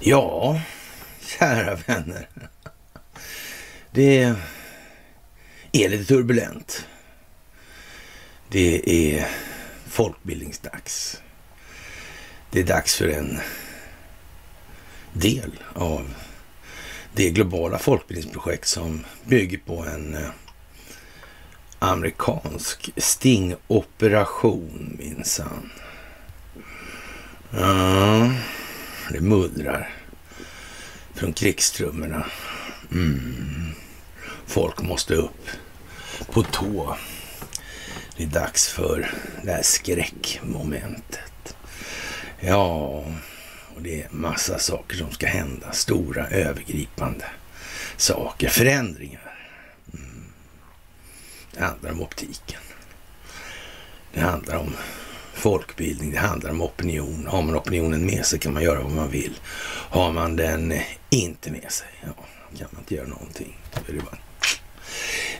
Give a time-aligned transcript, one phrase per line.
[0.00, 0.60] Ja,
[1.20, 2.28] kära vänner.
[3.90, 4.34] Det
[5.72, 6.86] är lite turbulent.
[8.48, 9.28] Det är
[9.86, 11.22] folkbildningsdags.
[12.50, 13.40] Det är dags för en
[15.12, 16.14] del av
[17.14, 20.30] det globala folkbildningsprojekt som bygger på en eh,
[21.78, 25.70] amerikansk stingoperation minsann.
[27.50, 28.30] Ja,
[29.10, 29.90] det mullrar
[31.14, 32.26] från krigstrummorna.
[32.92, 33.72] Mm.
[34.46, 35.48] Folk måste upp
[36.32, 36.96] på tå.
[38.16, 39.10] Det är dags för
[39.42, 41.56] det här skräckmomentet.
[42.40, 43.04] Ja,
[43.74, 45.72] och det är massa saker som ska hända.
[45.72, 47.24] Stora övergripande
[47.96, 48.48] saker.
[48.48, 49.27] Förändringar.
[51.58, 52.60] Det handlar om optiken.
[54.14, 54.76] Det handlar om
[55.34, 57.26] folkbildning, det handlar om opinion.
[57.26, 59.40] Har man opinionen med sig kan man göra vad man vill.
[59.90, 62.08] Har man den eh, inte med sig, ja,
[62.58, 63.56] kan man inte göra någonting.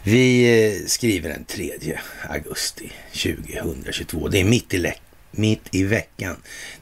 [0.02, 1.98] Vi eh, skriver den 3
[2.28, 4.28] augusti 2022.
[4.28, 4.92] Det är mitt i,
[5.30, 6.36] mitt i veckan.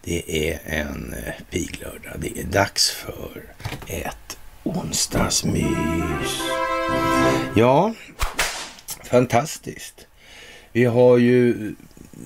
[0.05, 2.13] Det är en eh, piglördag.
[2.19, 3.43] Det är dags för
[3.87, 6.41] ett onsdagsmys.
[7.57, 7.95] Ja,
[9.07, 10.07] fantastiskt.
[10.73, 11.75] Vi har ju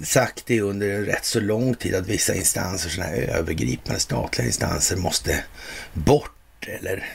[0.05, 4.47] sagt det under en rätt så lång tid att vissa instanser, sådana här övergripande statliga
[4.47, 5.45] instanser måste
[5.93, 7.09] bort eller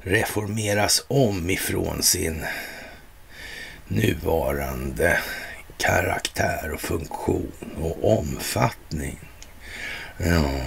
[0.00, 2.44] reformeras om ifrån sin
[3.88, 5.18] nuvarande
[5.78, 9.18] karaktär och funktion och omfattning.
[10.18, 10.60] Ja,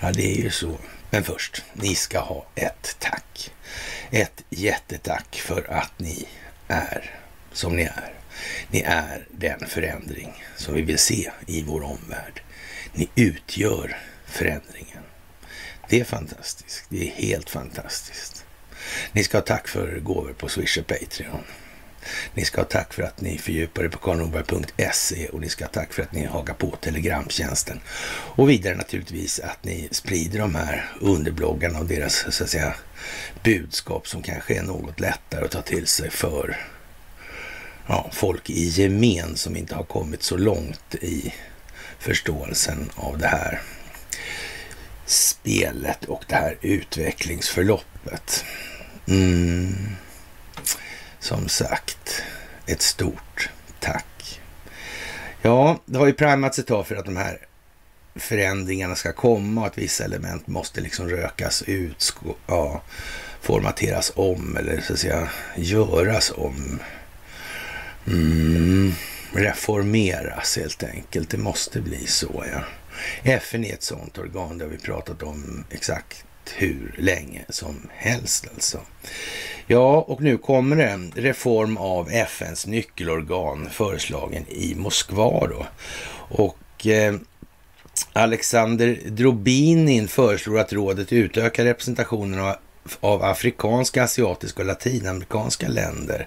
[0.00, 0.78] ja det är ju så.
[1.10, 3.52] Men först, ni ska ha ett tack.
[4.10, 6.28] Ett jättetack för att ni
[6.68, 7.20] är
[7.52, 8.12] som ni är.
[8.70, 12.42] Ni är den förändring som vi vill se i vår omvärld.
[12.92, 15.02] Ni utgör förändringen.
[15.88, 16.84] Det är fantastiskt.
[16.88, 18.44] Det är helt fantastiskt.
[19.12, 21.44] Ni ska ha tack för gåvor på Swish och Patreon.
[22.34, 25.70] Ni ska ha tack för att ni fördjupar er på karlnorberg.se och ni ska ha
[25.70, 27.80] tack för att ni hakar på Telegramtjänsten.
[28.08, 32.74] Och vidare naturligtvis att ni sprider de här underbloggarna och deras så att säga
[33.42, 36.56] budskap som kanske är något lättare att ta till sig för
[37.86, 41.34] ja, folk i gemen som inte har kommit så långt i
[41.98, 43.62] förståelsen av det här
[45.06, 48.44] spelet och det här utvecklingsförloppet.
[49.08, 49.96] Mm.
[51.20, 52.22] Som sagt,
[52.66, 53.50] ett stort
[53.80, 54.40] tack.
[55.42, 57.45] Ja, det har ju primats ett tag för att de här
[58.16, 62.14] förändringarna ska komma och att vissa element måste liksom rökas ut,
[62.46, 62.82] ja,
[63.40, 66.80] formateras om eller så att säga göras om.
[68.06, 68.92] Mm,
[69.32, 71.30] reformeras helt enkelt.
[71.30, 72.60] Det måste bli så, ja.
[73.22, 78.46] FN är ett sådant organ, det har vi pratat om exakt hur länge som helst
[78.54, 78.80] alltså.
[79.66, 85.66] Ja, och nu kommer det en reform av FNs nyckelorgan föreslagen i Moskva då.
[86.28, 87.14] Och eh,
[88.12, 92.56] Alexander Drobinin föreslår att rådet utökar representationen av
[93.00, 96.26] av afrikanska, asiatiska och latinamerikanska länder.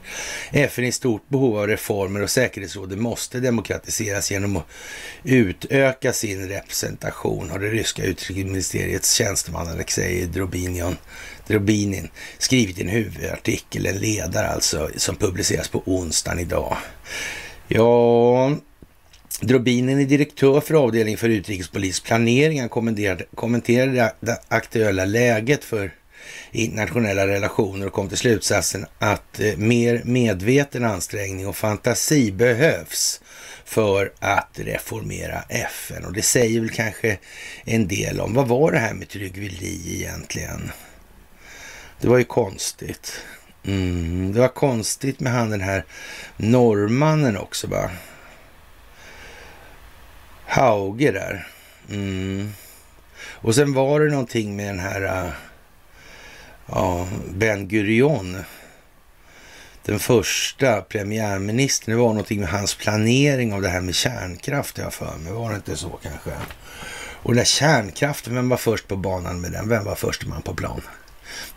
[0.52, 4.66] FN är i stort behov av reformer och säkerhetsrådet måste demokratiseras genom att
[5.24, 10.98] utöka sin representation, har det ryska utrikesministeriets tjänsteman Alexej Drobinion
[11.48, 16.78] Drobinin skrivit i en huvudartikel, en ledare alltså, som publiceras på onsdagen idag.
[17.68, 18.52] Ja,
[19.42, 22.60] Drobinen är direktör för avdelningen för utrikespolitisk planering.
[22.60, 22.70] Han
[23.36, 25.92] kommenterade det aktuella läget för
[26.52, 33.22] internationella relationer och kom till slutsatsen att eh, mer medveten ansträngning och fantasi behövs
[33.66, 36.06] för att reformera FN.
[36.06, 37.18] Och det säger väl kanske
[37.64, 40.72] en del om vad var det här med Trygve Lie egentligen?
[42.02, 43.22] Det var ju konstigt.
[43.66, 45.86] Mm, det var konstigt med han den här
[46.38, 47.90] norrmannen också va?
[50.50, 51.48] Hauge där.
[51.90, 52.54] Mm.
[53.22, 55.32] Och sen var det någonting med den här uh,
[56.66, 58.38] ja, Ben Gurion,
[59.86, 64.94] den första premiärministern, det var någonting med hans planering av det här med kärnkraft, jag
[64.94, 65.34] för mig.
[65.34, 66.32] Var det inte så kanske?
[67.22, 69.70] Och den där kärnkraften, vem var först på banan med den?
[69.70, 70.82] Vem var först man på plan?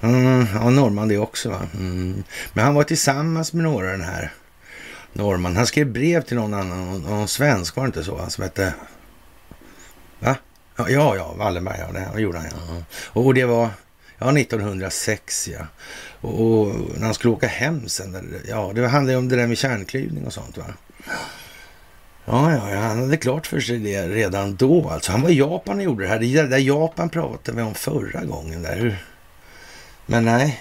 [0.00, 1.68] Mm, ja, norrman det också va?
[1.74, 2.24] Mm.
[2.52, 4.32] Men han var tillsammans med några den här
[5.12, 5.56] norrman.
[5.56, 8.18] Han skrev brev till någon annan, någon, svensk, var det inte så?
[8.18, 8.74] Han som hette...
[10.18, 10.36] Va?
[10.76, 12.82] Ja, ja, Wallenberg, ja, det gjorde han ja.
[13.12, 13.70] Och det var
[14.24, 15.66] Ja, 1906 ja.
[16.20, 19.46] Och, och, när han skulle åka hem sen, ja, det handlade ju om det där
[19.46, 20.64] med kärnklyvning och sånt va.
[22.24, 25.12] Ja, ja, ja, han hade klart för sig det redan då alltså.
[25.12, 26.18] Han var i Japan och gjorde det här.
[26.18, 29.04] Det där Japan pratade vi om förra gången där.
[30.06, 30.60] Men nej,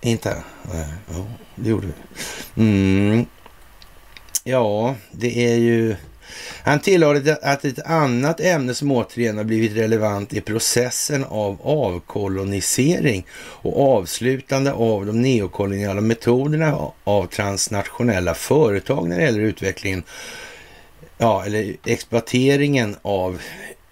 [0.00, 0.36] inte.
[0.72, 1.92] Nej, ja, det gjorde vi.
[2.62, 3.26] Mm.
[4.46, 5.96] Ja, det är ju...
[6.62, 13.26] Han tillade att ett annat ämne som återigen har blivit relevant är processen av avkolonisering
[13.36, 20.02] och avslutande av de neokoloniala metoderna av transnationella företag när det gäller utvecklingen,
[21.18, 23.40] ja, eller exploateringen av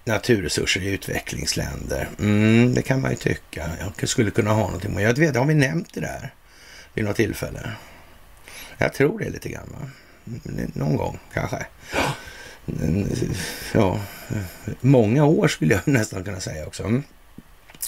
[0.04, 2.08] naturresurser i utvecklingsländer.
[2.19, 3.70] Mm, det kan man ju tycka.
[3.99, 5.04] Jag skulle kunna ha någonting med.
[5.04, 6.34] Jag vet, har vi nämnt det där
[6.94, 7.70] vid något tillfälle?
[8.78, 9.69] Jag tror det lite grann.
[9.81, 9.88] Va?
[10.75, 11.67] Någon gång kanske.
[13.75, 14.01] Ja,
[14.81, 16.83] många år skulle jag nästan kunna säga också.
[16.83, 17.03] Mm.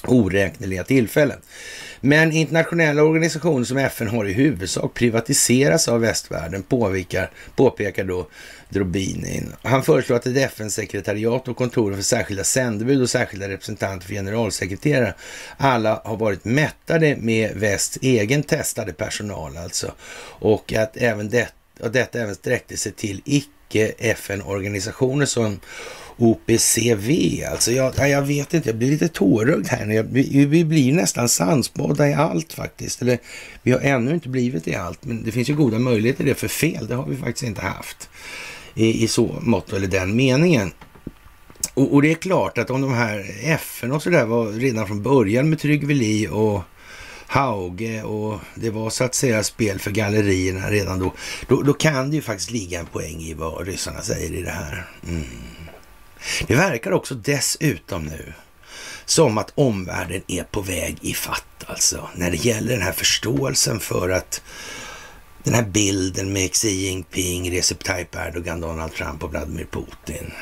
[0.07, 1.39] Oräkneliga tillfällen.
[2.01, 8.29] Men internationella organisationer som FN har i huvudsak privatiseras av västvärlden, påpekar, påpekar då
[8.69, 9.53] Drobinin.
[9.63, 15.15] Han föreslår att ett FN-sekretariat och kontoren för särskilda sändebud och särskilda representanter för generalsekreterare
[15.57, 19.95] alla har varit mättade med västs egen testade personal alltså.
[20.39, 25.61] Och att även detta och detta även sträckte sig till icke-FN-organisationer som
[26.17, 27.11] OPCV.
[27.50, 29.87] Alltså jag, jag vet inte, jag blir lite tårögd här.
[29.87, 33.03] Jag, vi, vi blir nästan sansbåda i allt faktiskt.
[33.03, 33.19] Eller
[33.62, 36.49] vi har ännu inte blivit i allt, men det finns ju goda möjligheter det för
[36.49, 36.87] fel.
[36.87, 38.09] Det har vi faktiskt inte haft
[38.75, 40.73] i, i så mått eller den meningen.
[41.75, 45.03] Och, och, det är klart att om de här FN och sådär var redan från
[45.03, 46.62] början med Tryggve och
[47.35, 51.13] Hauge och det var så att säga spel för gallerierna redan då,
[51.49, 54.51] då, då kan det ju faktiskt ligga en poäng i vad ryssarna säger i det
[54.51, 54.87] här.
[55.09, 55.25] Mm.
[56.47, 58.33] Det verkar också dessutom nu
[59.05, 63.81] som att omvärlden är på väg i fatt alltså när det gäller den här förståelsen
[63.81, 64.43] för att
[65.43, 70.33] den här bilden med Xi Jinping, Recep Tayyip Erdogan, Donald Trump och Vladimir Putin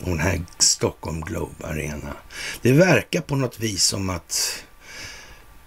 [0.00, 2.12] och den här Stockholm Globe Arena.
[2.62, 4.64] Det verkar på något vis som att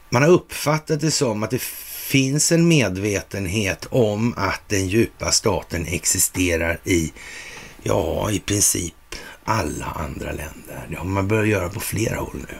[0.09, 5.85] man har uppfattat det som att det finns en medvetenhet om att den djupa staten
[5.85, 7.13] existerar i,
[7.83, 8.93] ja, i princip
[9.43, 10.87] alla andra länder.
[10.89, 12.57] Det har man börjat göra på flera håll nu,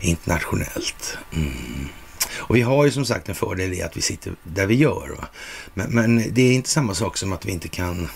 [0.00, 1.18] internationellt.
[1.32, 1.88] Mm.
[2.36, 5.16] Och vi har ju som sagt en fördel i att vi sitter där vi gör.
[5.18, 5.28] Va?
[5.74, 8.08] Men, men det är inte samma sak som att vi inte kan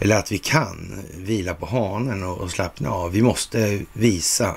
[0.00, 3.12] eller att vi kan vila på hanen och, och slappna av.
[3.12, 4.56] Vi måste visa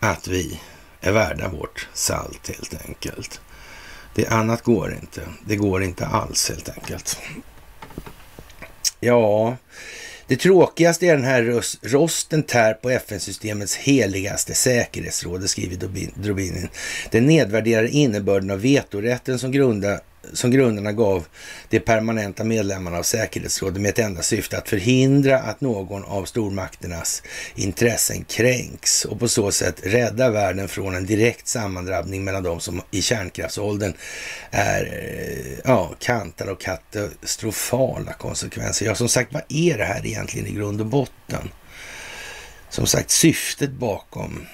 [0.00, 0.60] att vi
[1.00, 3.40] är värda vårt salt helt enkelt.
[4.14, 5.20] Det annat går inte.
[5.46, 7.18] Det går inte alls helt enkelt.
[9.00, 9.56] Ja,
[10.26, 15.76] det tråkigaste är den här rosten tär på FN-systemets heligaste säkerhetsråd, skriver
[16.14, 16.68] Drobinin.
[17.10, 20.00] Den nedvärderar innebörden av vetorätten som grundar
[20.32, 21.26] som grundarna gav
[21.68, 27.22] de permanenta medlemmarna av säkerhetsrådet med ett enda syfte att förhindra att någon av stormakternas
[27.54, 32.82] intressen kränks och på så sätt rädda världen från en direkt sammandrabbning mellan de som
[32.90, 33.92] i kärnkraftsåldern
[34.50, 38.86] är eh, ja, kantade och katastrofala konsekvenser.
[38.86, 41.50] Ja, som sagt, vad är det här egentligen i grund och botten?
[42.70, 44.46] Som sagt, syftet bakom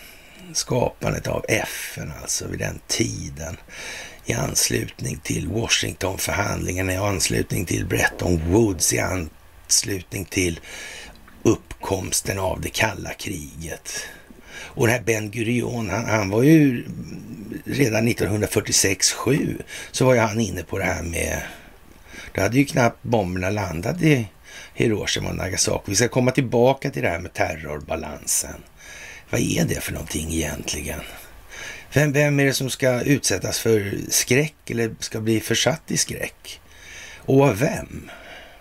[0.53, 3.57] skapandet av FN alltså vid den tiden
[4.27, 10.61] i anslutning till Washingtonförhandlingarna, i anslutning till Bretton Woods, i anslutning till
[11.43, 14.09] uppkomsten av det kalla kriget.
[14.59, 16.85] Och den här Ben Gurion, han, han var ju
[17.65, 21.43] redan 1946-7 så var ju han inne på det här med,
[22.33, 24.29] då hade ju knappt bomberna landat i
[24.75, 25.83] Hiroshima och Nagasaki.
[25.87, 28.63] Vi ska komma tillbaka till det här med terrorbalansen.
[29.31, 31.01] Vad är det för någonting egentligen?
[31.93, 36.61] Vem, vem är det som ska utsättas för skräck eller ska bli försatt i skräck?
[37.17, 38.11] Och av vem?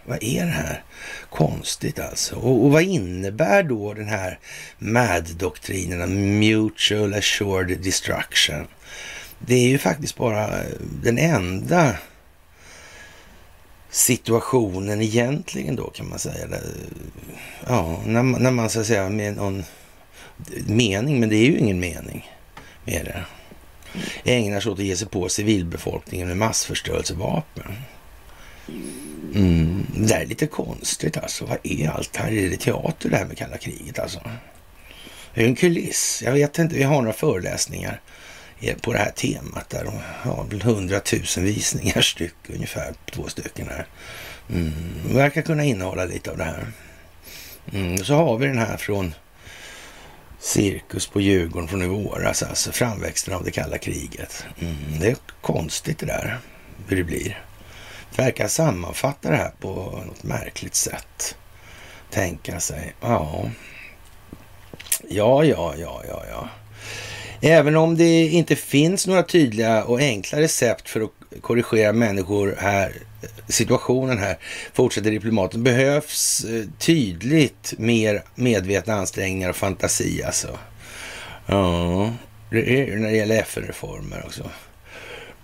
[0.06, 0.84] Vad är det här?
[1.30, 2.36] Konstigt alltså.
[2.36, 4.40] Och, och vad innebär då den här
[4.78, 8.68] MAD-doktrinen, Mutual Assured Destruction?
[9.40, 10.50] Det är ju faktiskt bara
[11.04, 11.96] den enda
[13.90, 16.48] situationen egentligen då kan man säga.
[17.68, 19.64] Ja, när man, när man så att säga med någon
[20.68, 22.35] mening, men det är ju ingen mening
[22.86, 23.26] är det.
[24.24, 27.76] Ägnar sig åt att ge sig på civilbefolkningen med massförstörelsevapen.
[29.36, 31.46] Mm, det där är lite konstigt alltså.
[31.46, 32.32] Vad är allt det här?
[32.32, 34.20] Är det teater det här med kalla kriget alltså?
[35.34, 36.22] Det är en kuliss.
[36.26, 36.76] Jag vet inte.
[36.76, 38.02] Vi har några föreläsningar
[38.82, 39.84] på det här temat där.
[39.84, 39.94] De
[40.30, 42.94] har väl hundratusen visningar styck ungefär.
[43.12, 43.88] Två stycken här.
[44.50, 44.74] Mm,
[45.14, 46.68] verkar kunna innehålla lite av det här.
[47.74, 49.14] Mm, så har vi den här från
[50.46, 54.46] cirkus på Djurgården från i våras, alltså framväxten av det kalla kriget.
[54.60, 56.40] Mm, det är konstigt det där,
[56.88, 57.44] hur det blir.
[58.16, 61.38] Det verkar sammanfatta det här på något märkligt sätt.
[62.12, 63.50] Tänka sig, ja.
[65.10, 66.50] Ja, ja, ja, ja, ja.
[67.42, 72.94] Även om det inte finns några tydliga och enkla recept för att korrigera människor här,
[73.48, 74.38] situationen här,
[74.74, 80.60] fortsätter diplomaten, behövs eh, tydligt mer medvetna ansträngningar och fantasi alltså.
[81.46, 82.14] Ja,
[82.50, 84.50] det är när det gäller FN-reformer också.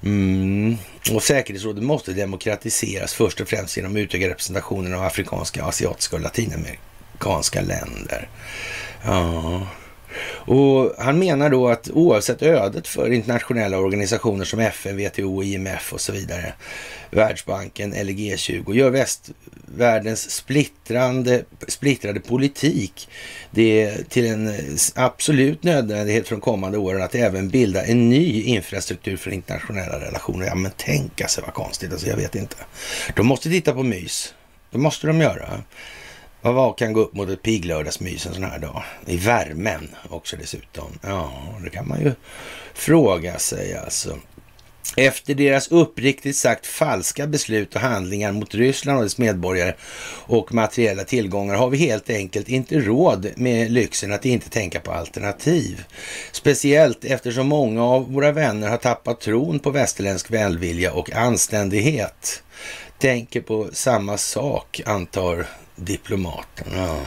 [0.04, 0.78] Mm.
[1.12, 7.62] Och säkerhetsrådet måste demokratiseras först och främst genom utökad representationen av afrikanska, asiatiska och latinamerikanska
[7.62, 8.30] länder.
[9.06, 9.68] Ja.
[10.24, 16.02] Och han menar då att oavsett ödet för internationella organisationer som FN, WTO, IMF och
[16.02, 16.54] så vidare,
[17.12, 23.10] Världsbanken eller G20, gör västvärldens splittrande, splittrade politik
[23.52, 24.54] det till en
[24.96, 30.46] absolut nödvändighet för de kommande åren att även bilda en ny infrastruktur för internationella relationer.
[30.46, 32.56] Ja, men tänka alltså, sig vad konstigt, alltså jag vet inte.
[33.16, 34.34] De måste titta på mys.
[34.72, 35.64] Det måste de göra.
[36.44, 38.84] Vad var kan gå upp mot ett piglördagsmys en sån här dag?
[39.06, 41.00] I värmen också dessutom.
[41.04, 41.32] Ja,
[41.64, 42.12] det kan man ju
[42.74, 44.18] fråga sig alltså.
[44.98, 49.74] Efter deras uppriktigt sagt falska beslut och handlingar mot Ryssland och dess medborgare
[50.26, 54.92] och materiella tillgångar har vi helt enkelt inte råd med lyxen att inte tänka på
[54.92, 55.84] alternativ.
[56.32, 62.44] Speciellt eftersom många av våra vänner har tappat tron på västerländsk välvilja och anständighet.
[63.00, 65.48] Tänker på samma sak, antar
[65.82, 66.68] diplomaten.
[66.76, 67.00] Ja.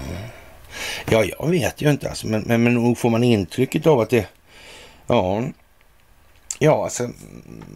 [1.11, 4.11] ja, jag vet ju inte alltså, men, men, men nog får man intrycket av att
[4.11, 4.29] det...
[5.07, 5.43] Ja,
[6.59, 7.11] ja alltså,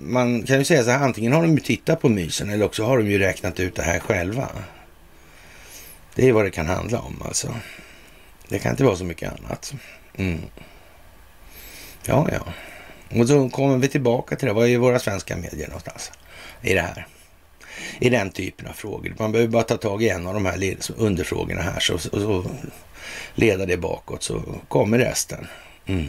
[0.01, 2.85] man kan ju säga så här, antingen har de ju tittat på mysen eller också
[2.85, 4.49] har de ju räknat ut det här själva.
[6.15, 7.55] Det är vad det kan handla om alltså.
[8.49, 9.75] Det kan inte vara så mycket annat.
[10.17, 10.41] Mm.
[12.05, 12.53] Ja, ja.
[13.21, 14.55] Och så kommer vi tillbaka till det.
[14.55, 16.13] Vad är våra svenska medier någonstans
[16.63, 17.07] i det här?
[18.01, 19.15] I den typen av frågor.
[19.19, 22.51] Man behöver bara ta tag i en av de här underfrågorna här så, så, så
[23.35, 25.47] leda det bakåt så kommer resten.
[25.87, 26.07] Mm.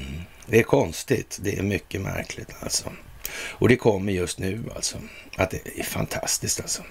[0.48, 1.40] Det är konstigt.
[1.42, 2.92] Det är mycket märkligt alltså.
[3.32, 4.98] Och det kommer just nu alltså.
[5.36, 6.84] Att det är fantastiskt alltså.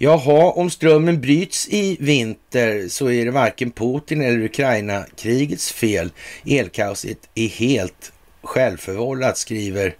[0.00, 6.12] Jaha, om strömmen bryts i vinter så är det varken Putin eller Ukraina-krigets fel.
[6.46, 9.96] Elkaoset är helt självförvållat, skriver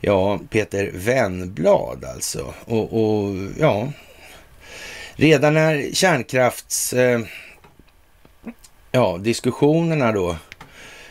[0.00, 2.54] Ja, Peter Wennblad alltså.
[2.64, 3.92] Och, och ja,
[5.16, 6.92] redan när kärnkrafts...
[6.92, 7.20] Eh,
[8.92, 10.30] ja, diskussionerna då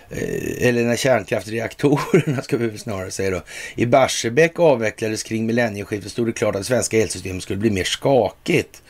[0.10, 3.42] eh, eller när kärnkraftreaktorerna, ska vi snarare säga då,
[3.75, 7.84] i Barsebäck avvecklades kring millennieskiftet stod det klart att det svenska elsystemet skulle bli mer
[7.84, 8.82] skakigt.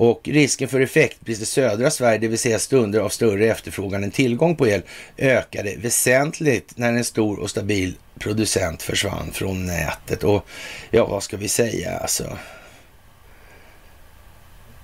[0.00, 4.10] Och risken för effektbrist i södra Sverige, det vill säga stunder av större efterfrågan än
[4.10, 4.82] tillgång på el,
[5.16, 10.24] ökade väsentligt när en stor och stabil producent försvann från nätet.
[10.24, 10.46] Och
[10.90, 12.38] ja, vad ska vi säga alltså?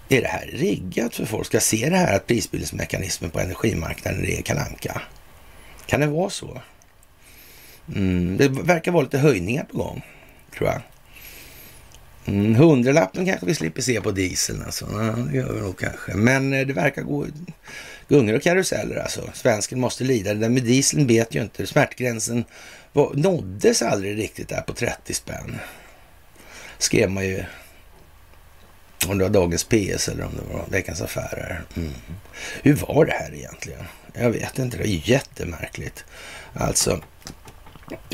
[0.08, 4.42] Är det här riggat för folk ska se det här att prisbildningsmekanismen på energimarknaden är
[4.42, 5.02] kalanka?
[5.86, 6.60] Kan det vara så?
[7.94, 10.04] Mm, det verkar vara lite höjningar på gång,
[10.56, 10.80] tror jag.
[12.26, 14.88] Mm, hundralappen kanske vi slipper se på dieseln alltså.
[14.92, 16.14] Ja, det gör vi nog kanske.
[16.14, 17.26] Men eh, det verkar gå
[18.08, 19.30] gungor och karuseller alltså.
[19.34, 20.34] Svensken måste lida.
[20.34, 21.66] Det där med dieseln vet ju inte.
[21.66, 22.44] Smärtgränsen
[22.92, 25.58] var, nåddes aldrig riktigt där på 30 spänn.
[26.78, 27.44] Skrev man ju
[29.08, 31.62] om det var dagens PS eller om det var Veckans Affärer.
[31.76, 31.92] Mm.
[32.62, 33.84] Hur var det här egentligen?
[34.12, 36.04] Jag vet inte, det är jättemärkligt.
[36.54, 37.00] Alltså,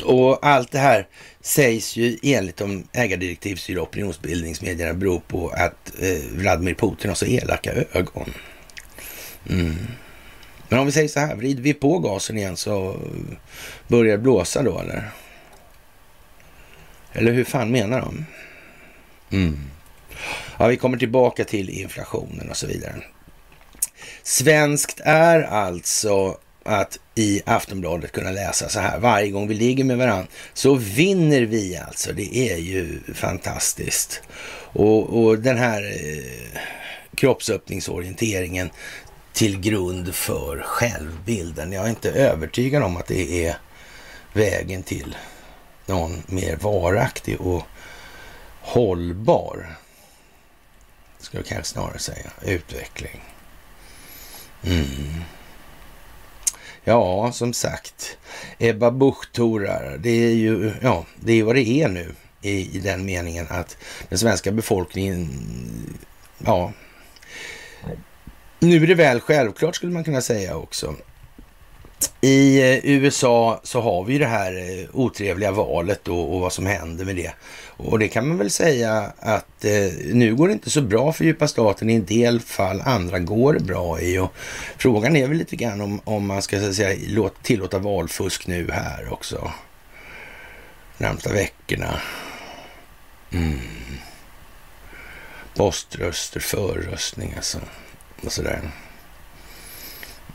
[0.03, 1.07] och allt det här
[1.41, 7.71] sägs ju enligt de ägardirektivstyrda opinionsbildningsmedierna bero på att eh, Vladimir Putin har så elaka
[7.93, 8.33] ögon.
[9.49, 9.75] Mm.
[10.69, 12.99] Men om vi säger så här, vrider vi på gasen igen så
[13.87, 15.11] börjar det blåsa då eller?
[17.13, 18.25] Eller hur fan menar de?
[19.31, 19.59] Mm.
[20.59, 22.95] Ja, vi kommer tillbaka till inflationen och så vidare.
[24.23, 29.97] Svenskt är alltså att i Aftonbladet kunna läsa så här varje gång vi ligger med
[29.97, 32.13] varandra så vinner vi alltså.
[32.13, 34.21] Det är ju fantastiskt.
[34.73, 36.59] Och, och den här eh,
[37.15, 38.69] kroppsöppningsorienteringen
[39.33, 41.71] till grund för självbilden.
[41.71, 43.57] Jag är inte övertygad om att det är
[44.33, 45.15] vägen till
[45.85, 47.63] någon mer varaktig och
[48.61, 49.75] hållbar,
[51.19, 53.21] ska jag kanske snarare säga, utveckling.
[54.63, 55.23] Mm.
[56.83, 58.17] Ja, som sagt,
[58.59, 59.27] Ebba Busch
[59.99, 63.77] det är ju ja, det är vad det är nu i, i den meningen att
[64.09, 65.29] den svenska befolkningen,
[66.45, 66.71] ja,
[68.59, 70.95] nu är det väl självklart skulle man kunna säga också.
[72.21, 76.65] I eh, USA så har vi det här eh, otrevliga valet då och vad som
[76.65, 77.31] händer med det.
[77.83, 81.25] Och det kan man väl säga att eh, nu går det inte så bra för
[81.25, 84.17] djupa staten i en del fall, andra går det bra i.
[84.17, 84.33] Och
[84.77, 88.71] frågan är väl lite grann om, om man ska så säga, låt, tillåta valfusk nu
[88.71, 89.51] här också.
[90.97, 92.01] Närmsta veckorna.
[93.31, 93.59] Mm.
[95.55, 97.59] Poströster, förröstning alltså.
[98.23, 98.61] Och sådär.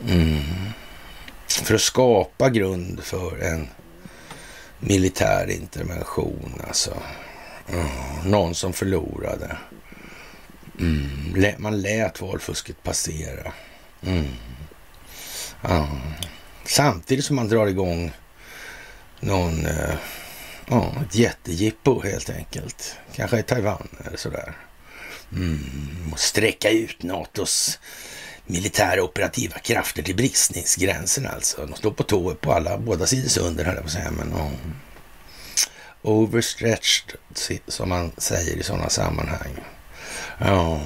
[0.09, 0.41] Mm.
[1.47, 3.67] För att skapa grund för en
[4.79, 6.97] militär intervention alltså.
[7.69, 7.87] Mm.
[8.25, 9.57] Någon som förlorade.
[10.79, 11.55] Mm.
[11.57, 13.53] Man lät valfusket passera.
[14.01, 14.27] Mm.
[15.61, 15.89] Ja.
[16.65, 18.11] Samtidigt som man drar igång
[19.19, 19.95] någon, eh,
[20.67, 22.95] ja, ett jättejippo helt enkelt.
[23.15, 24.53] Kanske i Taiwan eller sådär.
[25.31, 26.09] Mm.
[26.11, 27.79] Och sträcka ut NATOs
[28.45, 31.65] militära operativa krafter till bristningsgränsen alltså.
[31.65, 34.11] De står på tå på alla, båda sidor sunden höll jag på att säga.
[34.11, 34.51] Men, ja.
[36.07, 37.17] Overstretched,
[37.67, 39.57] som man säger i sådana sammanhang.
[40.39, 40.81] Ja,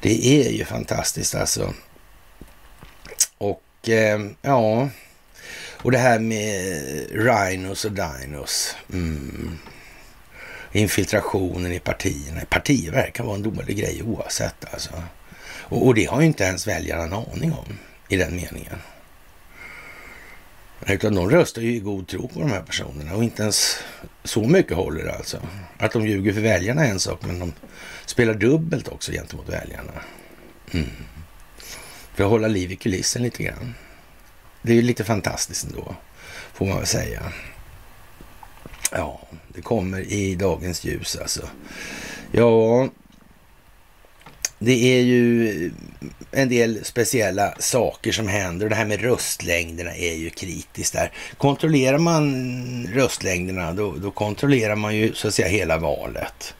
[0.00, 1.74] det är ju fantastiskt alltså.
[3.38, 4.88] Och eh, ja,
[5.82, 8.76] och det här med rhinos och dinos.
[8.92, 9.58] Mm.
[10.72, 12.40] Infiltrationen i partierna.
[12.48, 15.02] Partier verkar vara en dålig grej oavsett alltså.
[15.46, 17.78] Och, och det har ju inte ens väljarna en aning om
[18.08, 18.78] i den meningen.
[20.86, 23.76] Utan de röstar ju i god tro på de här personerna och inte ens
[24.24, 25.42] så mycket håller det alltså.
[25.78, 27.52] Att de ljuger för väljarna är en sak, men de
[28.06, 29.92] spelar dubbelt också gentemot väljarna.
[30.72, 30.86] Mm.
[32.14, 33.74] För att hålla liv i kulissen lite grann.
[34.62, 35.94] Det är ju lite fantastiskt ändå,
[36.52, 37.32] får man väl säga.
[38.92, 41.48] Ja, det kommer i dagens ljus alltså.
[42.32, 42.88] Ja,
[44.64, 45.70] det är ju
[46.32, 51.12] en del speciella saker som händer och det här med röstlängderna är ju kritiskt där.
[51.38, 56.54] Kontrollerar man röstlängderna då, då kontrollerar man ju så att säga hela valet.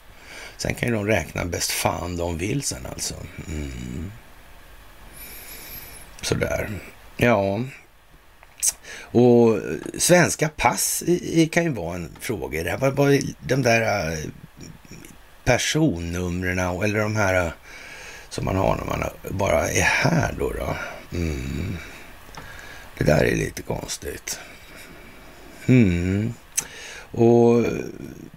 [0.57, 3.13] Sen kan ju de räkna bäst fan de vill sen alltså.
[3.47, 4.11] Mm.
[6.21, 6.69] Sådär.
[7.17, 7.59] Ja.
[8.97, 9.59] Och
[9.97, 11.03] svenska pass
[11.51, 12.77] kan ju vara en fråga det här.
[12.77, 14.17] var, de där eh,
[15.43, 17.51] personnumren eller de här eh,
[18.35, 20.51] som man har när man bara är här då.
[20.51, 20.75] då.
[21.17, 21.77] Mm.
[22.97, 24.39] Det där är lite konstigt.
[25.65, 26.33] Mm.
[27.11, 27.65] Och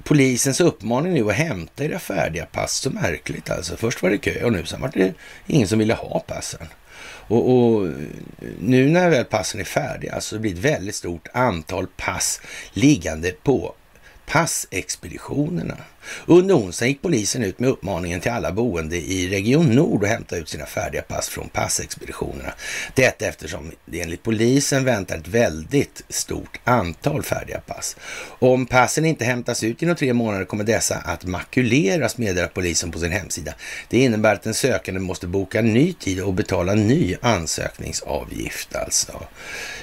[0.05, 3.77] polisens uppmaning nu att hämta era färdiga pass, så märkligt alltså.
[3.77, 5.15] Först var det kö och nu sen var det
[5.47, 6.69] ingen som ville ha passen.
[7.05, 7.89] Och, och,
[8.61, 12.41] nu när väl passen är färdiga alltså, så blir det ett väldigt stort antal pass
[12.73, 13.75] liggande på
[14.27, 15.77] passexpeditionerna.
[16.27, 20.37] Under onsdagen gick polisen ut med uppmaningen till alla boende i Region Nord att hämta
[20.37, 22.53] ut sina färdiga pass från passexpeditionerna.
[22.95, 27.97] Detta eftersom det enligt polisen väntar ett väldigt stort antal färdiga pass.
[28.39, 32.99] Om passen inte hämtas ut inom tre månader kommer dessa att makuleras, meddelar polisen på
[32.99, 33.55] sin hemsida.
[33.89, 39.23] Det innebär att den sökande måste boka ny tid och betala ny ansökningsavgift alltså.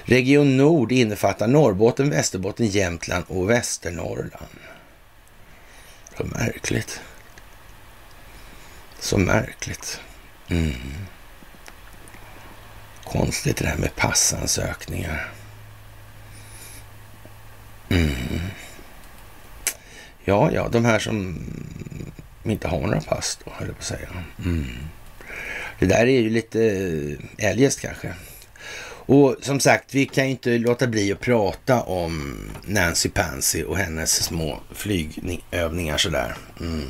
[0.03, 4.74] Region Nord innefattar Norrbotten, Västerbotten, Jämtland och Västernorrland.
[6.17, 7.01] Så märkligt.
[8.99, 9.99] Så märkligt.
[10.47, 10.73] Mm.
[13.03, 15.31] Konstigt det här med passansökningar.
[17.89, 18.39] Mm.
[20.23, 21.45] Ja, ja, de här som
[22.43, 24.09] inte har några pass då, höll jag på att säga.
[24.45, 24.67] Mm.
[25.79, 26.61] Det där är ju lite
[27.39, 28.13] eh, eljest kanske.
[29.05, 33.77] Och som sagt, vi kan ju inte låta bli att prata om Nancy Pansy och
[33.77, 36.35] hennes små flygövningar sådär.
[36.59, 36.89] Mm.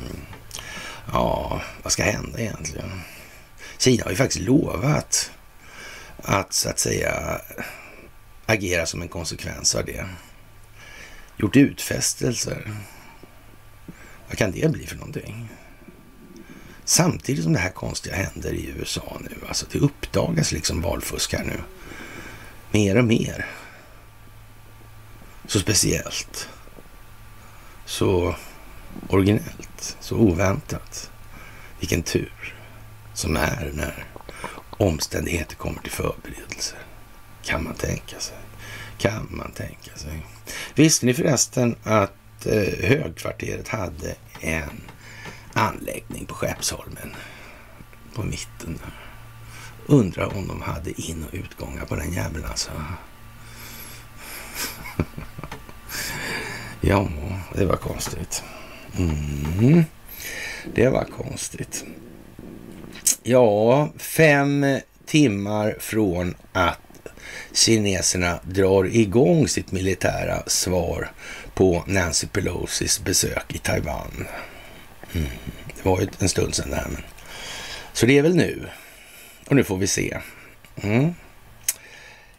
[1.12, 3.00] Ja, vad ska hända egentligen?
[3.78, 5.30] Kina har ju faktiskt lovat
[6.16, 7.40] att så att säga
[8.46, 10.06] agera som en konsekvens av det.
[11.36, 12.72] Gjort utfästelser.
[14.28, 15.48] Vad kan det bli för någonting?
[16.84, 19.36] Samtidigt som det här konstiga händer i USA nu.
[19.48, 21.60] Alltså det uppdagas liksom valfusk här nu
[22.70, 23.46] mer och mer.
[25.46, 26.48] Så speciellt.
[27.84, 28.34] Så
[29.08, 29.96] originellt.
[30.00, 31.10] Så oväntat.
[31.80, 32.54] Vilken tur
[33.14, 34.04] som är när
[34.70, 36.78] omständigheter kommer till förberedelser.
[37.44, 38.36] Kan man tänka sig.
[38.98, 40.26] Kan man tänka sig.
[40.74, 44.80] Visste ni förresten att eh, högkvarteret hade en
[45.52, 47.14] anläggning på Skeppsholmen
[48.14, 49.05] på mitten där.
[49.88, 52.70] Undrar om de hade in och utgångar på den jäveln alltså.
[56.80, 57.08] ja,
[57.54, 58.42] det var konstigt.
[58.98, 59.84] Mm.
[60.74, 61.84] Det var konstigt.
[63.22, 66.80] Ja, fem timmar från att
[67.52, 71.10] kineserna drar igång sitt militära svar
[71.54, 74.26] på Nancy Pelosis besök i Taiwan.
[75.12, 75.28] Mm.
[75.76, 76.88] Det var ju en stund sedan det här.
[76.88, 77.02] Men...
[77.92, 78.68] Så det är väl nu.
[79.46, 80.18] Och nu får vi se.
[80.82, 81.14] Mm.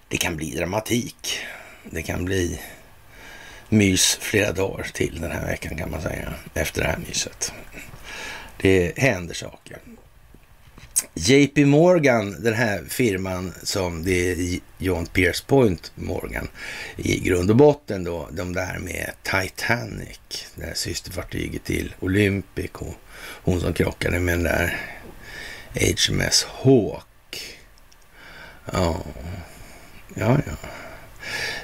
[0.07, 1.39] Det kan bli dramatik.
[1.83, 2.59] Det kan bli
[3.69, 6.33] mys flera dagar till den här veckan kan man säga.
[6.53, 7.53] Efter det här myset.
[8.57, 9.77] Det händer saker.
[11.13, 16.47] JP Morgan, den här firman som det är John Pierce Point Morgan
[16.95, 22.93] i grund och botten då, de där med Titanic, det här systerfartyget till Olympic och
[23.19, 24.79] hon som krockade med den där
[25.73, 27.57] HMS Hawk.
[28.71, 29.01] Ja,
[30.15, 30.67] ja, ja.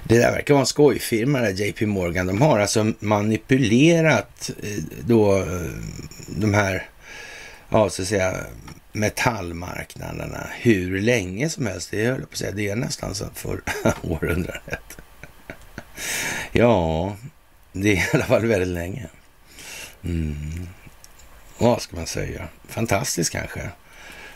[0.03, 2.27] Det där verkar vara en skojfirma, där JP Morgan.
[2.27, 5.71] De har alltså manipulerat eh, då eh,
[6.27, 6.89] de här,
[7.69, 8.37] ja så att säga,
[8.91, 11.91] metallmarknaderna hur länge som helst.
[11.91, 13.61] Det höll på att säga, det är nästan så för
[14.01, 14.97] århundradet.
[16.51, 17.15] Ja,
[17.71, 19.07] det är i alla fall väldigt länge.
[20.03, 20.67] Mm.
[21.57, 22.47] Vad ska man säga?
[22.67, 23.69] Fantastiskt kanske.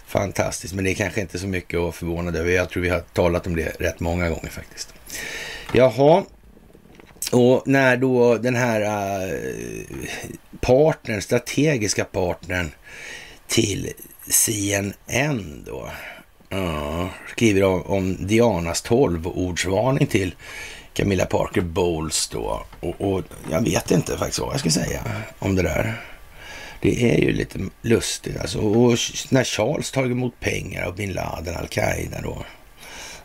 [0.08, 2.52] Fantastiskt, men det är kanske inte så mycket att förvåna över.
[2.52, 4.94] Jag tror vi har talat om det rätt många gånger faktiskt.
[5.74, 6.24] Jaha,
[7.32, 9.40] och när då den här äh,
[10.62, 12.72] partnern, strategiska partnern
[13.48, 13.94] till
[14.30, 15.90] CNN då
[16.54, 20.36] uh, skriver om, om Dianas tolvordsvarning till
[20.94, 22.66] Camilla Parker Bowles då.
[22.80, 25.02] Och, och, jag vet inte faktiskt vad jag ska säga
[25.40, 26.02] om det där.
[26.82, 28.60] Det är ju lite lustigt alltså.
[28.60, 28.98] Och
[29.30, 32.38] när Charles tar emot pengar av bin Laden, al-Qaida då.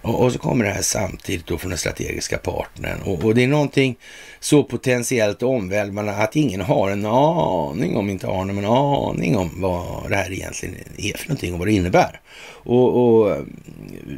[0.02, 3.00] Och, och, så kommer det här samtidigt då från den strategiska partnern.
[3.04, 3.96] Och, och det är någonting
[4.40, 10.10] så potentiellt omvälvande att ingen har en aning, om inte har någon aning om vad
[10.10, 12.20] det här egentligen är för någonting och vad det innebär.
[12.64, 13.36] Och, och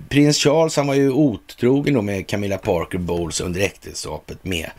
[0.09, 4.71] prins Charles, han var ju otrogen då med Camilla Parker Bowles under äktenskapet med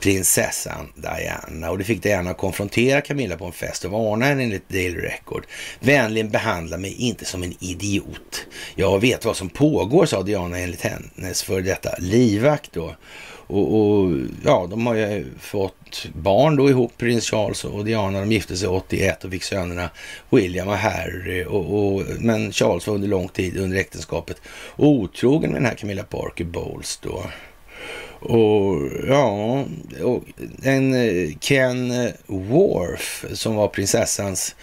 [0.00, 4.42] prinsessan Diana och det fick Diana att konfrontera Camilla på en fest och varna henne
[4.42, 5.46] enligt Daily Record.
[5.80, 8.46] Vänligen behandla mig inte som en idiot.
[8.74, 12.94] Jag vet vad som pågår, sa Diana enligt hennes för detta livvakt då.
[13.48, 14.12] Och, och,
[14.44, 18.20] ja, de har ju fått barn då ihop, prins Charles och Diana.
[18.20, 19.90] De gifte sig 81 och fick sönerna
[20.30, 21.44] William och Harry.
[21.44, 24.40] Och, och, men Charles var under lång tid under äktenskapet
[24.76, 27.24] otrogen med den här Camilla Parker Bowles då.
[28.20, 29.64] Och ja,
[30.02, 30.24] och
[30.62, 34.54] en eh, Ken Worf som var prinsessans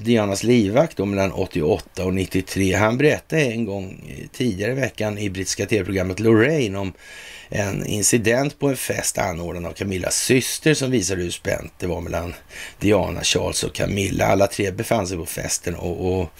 [0.00, 2.74] Dianas livvakt då mellan 88 och 93.
[2.74, 6.92] Han berättade en gång eh, tidigare i veckan i brittiska tv-programmet Lorraine om
[7.48, 12.00] en incident på en fest anordnad av Camillas syster som visade hur spänt det var
[12.00, 12.34] mellan
[12.78, 14.26] Diana, Charles och Camilla.
[14.26, 16.30] Alla tre befann sig på festen och, och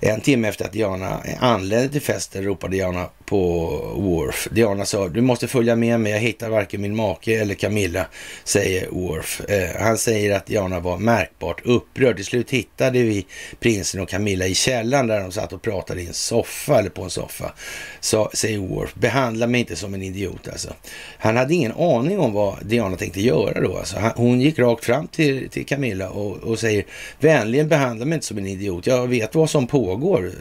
[0.00, 4.48] en timme efter att Diana anlände till festen ropade Diana på Worf.
[4.50, 8.06] Diana sa, du måste följa med mig, jag hittar varken min make eller Camilla,
[8.44, 9.40] säger Worf.
[9.48, 12.16] Eh, han säger att Diana var märkbart upprörd.
[12.16, 13.26] Till slut hittade vi
[13.60, 17.02] prinsen och Camilla i källaren där de satt och pratade i en soffa, eller på
[17.02, 17.52] en soffa.
[18.00, 20.74] Så, säger Worf, behandla mig inte som en idiot alltså.
[21.18, 23.76] Han hade ingen aning om vad Diana tänkte göra då.
[23.76, 23.98] Alltså.
[23.98, 26.84] Han, hon gick rakt fram till, till Camilla och, och säger,
[27.20, 28.86] vänligen behandla mig inte som en idiot.
[28.86, 30.32] Jag vet vad som pågår,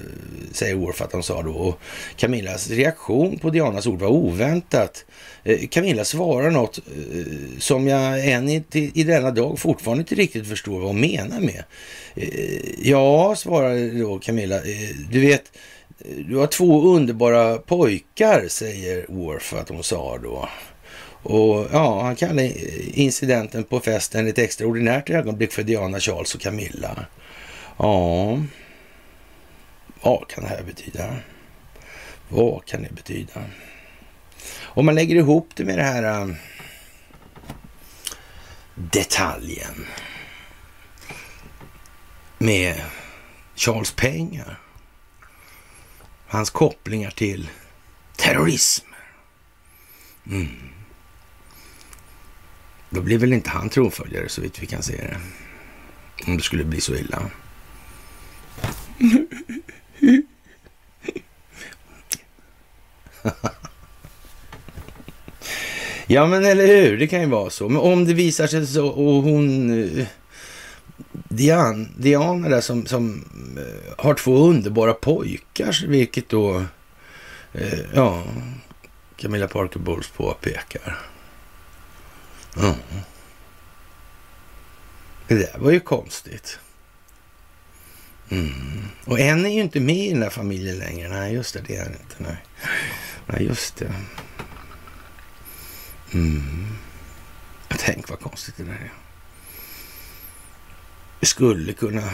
[0.51, 1.51] säger Worf att de sa då.
[1.51, 1.79] Och
[2.15, 5.05] Camillas reaktion på Dianas ord var oväntat.
[5.43, 10.47] Eh, Camilla svarar något eh, som jag än i, i denna dag fortfarande inte riktigt
[10.47, 11.63] förstår vad hon menar med.
[12.15, 14.59] Eh, ja, svarar då Camilla,
[15.11, 15.51] du vet,
[16.27, 20.49] du har två underbara pojkar, säger Worf att hon sa då.
[21.23, 22.51] Och ja, han kallar
[22.97, 27.05] incidenten på festen ett extraordinärt ögonblick för Diana, Charles och Camilla.
[27.77, 28.39] Ja,
[30.01, 31.15] vad kan det här betyda?
[32.33, 33.43] Vad kan det betyda?
[34.61, 36.35] Om man lägger ihop det med det här äh,
[38.75, 39.85] detaljen
[42.37, 42.81] med
[43.55, 44.59] Charles pengar,
[46.27, 47.49] hans kopplingar till
[48.15, 48.87] terrorism.
[50.27, 50.69] Mm.
[52.89, 55.17] Då blir väl inte han tronföljare så vitt vi kan se det.
[56.27, 57.31] Om det skulle bli så illa
[66.07, 66.97] ja, men eller hur?
[66.97, 67.69] Det kan ju vara så.
[67.69, 69.69] Men om det visar sig så och hon...
[69.83, 70.05] Eh,
[71.13, 73.25] Diana, Diana där som, som
[73.57, 76.65] eh, har två underbara pojkar, vilket då...
[77.53, 78.23] Eh, ja,
[79.15, 80.97] Camilla Parker Bowles påpekar.
[82.57, 82.73] Mm.
[85.27, 86.59] Det där var ju konstigt.
[88.29, 88.51] Mm.
[89.05, 91.09] Och en är ju inte med i den där familjen längre.
[91.09, 92.15] Nej, just det, det är han inte.
[92.17, 92.37] Nej.
[93.27, 93.93] Nej, just det.
[96.13, 96.67] Mm.
[97.67, 98.93] Tänk vad konstigt det där är.
[101.19, 102.09] Det skulle kunna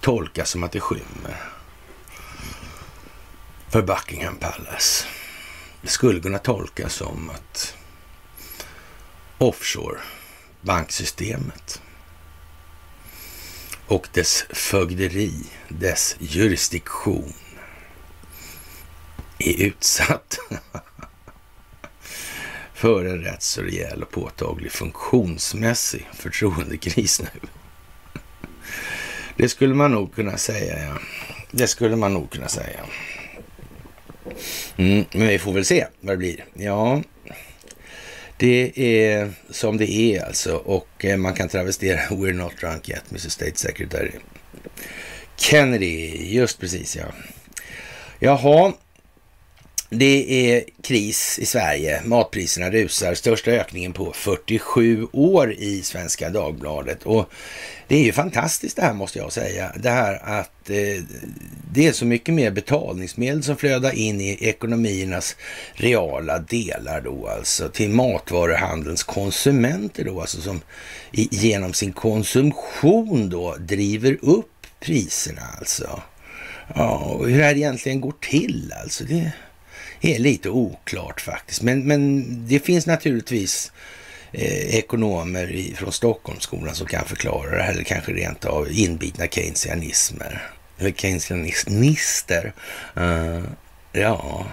[0.00, 1.36] tolkas som att det skymmer
[3.68, 5.06] för Buckingham Palace.
[5.82, 7.74] Det skulle kunna tolkas som att
[9.38, 10.00] offshore
[10.60, 11.82] banksystemet
[13.86, 15.34] och dess fögderi,
[15.68, 17.32] dess jurisdiktion
[19.40, 20.38] är utsatt
[22.74, 27.48] för en rätt så rejäl och påtaglig funktionsmässig förtroendekris nu.
[29.36, 30.98] Det skulle man nog kunna säga, ja.
[31.50, 32.80] Det skulle man nog kunna säga.
[34.76, 36.44] Mm, men vi får väl se vad det blir.
[36.54, 37.02] Ja,
[38.36, 43.02] det är som det är alltså och eh, man kan travestera We're not drunk yet,
[43.10, 44.12] Mr State Secretary.
[45.36, 47.04] Kennedy, just precis ja.
[48.18, 48.72] Jaha,
[49.92, 52.02] det är kris i Sverige.
[52.04, 53.14] Matpriserna rusar.
[53.14, 57.02] Största ökningen på 47 år i Svenska Dagbladet.
[57.02, 57.30] Och
[57.88, 59.72] det är ju fantastiskt det här måste jag säga.
[59.76, 61.02] Det här att eh,
[61.72, 65.36] det är så mycket mer betalningsmedel som flödar in i ekonomiernas
[65.74, 70.60] reala delar då alltså till matvaruhandelns konsumenter då alltså som
[71.12, 76.02] i, genom sin konsumtion då driver upp priserna alltså.
[76.74, 79.04] Ja, och hur det här egentligen går till alltså.
[79.04, 79.32] Det
[80.00, 81.62] är lite oklart faktiskt.
[81.62, 83.72] Men, men det finns naturligtvis
[84.32, 89.26] eh, ekonomer i, från Stockholmsskolan som kan förklara det här, eller kanske rent av inbitna
[89.26, 90.50] keynesianismer.
[90.78, 92.52] Eller keynesianister.
[92.96, 93.42] Uh, eh,
[93.92, 94.46] ja,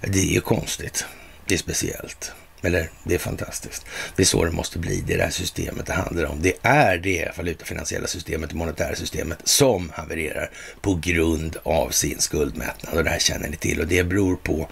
[0.00, 1.04] det är ju konstigt.
[1.46, 2.32] Det är speciellt.
[2.64, 3.86] Eller det är fantastiskt.
[4.16, 5.04] Det är så det måste bli.
[5.06, 6.42] Det är det här systemet det handlar om.
[6.42, 10.50] Det är det valutafinansiella systemet, det monetära systemet som havererar
[10.80, 12.94] på grund av sin skuldmättnad.
[12.94, 13.80] Och det här känner ni till.
[13.80, 14.68] Och det beror på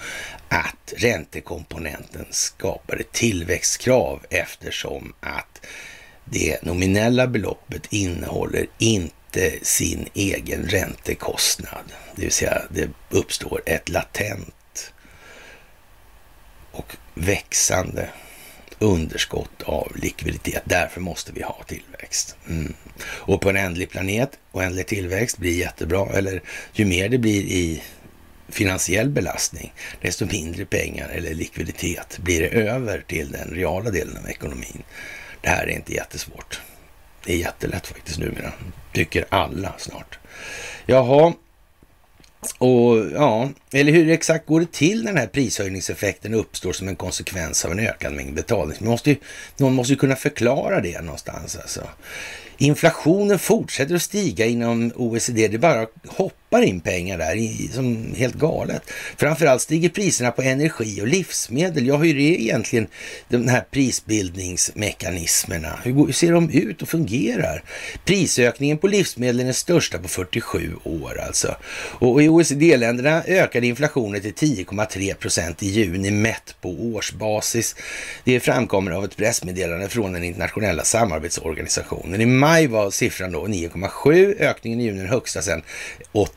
[0.48, 5.66] att räntekomponenten skapar ett tillväxtkrav eftersom att
[6.24, 11.92] det nominella beloppet innehåller inte sin egen räntekostnad.
[12.16, 14.54] Det vill säga det uppstår ett latent
[17.14, 18.08] växande
[18.78, 20.62] underskott av likviditet.
[20.64, 22.36] Därför måste vi ha tillväxt.
[22.48, 22.74] Mm.
[23.04, 26.06] Och på en ändlig planet, oändlig tillväxt blir jättebra.
[26.12, 27.82] Eller ju mer det blir i
[28.48, 34.30] finansiell belastning, desto mindre pengar eller likviditet blir det över till den reala delen av
[34.30, 34.82] ekonomin.
[35.40, 36.60] Det här är inte jättesvårt.
[37.24, 38.52] Det är jättelätt faktiskt numera.
[38.92, 40.18] Tycker alla snart.
[40.86, 41.32] Jaha,
[42.58, 46.96] och ja, eller hur exakt går det till när den här prishöjningseffekten uppstår som en
[46.96, 48.76] konsekvens av en ökad mängd betalning?
[48.80, 49.16] Måste ju,
[49.56, 51.88] någon måste ju kunna förklara det någonstans alltså.
[52.58, 55.48] Inflationen fortsätter att stiga inom OECD.
[55.48, 55.86] Det är bara
[56.52, 58.82] pumpar in pengar där i, som helt galet.
[59.16, 61.86] Framförallt stiger priserna på energi och livsmedel.
[61.86, 62.86] Ja, hur är egentligen
[63.28, 65.78] de här prisbildningsmekanismerna?
[65.84, 67.62] Hur, ser de ut och fungerar?
[68.04, 71.56] Prisökningen på livsmedel är den största på 47 år alltså.
[71.98, 77.76] Och i OECD-länderna ökade inflationen till 10,3 procent i juni mätt på årsbasis.
[78.24, 82.20] Det framkommer av ett pressmeddelande från den internationella samarbetsorganisationen.
[82.20, 85.62] I maj var siffran då 9,7, ökningen i juni den högsta sedan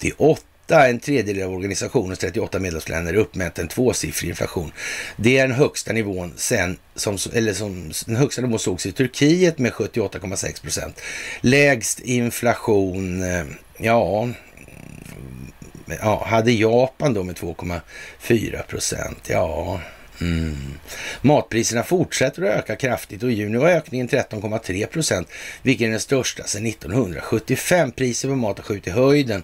[0.08, 4.72] 1998 en tredjedel av organisationens 38 medlemsländer uppmätt en tvåsiffrig inflation.
[5.18, 9.60] Det är den högsta nivån sen, som, eller som, den högsta nivån sågs i Turkiet
[9.60, 11.02] med 78,6 procent.
[11.42, 13.46] Lägst inflation, eh,
[13.78, 14.36] ja, mm,
[16.02, 19.30] ja, hade Japan då med 2,4 procent.
[19.30, 19.80] Ja,
[20.22, 20.80] Mm.
[21.22, 25.28] Matpriserna fortsätter att öka kraftigt och i juni var ökningen 13,3 procent,
[25.62, 27.92] vilket är den största sedan 1975.
[27.92, 29.44] Priser på mat har skjutit i höjden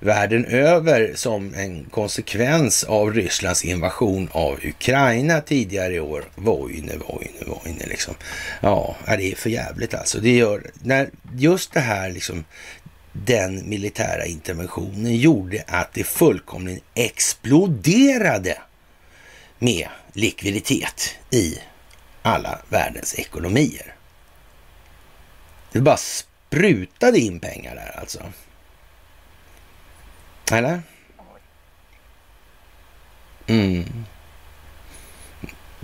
[0.00, 6.24] världen över som en konsekvens av Rysslands invasion av Ukraina tidigare i år.
[6.34, 8.14] Vojne, vojne, vojne liksom.
[8.60, 10.20] Ja, det är för jävligt alltså.
[10.20, 12.44] Det gör, när just det här liksom,
[13.12, 18.58] den militära interventionen gjorde att det fullkomligen exploderade
[19.58, 21.58] med likviditet i
[22.22, 23.94] alla världens ekonomier.
[25.72, 28.32] Det bara sprutade in pengar där alltså.
[30.52, 30.82] Eller?
[33.46, 34.04] Mm.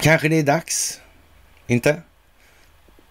[0.00, 1.00] Kanske det är dags,
[1.66, 2.02] inte?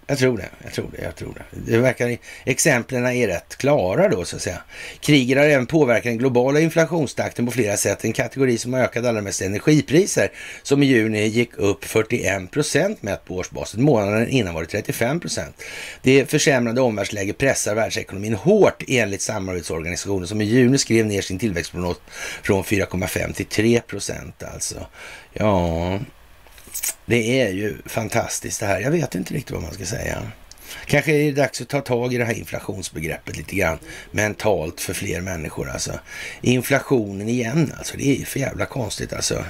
[0.07, 1.71] Jag tror det, jag tror det, jag tror det.
[1.71, 4.61] Det verkar, exemplen är rätt klara då så att säga.
[4.99, 8.05] Kriget har även påverkat den globala inflationstakten på flera sätt.
[8.05, 10.31] En kategori som har ökat allra mest energipriser
[10.63, 13.79] som i juni gick upp 41 procent mätt på årsbasis.
[13.79, 15.63] Månaden innan var det 35 procent.
[16.01, 21.97] Det försämrade omvärldsläget pressar världsekonomin hårt enligt samarbetsorganisationen som i juni skrev ner sin tillväxtprognos
[22.43, 24.85] från 4,5 till 3 procent alltså.
[25.33, 25.99] Ja,
[27.05, 28.79] det är ju fantastiskt det här.
[28.79, 30.23] Jag vet inte riktigt vad man ska säga.
[30.85, 33.77] Kanske är det dags att ta tag i det här inflationsbegreppet lite grann
[34.11, 35.69] mentalt för fler människor.
[35.69, 35.99] Alltså.
[36.41, 39.45] Inflationen igen, alltså det är ju för jävla konstigt alltså.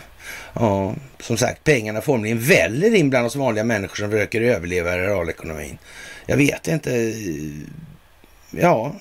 [0.54, 4.98] Ja, som sagt, pengarna formligen väller in bland oss vanliga människor som försöker överleva i
[4.98, 5.78] realekonomin.
[6.26, 7.14] Jag vet inte.
[8.52, 8.96] Ja,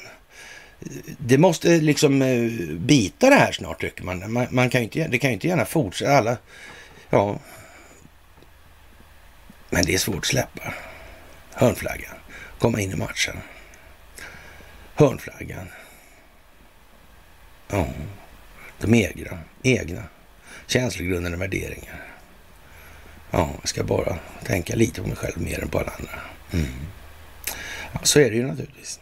[1.18, 4.32] det måste liksom eh, bita det här snart tycker man.
[4.32, 6.12] man, man kan inte, det kan ju inte gärna fortsätta.
[6.12, 6.37] Alla,
[7.11, 7.38] ja,
[9.72, 10.74] men det är svårt att släppa.
[11.54, 12.14] Hörnflaggan.
[12.58, 13.37] Komma in i matchen.
[14.94, 15.68] Hörnflaggan.
[17.68, 17.87] Ja,
[18.80, 20.02] de egna, egna
[20.66, 22.06] känslogrundande värderingar.
[23.30, 26.20] Ja, jag ska bara tänka lite på mig själv mer än på alla andra.
[26.52, 26.66] Mm.
[27.92, 29.00] Ja, så är det ju naturligtvis.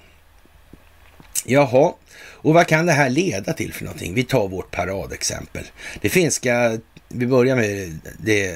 [1.45, 4.15] Jaha, och vad kan det här leda till för någonting?
[4.15, 5.65] Vi tar vårt paradexempel.
[6.01, 6.79] Det finska
[7.15, 8.55] vi börjar med det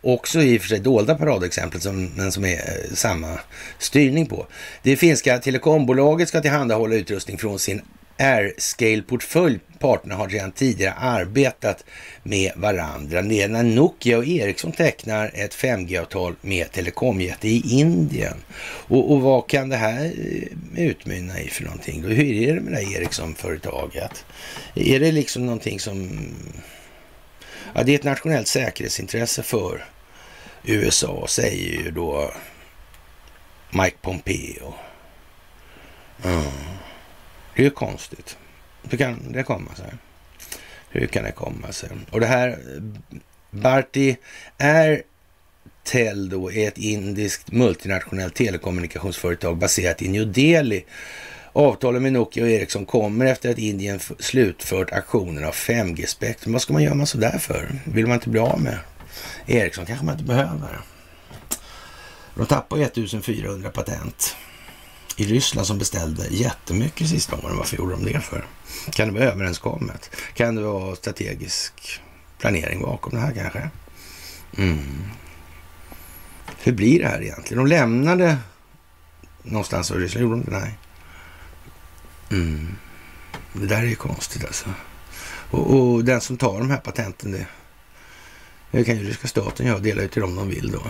[0.00, 3.40] också i och för sig dolda paradexemplet, som, men som är eh, samma
[3.78, 4.46] styrning på.
[4.82, 7.82] Det finska telekombolaget ska tillhandahålla utrustning från sin
[8.18, 9.60] AirScale-portfölj.
[9.78, 11.84] Parterna har redan tidigare arbetat
[12.22, 13.22] med varandra.
[13.22, 18.36] Det är när Nokia och Ericsson tecknar ett 5G-avtal med telekomjätte i Indien.
[18.88, 22.02] Och, och, vad kan det här eh, utmynna i för någonting?
[22.02, 24.24] Hur är det med det här Ericsson-företaget?
[24.74, 26.18] Är det liksom någonting som
[27.76, 29.84] Ja, det är ett nationellt säkerhetsintresse för
[30.64, 32.32] USA, säger ju då
[33.70, 34.74] Mike Pompeo.
[36.24, 36.42] Mm.
[37.54, 38.38] Det är ju konstigt.
[38.90, 39.94] Hur kan det komma sig?
[40.90, 41.90] Hur kan det komma sig?
[42.10, 42.58] Och det här
[43.50, 44.16] Bharti
[44.58, 50.84] Airtel då är ett indiskt multinationellt telekommunikationsföretag baserat i New Delhi
[51.56, 56.52] Avtalen med Nokia och Ericsson kommer efter att Indien slutfört aktionen av 5G-spektrum.
[56.52, 57.80] Vad ska man göra sådär för?
[57.84, 58.78] Vill man inte bli av med
[59.46, 60.80] Ericsson kanske man inte behöver.
[62.34, 64.36] De tappade 1400 patent
[65.16, 67.56] i Ryssland som beställde jättemycket sista åren.
[67.56, 68.44] Varför gjorde de det för?
[68.90, 70.10] Kan det vara överenskommet?
[70.34, 72.00] Kan det vara strategisk
[72.38, 73.70] planering bakom det här kanske?
[74.58, 75.04] Mm.
[76.62, 77.64] Hur blir det här egentligen?
[77.64, 78.36] De lämnade
[79.42, 80.58] någonstans och Ryssland gjorde de det?
[80.58, 80.78] Nej.
[82.30, 82.76] Mm.
[83.52, 84.70] Det där är ju konstigt alltså.
[85.50, 87.46] Och, och, den som tar de här patenten, det,
[88.70, 90.82] det kan ju ryska staten göra, dela ut till dem de vill då.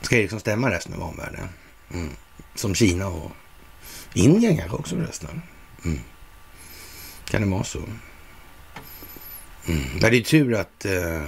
[0.00, 1.48] Ska Ericsson stämma resten av omvärlden?
[1.94, 2.10] Mm.
[2.54, 3.30] Som Kina och
[4.14, 5.42] Indien kanske också förresten.
[5.84, 6.00] Mm.
[7.24, 7.78] Kan det vara så?
[9.66, 9.82] Mm.
[9.92, 11.22] Men det är tur att eh,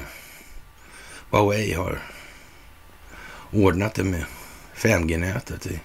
[1.31, 2.03] Huawei har
[3.51, 4.24] ordnat det med
[4.77, 5.81] 5G-nätet i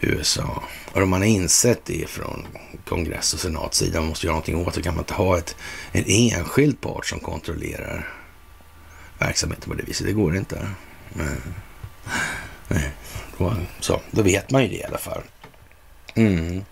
[0.00, 0.62] USA.
[0.92, 2.46] Och om man har insett det från
[2.84, 5.56] kongress och senatsidan, man måste göra någonting åt det, kan man inte ha ett,
[5.92, 8.08] en enskild part som kontrollerar
[9.18, 10.06] verksamheten på det viset.
[10.06, 10.68] Det går inte.
[11.12, 11.36] Nej.
[12.68, 12.90] Nej.
[13.38, 15.22] Då, så, då vet man ju det i alla fall.
[16.14, 16.64] Mm.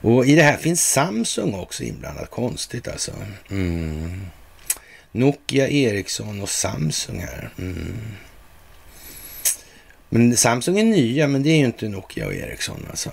[0.00, 2.30] Och i det här finns Samsung också inblandat.
[2.30, 3.12] Konstigt alltså.
[3.50, 4.26] Mm.
[5.12, 7.50] Nokia, Ericsson och Samsung här.
[7.58, 7.96] Mm.
[10.14, 13.10] Men Samsung är nya, men det är ju inte Nokia och Ericsson alltså.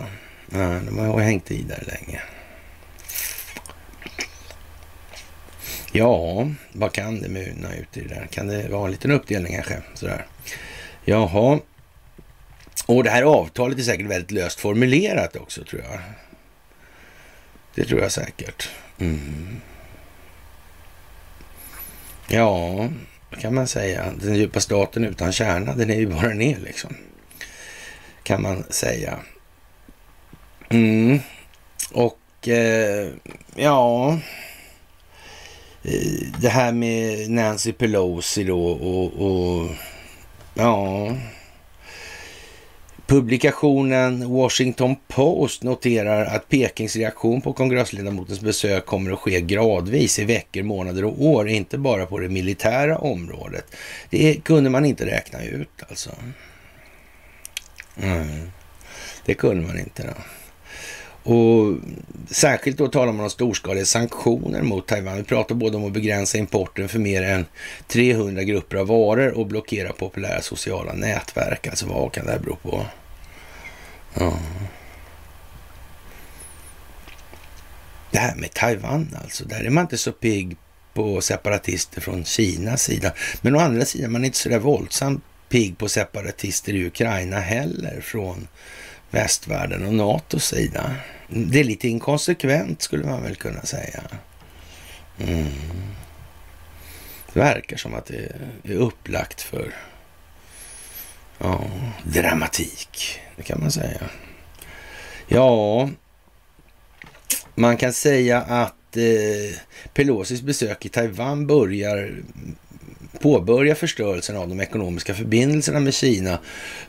[0.49, 2.21] Ja, de har hängt i där länge.
[5.91, 8.27] Ja, vad kan det muna ut i det där?
[8.31, 9.81] Kan det vara en liten uppdelning kanske?
[9.93, 10.25] Sådär.
[11.05, 11.59] Jaha.
[12.85, 15.99] Och det här avtalet är säkert väldigt löst formulerat också tror jag.
[17.75, 18.69] Det tror jag säkert.
[18.99, 19.61] Mm.
[22.27, 22.89] Ja,
[23.39, 24.13] kan man säga.
[24.21, 26.95] Den djupa staten utan kärna, den är ju bara ner liksom.
[28.23, 29.19] Kan man säga.
[30.69, 31.19] Mm.
[31.91, 33.09] Och eh,
[33.55, 34.11] ja,
[35.83, 39.69] eh, det här med Nancy Pelosi då och, och
[40.53, 41.07] ja,
[43.12, 50.26] Publikationen Washington Post noterar att Pekings reaktion på kongressledamotens besök kommer att ske gradvis i
[50.26, 53.66] veckor, månader och år, inte bara på det militära området.
[54.09, 56.09] Det kunde man inte räkna ut alltså.
[58.01, 58.51] Mm.
[59.26, 60.03] Det kunde man inte.
[60.03, 60.14] Då.
[61.34, 61.78] Och
[62.30, 65.18] särskilt då talar man om storskaliga sanktioner mot Taiwan.
[65.18, 67.45] Vi pratar både om att begränsa importen för mer än
[67.88, 71.68] 300 grupper av varor och blockera populära sociala nätverk.
[71.68, 72.86] Alltså vad kan det här bero på?
[74.14, 74.39] Ja.
[78.12, 80.57] Det här med Taiwan alltså, där är man inte så pigg
[80.93, 83.14] på separatister från Kinas sida.
[83.41, 87.39] Men å andra sidan, man är inte så där våldsamt pigg på separatister i Ukraina
[87.39, 88.47] heller från
[89.09, 90.95] västvärlden och NATOs sida.
[91.28, 94.03] Det är lite inkonsekvent skulle man väl kunna säga.
[95.20, 95.47] Mm.
[97.34, 98.32] Det verkar som att det
[98.64, 99.74] är upplagt för
[101.41, 101.61] ja,
[102.03, 104.01] dramatik, det kan man säga.
[105.27, 105.89] Ja,
[107.55, 109.57] man kan säga att eh,
[109.93, 112.15] Pelosis besök i Taiwan börjar
[113.19, 116.39] påbörja förstörelsen av de ekonomiska förbindelserna med Kina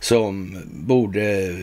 [0.00, 1.56] som borde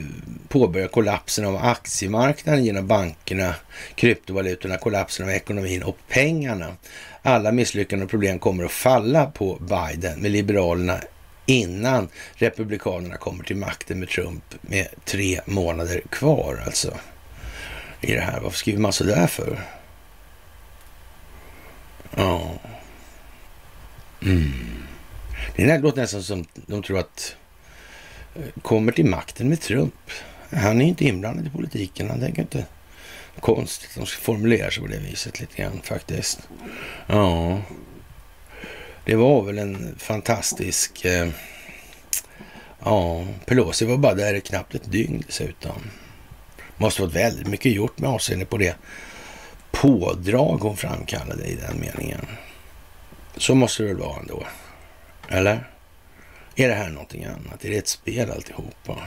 [0.48, 3.56] påbörja kollapsen av aktiemarknaden genom bankerna,
[3.96, 6.76] kryptovalutorna, kollapsen av ekonomin och pengarna.
[7.22, 11.00] Alla misslyckanden och problem kommer att falla på Biden med Liberalerna
[11.50, 16.98] innan Republikanerna kommer till makten med Trump med tre månader kvar alltså.
[18.02, 18.40] I det här.
[18.40, 19.60] Varför skriver man så där för?
[22.16, 22.54] Ja.
[24.22, 24.54] Mm.
[25.56, 27.36] Det låter nästan som de tror att
[28.36, 29.96] eh, kommer till makten med Trump.
[30.52, 32.10] Han är inte inblandad i politiken.
[32.10, 32.66] Han tänker inte
[33.40, 33.90] konstigt.
[33.96, 36.50] De formulerar sig på det viset lite grann faktiskt.
[37.08, 37.62] Ja,
[39.06, 41.06] det var väl en fantastisk...
[41.06, 41.30] Eh,
[42.84, 45.82] ja, Pelosi var bara där i knappt ett dygn dessutom.
[46.78, 48.76] Måste varit väldigt mycket gjort med avseende på det
[49.72, 52.26] pådrag hon framkallade i den meningen.
[53.38, 54.44] Så måste det väl vara ändå?
[55.30, 55.68] Eller?
[56.56, 57.66] Är det här någonting annat?
[57.66, 58.98] Är det ett spel alltihopa?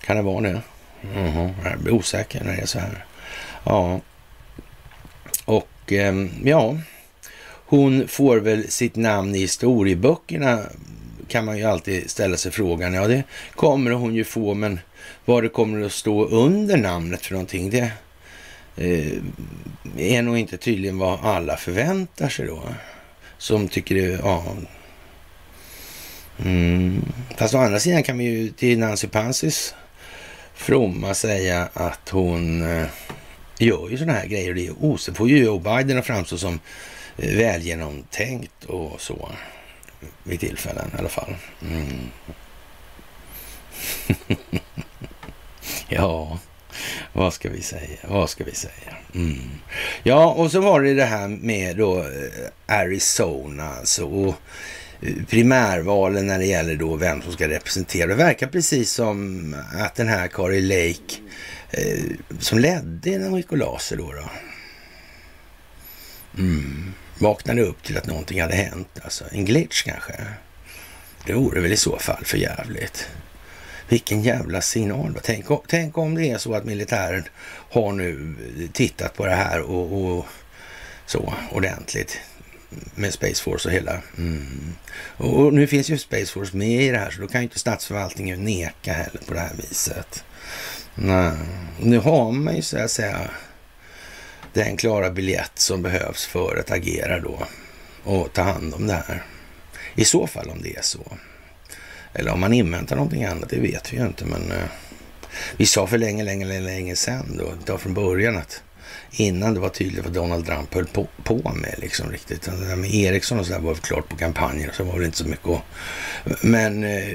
[0.00, 0.62] Kan det vara det?
[1.02, 1.54] Mm -hmm.
[1.64, 3.04] Jag blir osäker när det är så här.
[3.64, 4.00] Ja.
[5.44, 6.76] Och ehm, ja,
[7.68, 10.60] hon får väl sitt namn i historieböckerna
[11.28, 12.94] kan man ju alltid ställa sig frågan.
[12.94, 13.22] Ja, det
[13.54, 14.80] kommer hon ju få, men
[15.24, 17.92] vad det kommer att stå under namnet för någonting, det
[18.76, 19.12] eh,
[19.96, 22.62] är nog inte tydligen vad alla förväntar sig då
[23.38, 24.44] som tycker det, ja.
[26.44, 27.04] Mm.
[27.36, 29.74] Fast å andra sidan kan vi ju till Nancy Pansis
[30.54, 32.86] fromma säga att hon eh,
[33.58, 36.38] gör ju sådana här grejer och det är os får ju Joe Biden att framstå
[36.38, 36.60] som
[37.18, 39.30] välgenomtänkt och så
[40.22, 41.34] vid tillfällen i alla fall.
[41.62, 42.10] Mm.
[45.88, 46.38] ja,
[47.12, 47.98] vad ska vi säga?
[48.08, 48.96] Vad ska vi säga?
[49.14, 49.50] Mm.
[50.02, 52.06] Ja, och så var det det här med då eh,
[52.66, 54.04] Arizona alltså.
[54.06, 54.34] Och
[55.00, 58.06] eh, primärvalen när det gäller då vem som ska representera.
[58.06, 61.14] Det verkar precis som att den här Kari Lake
[61.70, 62.04] eh,
[62.40, 64.30] som ledde Enrico Laser då, då
[66.38, 68.88] mm, vaknade upp till att någonting hade hänt.
[69.02, 70.12] Alltså en glitch kanske.
[71.26, 73.08] Det vore väl i så fall för jävligt.
[73.88, 75.18] Vilken jävla signal.
[75.22, 77.24] Tänk, tänk om det är så att militären
[77.70, 78.36] har nu
[78.72, 80.26] tittat på det här och, och
[81.06, 82.20] så ordentligt
[82.94, 84.02] med Space Force och hela.
[84.18, 84.74] Mm.
[85.16, 87.58] Och nu finns ju Space Force med i det här så då kan ju inte
[87.58, 90.24] statsförvaltningen neka heller på det här viset.
[90.94, 91.32] Nej.
[91.80, 93.30] Nu har man ju så att säga
[94.58, 97.38] den klara biljett som behövs för att agera då
[98.04, 99.22] och ta hand om det här.
[99.94, 101.12] I så fall om det är så.
[102.12, 104.24] Eller om man inväntar någonting annat, det vet vi ju inte.
[104.24, 104.64] Men eh,
[105.56, 108.62] vi sa för länge, länge, länge, länge sedan då, då från början att
[109.10, 112.42] innan det var tydligt vad Donald Trump höll på, på med liksom riktigt.
[112.42, 115.28] Det där med Ericsson och sådär var klart på kampanjer så var det inte så
[115.28, 115.62] mycket att...
[116.42, 117.08] Men eh,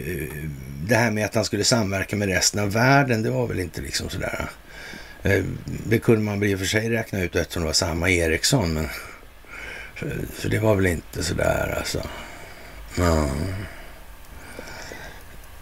[0.84, 3.82] det här med att han skulle samverka med resten av världen, det var väl inte
[3.82, 4.50] liksom sådär...
[5.24, 8.74] Eh, det kunde man i och för sig räkna ut eftersom det var samma Ericsson,
[8.74, 8.90] men...
[10.40, 12.10] Så det var väl inte sådär alltså.
[12.98, 13.30] Ja.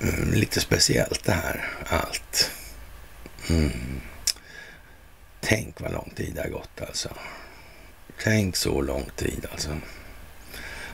[0.01, 2.51] Mm, lite speciellt det här allt.
[3.49, 4.01] Mm.
[5.39, 7.09] Tänk vad lång tid det har gått alltså.
[8.23, 9.77] Tänk så lång tid alltså.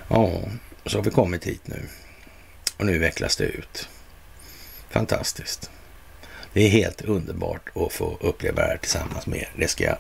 [0.08, 0.42] Ja,
[0.86, 1.88] så har vi kommit hit nu.
[2.78, 3.90] Och nu vecklas det ut.
[4.90, 5.70] Fantastiskt.
[6.58, 9.50] Det är helt underbart att få uppleva det här tillsammans med er.
[9.58, 9.98] Det ska jag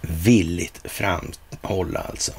[0.00, 2.32] villigt framhålla alltså.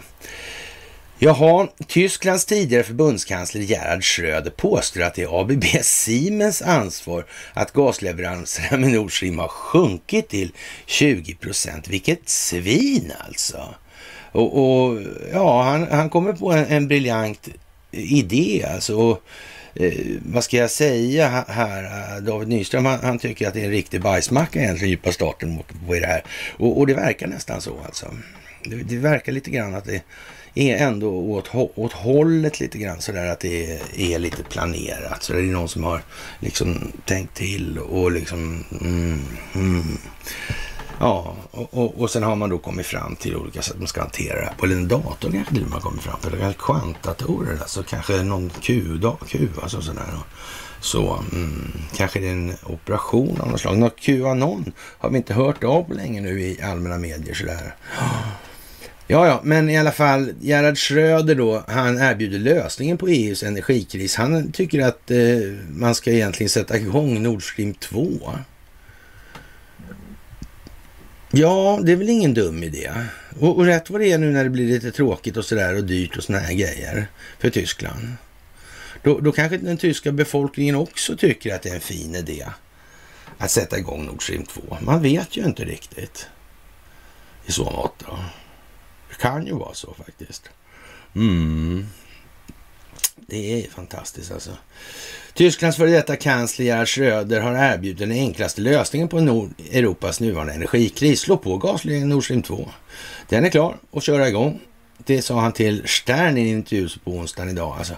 [1.19, 8.77] Jaha, Tysklands tidigare förbundskansler Gerhard Schröder påstår att det är ABB Siemens ansvar att gasleveranserna
[8.77, 10.51] med Nord Stream har sjunkit till
[10.85, 11.87] 20 procent.
[11.87, 13.75] Vilket svin alltså!
[14.31, 15.01] Och, och
[15.33, 17.47] ja, han, han kommer på en, en briljant
[17.91, 18.97] idé alltså.
[18.97, 19.23] Och,
[19.75, 21.83] Eh, vad ska jag säga här?
[21.83, 25.57] Eh, David Nyström, han, han, tycker att det är en riktig bajsmacka egentligen, djupa starten
[25.87, 26.23] på det här.
[26.57, 28.13] Och, och det verkar nästan så alltså.
[28.63, 30.01] Det, det, verkar lite grann att det
[30.55, 35.23] är ändå åt, åt hållet lite grann sådär att det är, är, lite planerat.
[35.23, 36.01] Så det är någon som har
[36.39, 39.21] liksom tänkt till och liksom mm,
[39.55, 39.97] mm.
[40.99, 44.01] Ja, och, och, och, sen har man då kommit fram till olika sätt man ska
[44.01, 44.65] hantera det här på.
[44.65, 46.33] Eller en dator kanske till man kommit fram till.
[46.33, 50.03] Eller kvantdatorer, alltså kanske någon Q, Q alltså sådär.
[50.79, 53.77] Så mm, kanske det är en operation av något slag.
[53.77, 57.75] Något Qanon har vi inte hört av länge nu i allmänna medier sådär.
[59.07, 64.15] Ja, ja, men i alla fall, Gerhard Schröder då, han erbjuder lösningen på EUs energikris.
[64.15, 65.17] Han tycker att eh,
[65.69, 68.07] man ska egentligen sätta igång Nord Stream 2.
[71.37, 72.91] Ja, det är väl ingen dum idé.
[73.39, 75.83] Och, och rätt vad det är nu när det blir lite tråkigt och sådär och
[75.83, 77.07] dyrt och såna här grejer
[77.39, 78.13] för Tyskland.
[79.03, 82.45] Då, då kanske den tyska befolkningen också tycker att det är en fin idé
[83.37, 84.77] att sätta igång Nord Stream 2.
[84.81, 86.27] Man vet ju inte riktigt
[87.45, 88.03] i så mått.
[88.07, 88.19] Då.
[89.09, 90.49] Det kan ju vara så faktiskt.
[91.15, 91.87] Mm.
[93.15, 94.51] Det är fantastiskt alltså.
[95.35, 100.53] Tysklands före detta kansler Gerhard Schröder har erbjudit den enklaste lösningen på Nord Europas nuvarande
[100.53, 101.19] energikris.
[101.19, 102.69] Slå på gasledningen Nord Stream 2.
[103.29, 104.59] Den är klar att köra igång.
[104.97, 107.75] Det sa han till Stern i en intervju på onsdagen idag.
[107.77, 107.93] Alltså,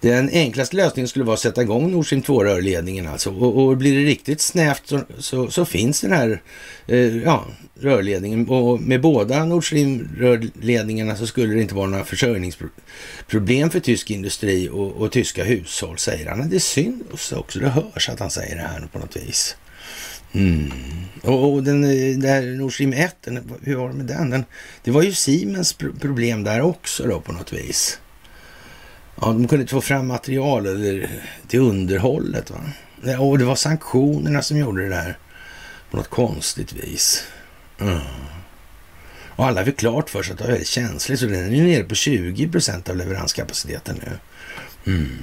[0.00, 3.08] den enklaste lösningen skulle vara att sätta igång Nord Stream 2-rörledningen.
[3.08, 3.30] Alltså.
[3.30, 6.42] Och, och, blir det riktigt snävt så, så, så finns den här
[6.86, 7.46] eh, ja,
[7.80, 8.48] rörledningen.
[8.48, 14.68] Och med båda Nord Stream-rörledningarna så skulle det inte vara några försörjningsproblem för tysk industri
[14.68, 16.48] och, och tyska hushåll, säger han.
[16.48, 19.56] Det syns också, det hörs att han säger det här på något vis.
[20.32, 20.72] Mm.
[21.22, 24.30] Och, och den eh, där Nord Stream 1, den, hur var det med den?
[24.30, 24.44] den?
[24.84, 28.00] Det var ju Siemens problem där också då på något vis.
[29.20, 31.10] Ja, de kunde inte få fram material eller
[31.48, 32.50] till underhållet.
[32.50, 32.60] Va?
[33.18, 35.18] Och det var sanktionerna som gjorde det där
[35.90, 37.24] på något konstigt vis.
[37.80, 37.98] Mm.
[39.38, 41.62] Och alla fick klart för sig att det var väldigt känsligt, så den är ju
[41.62, 44.18] nere på 20 procent av leveranskapaciteten nu.
[44.92, 45.18] Mm.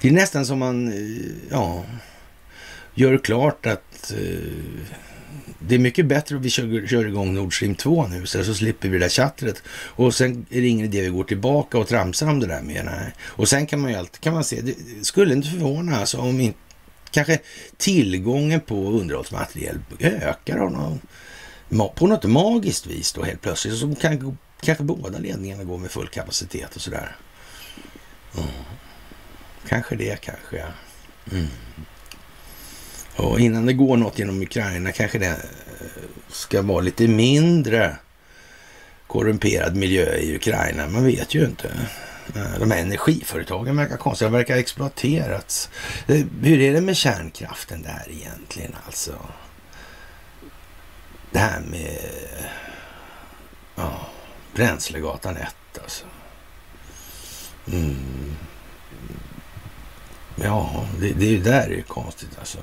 [0.00, 1.84] Det är nästan som man, eh, ja,
[2.94, 4.18] gör klart att eh,
[5.58, 8.54] det är mycket bättre att vi kör, kör igång Nord Stream 2 nu så, så
[8.54, 9.62] slipper vi det där chattret.
[9.68, 12.62] Och sen är det ingen idé att vi går tillbaka och tramsar om det där
[12.62, 12.82] mer.
[12.82, 13.14] Nej.
[13.20, 14.74] Och sen kan man ju alltid, kan man se, det
[15.06, 16.58] skulle inte förvåna alltså om inte
[17.10, 17.38] kanske
[17.76, 21.00] tillgången på underhållsmateriel ökar av någon,
[21.94, 23.78] på något magiskt vis då helt plötsligt.
[23.78, 27.16] Så kan kanske båda ledningarna går med full kapacitet och sådär.
[28.36, 28.48] Mm.
[29.68, 30.66] Kanske det, kanske ja.
[31.32, 31.46] Mm.
[33.16, 35.36] Och innan det går något genom Ukraina kanske det eh,
[36.28, 37.96] ska vara lite mindre
[39.06, 40.88] korrumperad miljö i Ukraina.
[40.88, 41.68] Man vet ju inte.
[42.34, 45.70] Eh, de här energiföretagen verkar konstiga, de verkar ha exploaterats.
[46.06, 49.14] Eh, hur är det med kärnkraften där egentligen alltså?
[51.30, 51.98] Det här med
[53.76, 54.06] ja,
[54.54, 56.04] Bränslegatan 1 alltså.
[57.72, 58.36] Mm.
[60.42, 62.58] Ja, det, det är ju där det är konstigt alltså.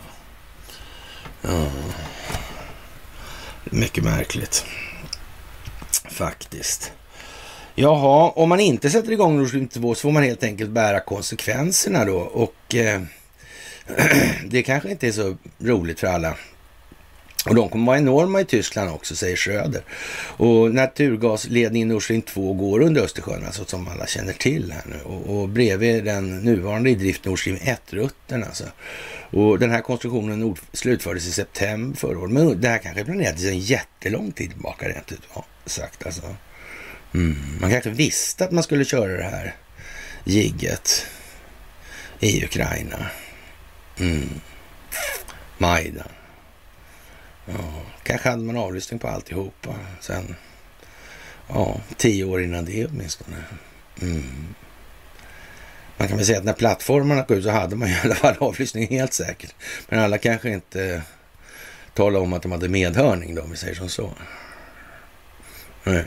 [1.48, 1.68] Ja.
[3.64, 4.66] Mycket märkligt.
[6.10, 6.92] Faktiskt.
[7.76, 11.00] Jaha, om man inte sätter igång Nord Stream 2 så får man helt enkelt bära
[11.00, 12.18] konsekvenserna då.
[12.18, 13.02] Och eh,
[14.46, 16.36] det kanske inte är så roligt för alla.
[17.50, 19.82] Och de kommer vara enorma i Tyskland också, säger Schröder.
[20.38, 25.00] Och naturgasledningen Nord Stream 2 går under Östersjön, alltså som alla känner till här nu.
[25.04, 28.64] Och, och bredvid den nuvarande i drift Nord Stream 1-rutten alltså.
[29.30, 32.32] Och den här konstruktionen slutfördes i september förra året.
[32.32, 35.22] Men det här kanske planerades en jättelång tid tillbaka rent ut
[35.66, 36.06] sagt.
[36.06, 36.22] Alltså.
[37.14, 37.36] Mm.
[37.62, 39.56] Man kanske visste att man skulle köra det här
[40.24, 41.06] gigget
[42.20, 43.06] i Ukraina.
[44.00, 44.30] Mm.
[45.58, 46.08] Majdan.
[47.48, 50.36] Ja, kanske hade man avlyssning på alltihopa sen.
[51.48, 53.38] Ja, tio år innan det åtminstone.
[54.02, 54.56] Mm.
[55.98, 58.36] Man kan väl säga att när plattformarna kom ut så hade man i alla fall
[58.40, 59.56] avlyssning helt säkert.
[59.90, 61.02] Men alla kanske inte
[61.94, 64.14] talade om att de hade medhörning då, om vi säger som så.
[65.84, 66.06] Nej.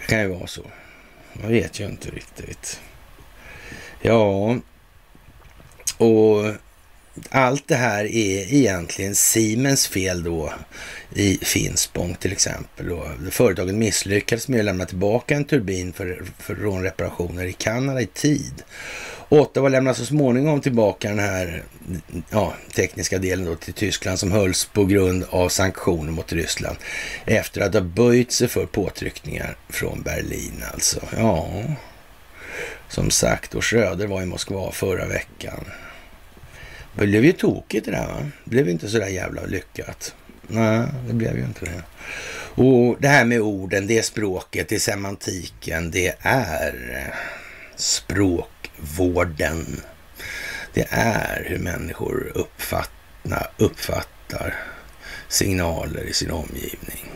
[0.00, 0.62] Det kan ju vara så.
[1.32, 2.80] Man vet ju inte riktigt.
[4.00, 4.56] Ja,
[5.98, 6.44] och
[7.30, 10.52] allt det här är egentligen Siemens fel då
[11.14, 12.92] i Finspång till exempel.
[12.92, 18.06] Och företaget misslyckades med att lämna tillbaka en turbin för, för rånreparationer i Kanada i
[18.06, 18.62] tid.
[19.28, 21.62] Ottawa lämnar så småningom tillbaka den här
[22.30, 26.76] ja, tekniska delen då till Tyskland som hölls på grund av sanktioner mot Ryssland
[27.24, 31.00] efter att ha böjt sig för påtryckningar från Berlin alltså.
[31.16, 31.48] Ja,
[32.88, 35.64] Som sagt, och Schröder var i Moskva förra veckan.
[36.98, 38.30] Det blev ju tokigt det där va?
[38.44, 40.14] Det blev inte så där jävla lyckat.
[40.46, 41.82] Nej, det blev ju inte det.
[42.62, 47.14] Och det här med orden, det är språket, det är semantiken, det är
[47.76, 49.80] språkvården.
[50.74, 54.54] Det är hur människor uppfattar, uppfattar
[55.28, 57.10] signaler i sin omgivning.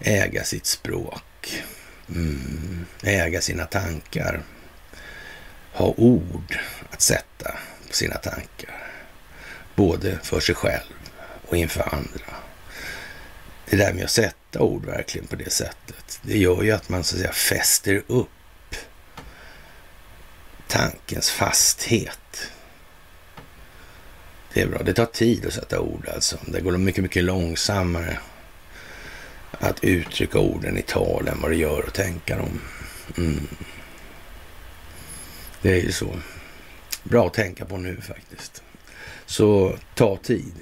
[0.00, 1.62] Äga sitt språk.
[2.08, 2.86] Mm.
[3.02, 4.42] Äga sina tankar.
[5.72, 6.58] Ha ord
[6.90, 7.54] att sätta
[7.92, 8.92] på sina tankar.
[9.74, 10.92] Både för sig själv
[11.48, 12.36] och inför andra.
[13.70, 16.20] Det där med att sätta ord verkligen på det sättet.
[16.22, 18.76] Det gör ju att man så att säga fäster upp
[20.68, 22.50] tankens fasthet.
[24.54, 24.82] Det är bra.
[24.82, 26.38] Det tar tid att sätta ord alltså.
[26.46, 28.18] Det går mycket, mycket långsammare
[29.50, 32.60] att uttrycka orden i tal än vad det gör att tänka dem.
[33.16, 33.48] Mm.
[35.62, 36.16] Det är ju så.
[37.02, 38.62] Bra att tänka på nu faktiskt.
[39.26, 40.52] Så ta tid.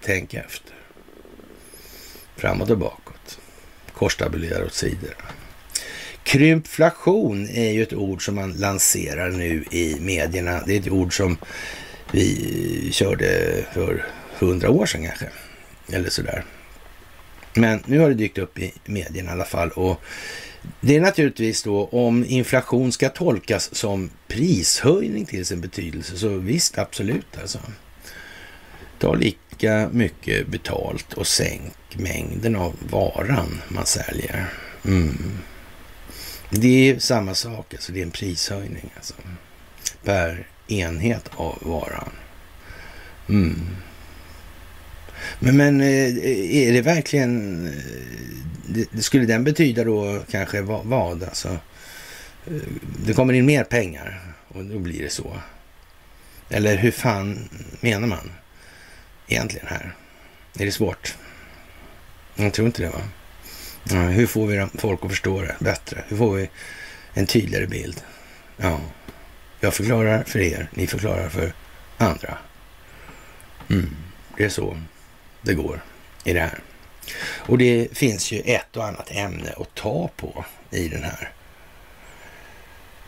[0.00, 0.74] Tänk efter.
[2.36, 3.38] Framåt och bakåt.
[3.92, 5.24] Korstabulera åt sidorna.
[6.22, 10.62] Krympflation är ju ett ord som man lanserar nu i medierna.
[10.66, 11.36] Det är ett ord som
[12.12, 14.06] vi körde för
[14.38, 15.28] hundra år sedan kanske.
[15.92, 16.44] Eller sådär.
[17.54, 19.70] Men nu har det dykt upp i medierna i alla fall.
[19.70, 20.00] Och
[20.80, 26.78] det är naturligtvis då om inflation ska tolkas som prishöjning till sin betydelse så visst,
[26.78, 27.58] absolut alltså.
[28.98, 34.46] Ta lika mycket betalt och sänk mängden av varan man säljer.
[34.84, 35.38] Mm.
[36.50, 39.14] Det är samma sak, alltså det är en prishöjning alltså.
[40.04, 42.10] Per enhet av varan.
[43.28, 43.60] Mm.
[45.38, 47.66] Men, men eh, är det verkligen...
[47.66, 51.22] Eh, skulle den betyda då kanske vad.
[51.22, 51.48] Alltså,
[52.46, 52.62] eh,
[53.06, 55.36] det kommer in mer pengar och då blir det så.
[56.50, 57.48] Eller hur fan
[57.80, 58.32] menar man
[59.28, 59.94] egentligen här?
[60.58, 61.16] Är det svårt?
[62.34, 63.02] Jag tror inte det va?
[64.08, 66.04] hur får vi folk att förstå det bättre?
[66.08, 66.50] Hur får vi
[67.14, 68.00] en tydligare bild?
[68.56, 68.80] Ja,
[69.60, 71.52] jag förklarar för er, ni förklarar för
[71.98, 72.38] andra.
[73.70, 73.96] Mm,
[74.36, 74.78] det är så
[75.42, 75.82] det går
[76.24, 76.60] i det här.
[77.22, 81.32] Och det finns ju ett och annat ämne att ta på i den här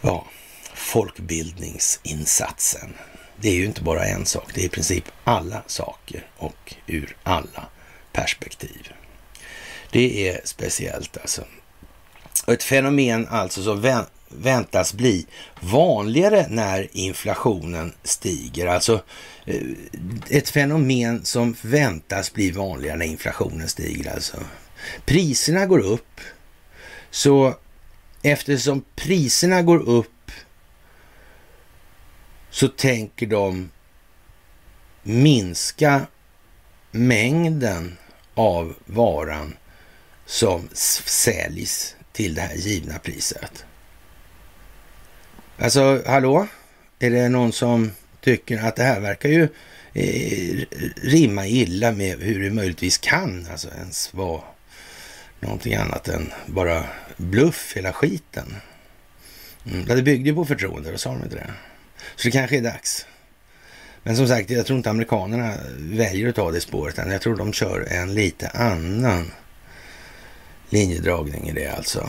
[0.01, 0.27] ja,
[0.75, 2.95] folkbildningsinsatsen.
[3.37, 7.17] Det är ju inte bara en sak, det är i princip alla saker och ur
[7.23, 7.67] alla
[8.13, 8.93] perspektiv.
[9.91, 11.45] Det är speciellt alltså.
[12.47, 13.81] Och ett fenomen alltså som
[14.29, 15.27] väntas bli
[15.61, 18.67] vanligare när inflationen stiger.
[18.67, 19.03] Alltså
[19.45, 19.63] eh,
[20.29, 24.15] ett fenomen som väntas bli vanligare när inflationen stiger.
[24.15, 24.37] Alltså.
[25.05, 26.21] Priserna går upp.
[27.11, 27.55] Så
[28.23, 30.31] eftersom priserna går upp
[32.51, 33.71] så tänker de
[35.03, 36.07] minska
[36.91, 37.99] mängden
[38.35, 39.57] av varan
[40.27, 40.69] som
[41.07, 43.65] säljs till det här givna priset.
[45.59, 46.47] Alltså, hallå?
[46.99, 47.91] Är det någon som
[48.21, 49.49] tycker att det här verkar ju
[49.93, 50.67] eh,
[51.03, 54.41] rimma illa med hur det möjligtvis kan alltså ens vara
[55.41, 56.85] någonting annat än bara
[57.17, 58.57] bluff hela skiten.
[59.67, 61.51] Mm, det byggde ju på förtroende, då sa de inte det.
[62.17, 63.07] Så det kanske är dags.
[64.03, 67.11] Men som sagt, jag tror inte amerikanerna väljer att ta det spåret än.
[67.11, 69.31] Jag tror de kör en lite annan
[70.71, 72.09] linjedragning i det alltså.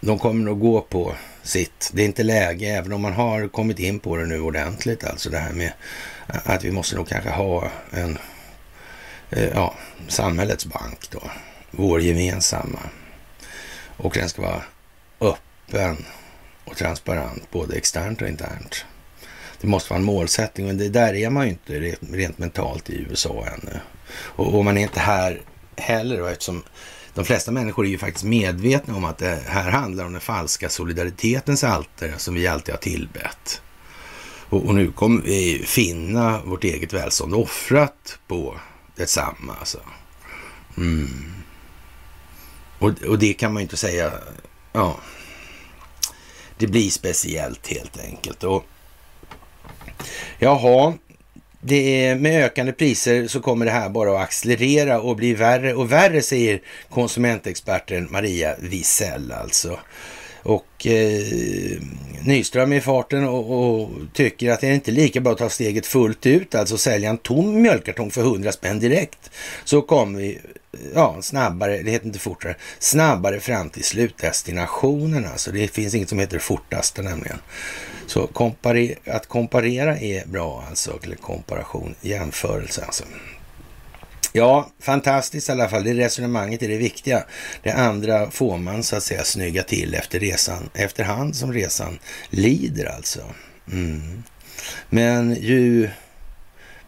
[0.00, 1.90] De kommer nog gå på sitt.
[1.92, 5.30] Det är inte läge, även om man har kommit in på det nu ordentligt, alltså
[5.30, 5.72] det här med
[6.26, 8.18] att vi måste nog kanske ha en,
[9.30, 9.74] eh, ja,
[10.08, 11.22] samhällets bank då,
[11.70, 12.80] vår gemensamma.
[13.96, 14.62] Och den ska vara
[15.20, 16.04] öppen
[16.64, 18.84] och transparent, både externt och internt.
[19.60, 23.06] Det måste vara en målsättning, men det där är man ju inte rent mentalt i
[23.10, 23.80] USA ännu.
[24.12, 25.42] Och, och man är inte här
[25.76, 26.62] heller då, eftersom
[27.14, 30.68] de flesta människor är ju faktiskt medvetna om att det här handlar om den falska
[30.68, 33.62] solidaritetens altare som vi alltid har tillbett.
[34.48, 38.56] Och, och nu kommer vi finna vårt eget välstånd offrat på
[38.96, 39.56] detsamma.
[39.58, 39.78] Alltså.
[40.76, 41.32] Mm.
[42.78, 44.12] Och, och det kan man ju inte säga,
[44.72, 44.96] ja,
[46.56, 48.44] det blir speciellt helt enkelt.
[48.44, 48.66] Och
[50.38, 50.94] Jaha,
[51.60, 55.74] det är, med ökande priser så kommer det här bara att accelerera och bli värre
[55.74, 59.78] och värre, säger konsumentexperten Maria Wisell alltså.
[60.42, 61.82] Och eh,
[62.24, 65.48] Nyström är i farten och, och, tycker att det är inte lika bra att ta
[65.48, 69.30] steget fullt ut, alltså sälja en tom mjölkkartong för 100 spänn direkt.
[69.64, 70.38] Så kommer vi
[70.94, 75.26] ja, snabbare, det heter inte fortare, snabbare fram till slutdestinationen.
[75.26, 77.38] Alltså det finns inget som heter fortaste nämligen.
[78.06, 83.04] Så kompare, att komparera är bra alltså, eller komparation, jämförelse alltså.
[84.32, 85.84] Ja, fantastiskt i alla fall.
[85.84, 87.24] Det resonemanget är det viktiga.
[87.62, 91.98] Det andra får man så att säga snygga till efter resan, efterhand som resan
[92.30, 93.20] lider alltså.
[93.72, 94.22] Mm.
[94.88, 95.90] Men ju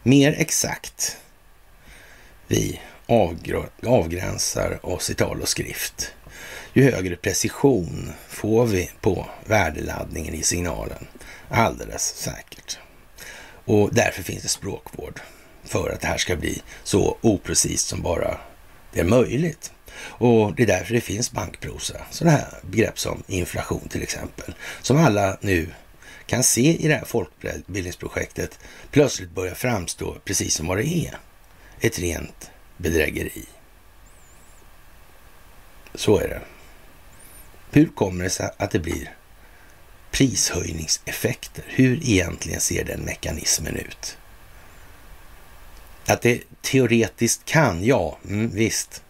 [0.03, 1.17] mer exakt
[2.47, 2.81] vi
[3.81, 6.13] avgränsar oss i tal och skrift,
[6.73, 11.07] ju högre precision får vi på värdeladdningen i signalen.
[11.49, 12.77] Alldeles säkert.
[13.65, 15.21] Och därför finns det språkvård
[15.65, 18.37] för att det här ska bli så oprecist som bara
[18.93, 19.71] det är möjligt.
[20.01, 22.05] Och det är därför det finns bankprosa.
[22.11, 25.69] Sådana här begrepp som inflation till exempel, som alla nu
[26.25, 28.59] kan se i det här folkbildningsprojektet
[28.91, 31.17] plötsligt börjar framstå precis som vad det är.
[31.79, 33.45] Ett rent bedrägeri.
[35.95, 36.41] Så är det.
[37.71, 39.15] Hur kommer det sig att det blir
[40.11, 41.63] prishöjningseffekter?
[41.67, 44.17] Hur egentligen ser den mekanismen ut?
[46.05, 49.03] Att det teoretiskt kan, ja, mm, visst.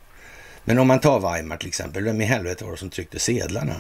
[0.64, 3.76] Men om man tar Weimar till exempel, vem i helvete var det som tryckte sedlarna?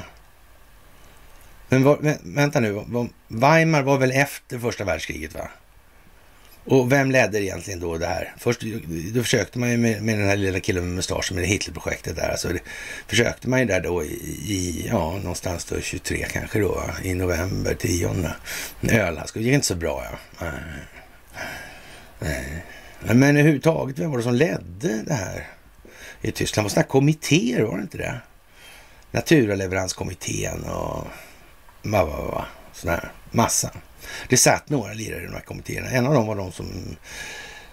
[1.70, 2.86] Men var, vänta nu,
[3.28, 5.49] Weimar var väl efter första världskriget va?
[6.66, 8.34] Och vem ledde egentligen då det här?
[8.38, 8.61] Först
[9.14, 12.30] då försökte man ju med, med den här lilla killen med mustaschen med Hitlerprojektet där.
[12.30, 12.59] Alltså det,
[13.07, 14.07] försökte man ju där då i,
[14.47, 18.09] i, ja, någonstans då 23 kanske då, i november, 10.
[18.82, 19.34] Ölhask.
[19.34, 20.05] Det gick inte så bra
[20.39, 20.51] ja.
[22.20, 22.64] Nej.
[23.05, 25.47] Men överhuvudtaget, vem var det som ledde det här
[26.21, 26.63] i Tyskland?
[26.63, 28.19] Det var sådana kommittéer, var det inte det?
[29.11, 31.07] Naturaleveranskommittén och
[31.81, 33.71] va, va, va, sån här massa.
[34.29, 35.89] Det satt några lirare i de här kommittéerna.
[35.89, 36.95] En av dem var de som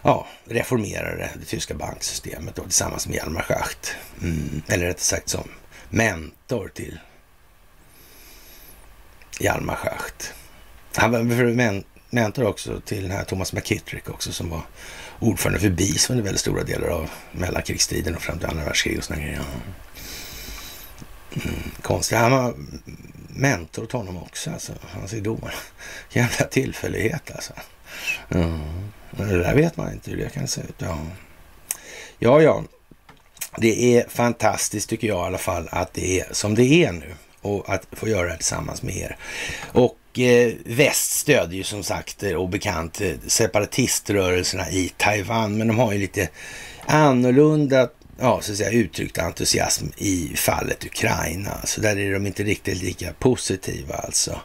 [0.02, 3.96] ja, reformerade det tyska banksystemet då, tillsammans med Hjalmar Schacht.
[4.22, 4.62] Mm.
[4.68, 5.48] Eller rättare sagt som
[5.90, 7.00] mentor till
[9.40, 10.34] Hjalmar Schacht.
[10.96, 11.22] Han var
[12.10, 14.62] mentor också till den här Thomas McKittrick också som var
[15.20, 19.04] ordförande för BIS under väldigt stora delar av mellankrigstiden och fram till andra världskriget och
[19.04, 19.42] sådana grejer.
[21.32, 22.18] Mm, konstigt.
[22.18, 22.54] Han var
[23.28, 24.72] mentor åt honom också, alltså.
[24.82, 25.50] Hans idol.
[26.10, 27.52] Jävla tillfällighet alltså.
[28.30, 28.60] Mm.
[29.10, 30.74] Det där vet man inte hur det kan se ut.
[30.78, 30.98] Ja,
[32.18, 32.42] ja.
[32.42, 32.64] ja.
[33.56, 37.14] Det är fantastiskt tycker jag i alla fall att det är som det är nu
[37.40, 39.16] och att få göra det tillsammans med er.
[39.72, 45.68] Och Eh, väst stödjer ju som sagt eh, och bekant eh, separatiströrelserna i Taiwan, men
[45.68, 46.28] de har ju lite
[46.86, 47.88] annorlunda
[48.20, 51.60] ja, så att säga, uttryckt entusiasm i fallet Ukraina.
[51.64, 54.40] Så där är de inte riktigt lika positiva alltså.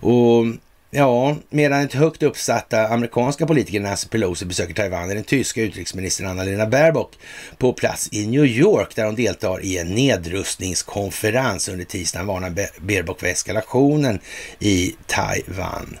[0.00, 0.44] Och
[0.90, 6.26] Ja, medan ett högt uppsatta amerikanska politiker Nancy Pelosi besöker Taiwan är den tyska utrikesministern
[6.26, 7.18] Anna-Lena Baerbock
[7.58, 11.68] på plats i New York där hon deltar i en nedrustningskonferens.
[11.68, 14.20] Under tisdagen varnar Baerbock för eskalationen
[14.58, 15.98] i Taiwan.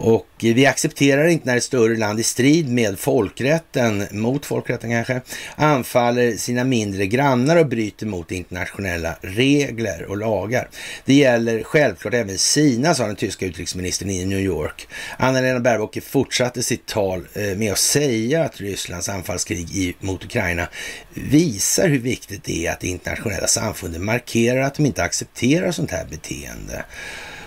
[0.00, 5.20] Och vi accepterar inte när ett större land i strid med folkrätten, mot folkrätten kanske,
[5.56, 10.68] anfaller sina mindre grannar och bryter mot internationella regler och lagar.
[11.04, 14.88] Det gäller självklart även Kina, sa den tyska utrikesministern i New York.
[15.16, 20.68] Anna-Lena Baerbock fortsatte sitt tal eh, med att säga att Rysslands anfallskrig mot Ukraina
[21.14, 25.90] visar hur viktigt det är att det internationella samfundet markerar att de inte accepterar sånt
[25.90, 26.84] här beteende.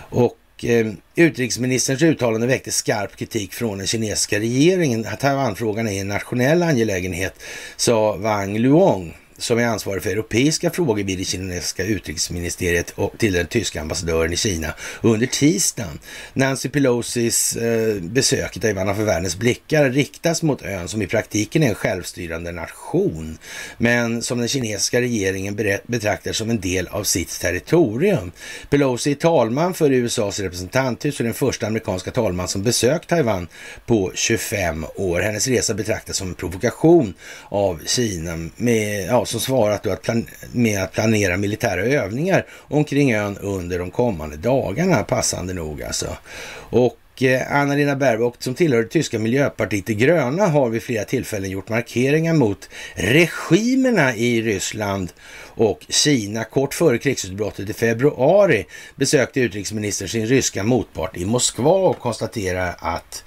[0.10, 5.08] Och eh, utrikesministerns uttalande väckte skarp kritik från den kinesiska regeringen.
[5.20, 7.34] Taiwanfrågan är en nationell angelägenhet,
[7.78, 13.34] sa Wang Luong som är ansvarig för europeiska frågor vid det kinesiska utrikesministeriet och till
[13.34, 16.00] den tyska ambassadören i Kina under tisdagen.
[16.34, 21.64] Nancy Pelosis eh, besök i Taiwan för världens blickar riktas mot ön som i praktiken
[21.64, 23.38] är en självstyrande nation,
[23.78, 25.56] men som den kinesiska regeringen
[25.88, 28.32] betraktar som en del av sitt territorium.
[28.70, 33.48] Pelosi är talman för USAs representanthus och den första amerikanska talman som besökt Taiwan
[33.86, 35.20] på 25 år.
[35.20, 37.14] Hennes resa betraktas som en provokation
[37.50, 40.10] av Kina med, ja, som svarat att
[40.52, 46.18] med att planera militära övningar omkring ön under de kommande dagarna, passande nog alltså.
[46.54, 51.50] Och eh, Anna-Lena Baerbock som tillhör det tyska miljöpartiet De gröna har vid flera tillfällen
[51.50, 55.12] gjort markeringar mot regimerna i Ryssland
[55.46, 56.44] och Kina.
[56.44, 58.66] Kort före krigsutbrottet i februari
[58.96, 63.24] besökte utrikesministern sin ryska motpart i Moskva och konstaterade att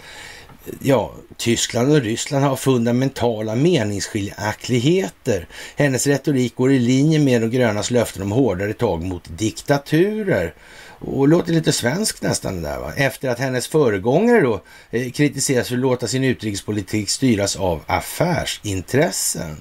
[0.81, 5.47] ja, Tyskland och Ryssland har fundamentala meningsskiljaktigheter.
[5.77, 10.55] Hennes retorik går i linje med de grönas löften om hårdare tag mot diktaturer.
[10.99, 12.93] Och låter lite svenskt nästan det där va.
[12.97, 19.57] Efter att hennes föregångare då eh, kritiseras för att låta sin utrikespolitik styras av affärsintressen.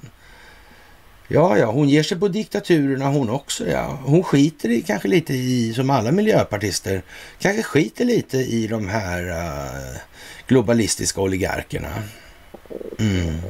[1.28, 3.68] Ja, ja, hon ger sig på diktaturerna hon också.
[3.68, 3.98] Ja.
[4.04, 7.02] Hon skiter i, kanske lite i, som alla miljöpartister,
[7.38, 9.96] kanske skiter lite i de här uh,
[10.48, 12.02] globalistiska oligarkerna.
[12.98, 13.40] Mm.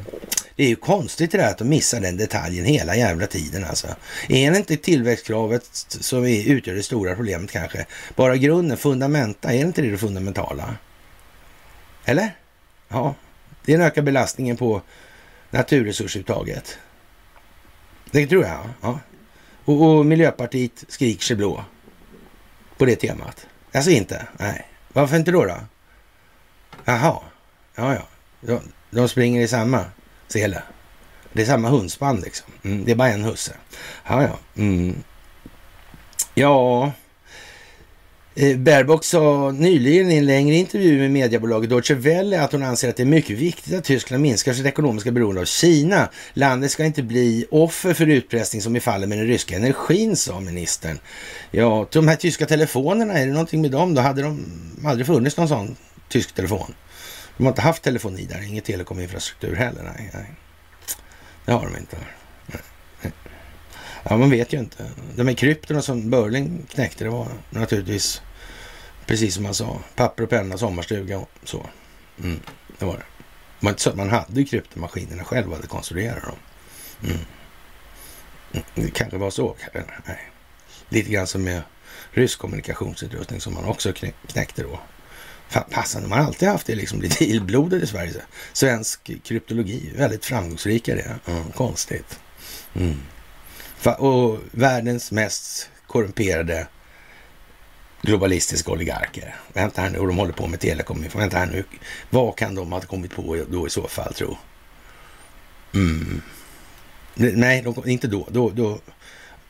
[0.56, 3.88] Det är ju konstigt det där att de missar den detaljen hela jävla tiden alltså.
[4.28, 7.86] Är det inte tillväxtkravet som utgör det stora problemet kanske?
[8.16, 10.76] Bara grunden, fundamenta, är det inte det, det fundamentala?
[12.04, 12.30] Eller?
[12.88, 13.14] Ja,
[13.64, 14.82] det är en ökad belastningen på
[15.50, 16.78] naturresursuttaget.
[18.10, 18.68] Det tror jag.
[18.80, 19.00] Ja.
[19.64, 21.64] Och, och Miljöpartiet skriker sig blå
[22.76, 23.46] på det temat.
[23.72, 24.26] Alltså inte?
[24.38, 24.66] Nej.
[24.92, 25.44] Varför inte då?
[25.44, 25.56] då?
[26.84, 27.20] Jaha.
[27.76, 28.08] Ja, ja.
[28.40, 28.60] De,
[28.90, 29.84] de springer i samma
[30.28, 30.62] sele.
[31.32, 32.46] Det är samma hundspann liksom.
[32.62, 33.52] Mm, det är bara en husse.
[34.08, 34.38] Ja, ja.
[34.56, 34.94] Mm.
[36.34, 36.92] Ja,
[38.34, 42.88] eh, Baerbock sa nyligen i en längre intervju med mediebolaget Deutsche Welle att hon anser
[42.88, 46.08] att det är mycket viktigt att Tyskland minskar sitt ekonomiska beroende av Kina.
[46.32, 50.40] Landet ska inte bli offer för utpressning som i fallet med den ryska energin, sa
[50.40, 50.98] ministern.
[51.50, 53.94] Ja, de här tyska telefonerna, är det någonting med dem?
[53.94, 54.44] Då hade de
[54.84, 55.76] aldrig funnits någon sån
[56.08, 56.74] tysk telefon.
[57.36, 59.82] De har inte haft telefoni där, ingen telekominfrastruktur heller.
[59.82, 60.34] Nej, nej.
[61.44, 61.96] Det har de inte.
[64.02, 64.90] Ja, man vet ju inte.
[65.16, 68.22] De här kryptorna som Börling knäckte, det var naturligtvis
[69.06, 69.78] precis som han sa.
[69.94, 71.66] Papper och penna, sommarstuga och så.
[72.22, 72.40] Mm,
[72.78, 73.04] det var det.
[73.60, 76.36] Det var inte så att man hade kryptomaskinerna själv och hade konstruerat dem.
[77.02, 77.16] Mm.
[78.52, 79.56] mm det kanske var så.
[80.06, 80.30] Nej.
[80.88, 81.62] Lite grann som med
[82.10, 83.92] rysk kommunikationsutrustning som man också
[84.26, 84.80] knäckte då.
[85.60, 88.22] Passande, de har alltid haft det liksom lite illblodet i Sverige.
[88.52, 91.14] Svensk kryptologi, väldigt framgångsrika det.
[91.26, 92.18] Mm, konstigt.
[92.74, 92.96] Mm.
[93.98, 96.66] Och världens mest korrumperade
[98.02, 99.34] globalistiska oligarker.
[99.52, 101.04] Vänta här nu, och de håller på med telekom.
[101.14, 101.64] Vänta här nu,
[102.10, 104.36] vad kan de ha kommit på då i så fall tro?
[105.74, 106.22] Mm.
[107.14, 108.26] Nej, de, inte då.
[108.30, 108.80] då, då.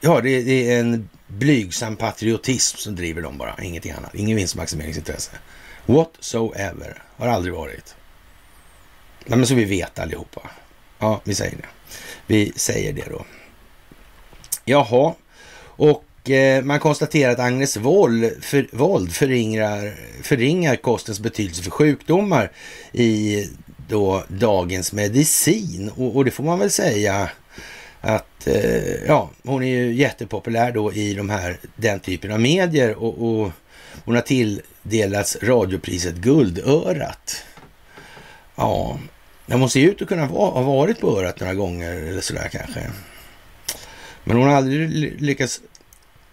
[0.01, 4.15] Ja, det, det, är en blygsam patriotism som driver dem bara, ingenting annat.
[4.15, 5.31] Ingen vinstmaximeringsintresse.
[5.87, 7.03] Whatsoever.
[7.16, 7.95] Har aldrig varit.
[9.26, 10.51] men så vi vet allihopa.
[10.99, 11.68] Ja, vi säger det.
[12.26, 13.24] Vi säger det då.
[14.64, 15.14] Jaha,
[15.76, 22.53] och eh, man konstaterar att Agnes Wold, för, våld förringar, förringar kostens betydelse för sjukdomar
[22.93, 23.45] i
[23.89, 25.91] då dagens medicin.
[25.97, 27.30] Och, och det får man väl säga
[28.01, 32.95] att eh, ja, hon är ju jättepopulär då i de här, den typen av medier
[32.95, 33.51] och, och
[34.05, 37.45] hon har till tilldelats radiopriset Guldörat.
[38.57, 38.99] Ja,
[39.47, 42.91] jag måste ju ut och kunna ha varit på örat några gånger eller sådär kanske.
[44.24, 45.61] Men hon har aldrig lyckats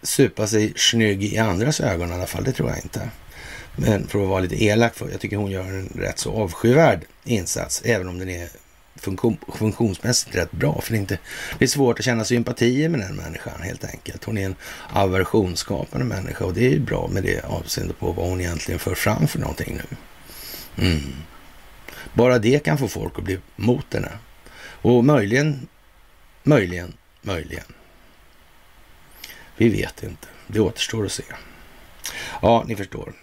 [0.02, 2.44] supa sig snygg i andras ögon i alla fall.
[2.44, 3.10] Det tror jag inte.
[3.76, 7.00] Men för att vara lite elak, för jag tycker hon gör en rätt så avskyvärd
[7.24, 8.50] insats, även om den är
[9.02, 10.82] funktion, funktionsmässigt rätt bra.
[10.82, 11.18] För det är, inte,
[11.60, 14.24] det är svårt att känna sympatier med den människan helt enkelt.
[14.24, 14.56] Hon är en
[14.90, 18.96] aversionsskapande människa och det är ju bra med det avseende på vad hon egentligen för
[18.96, 19.98] fram för någonting nu.
[20.86, 21.14] Mm.
[22.14, 24.12] Bara det kan få folk att bli mot henne.
[24.60, 25.68] Och möjligen,
[26.44, 27.64] möjligen, möjligen
[29.62, 30.28] vi vet inte.
[30.48, 31.24] Det återstår att se.
[32.42, 33.14] Ja, ni förstår.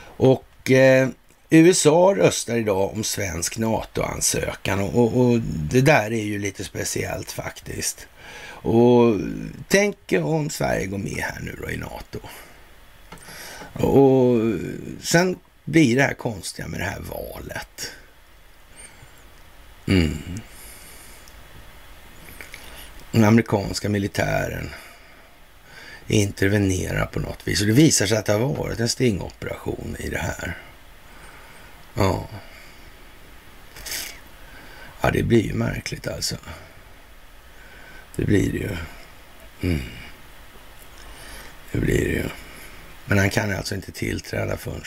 [0.00, 1.08] Och eh,
[1.50, 5.40] USA röstar idag om svensk NATO-ansökan och, och, och,
[5.70, 8.08] det där är ju lite speciellt faktiskt.
[8.60, 9.20] Och
[9.68, 12.18] tänk om Sverige går med här nu då i NATO.
[13.72, 14.36] Och
[15.00, 17.92] sen blir det här konstiga med det här valet.
[19.86, 20.40] Mm.
[23.12, 24.70] Den amerikanska militären
[26.06, 27.60] intervenerar på något vis.
[27.60, 30.56] Och det visar sig att det har varit en stingoperation i det här.
[31.98, 32.28] Ja.
[35.00, 36.36] Ja, det blir ju märkligt alltså.
[38.16, 38.76] Det blir det ju.
[39.60, 39.82] Mm.
[41.72, 42.24] Det blir det ju.
[43.04, 44.82] Men han kan alltså inte tillträda förrän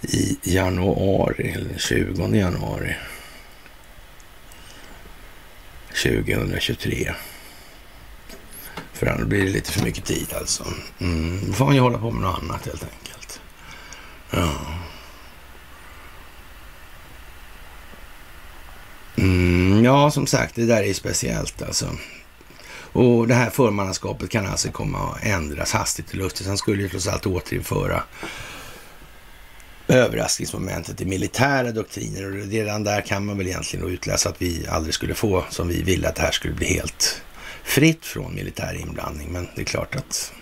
[0.00, 2.96] i januari, eller 20 januari
[5.88, 7.14] 2023.
[8.92, 10.66] För annars blir det lite för mycket tid alltså.
[10.98, 11.46] Mm.
[11.46, 13.40] Då får han ju hålla på med något annat helt enkelt.
[14.30, 14.76] Ja.
[19.26, 21.90] Mm, ja, som sagt, det där är speciellt alltså.
[22.92, 26.46] Och det här förmannaskapet kan alltså komma att ändras hastigt och lustigt.
[26.46, 28.02] Han skulle ju trots allt återinföra
[29.88, 32.26] överraskningsmomentet i militära doktriner.
[32.26, 35.82] Och redan där kan man väl egentligen utläsa att vi aldrig skulle få som vi
[35.82, 37.22] ville, att det här skulle bli helt
[37.64, 39.28] fritt från militär inblandning.
[39.32, 40.32] Men det är klart att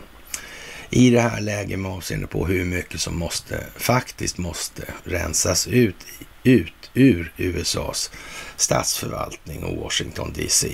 [0.91, 5.97] i det här läget med avseende på hur mycket som måste, faktiskt måste rensas ut,
[6.43, 8.11] ut ur USAs
[8.57, 10.69] statsförvaltning och Washington DC.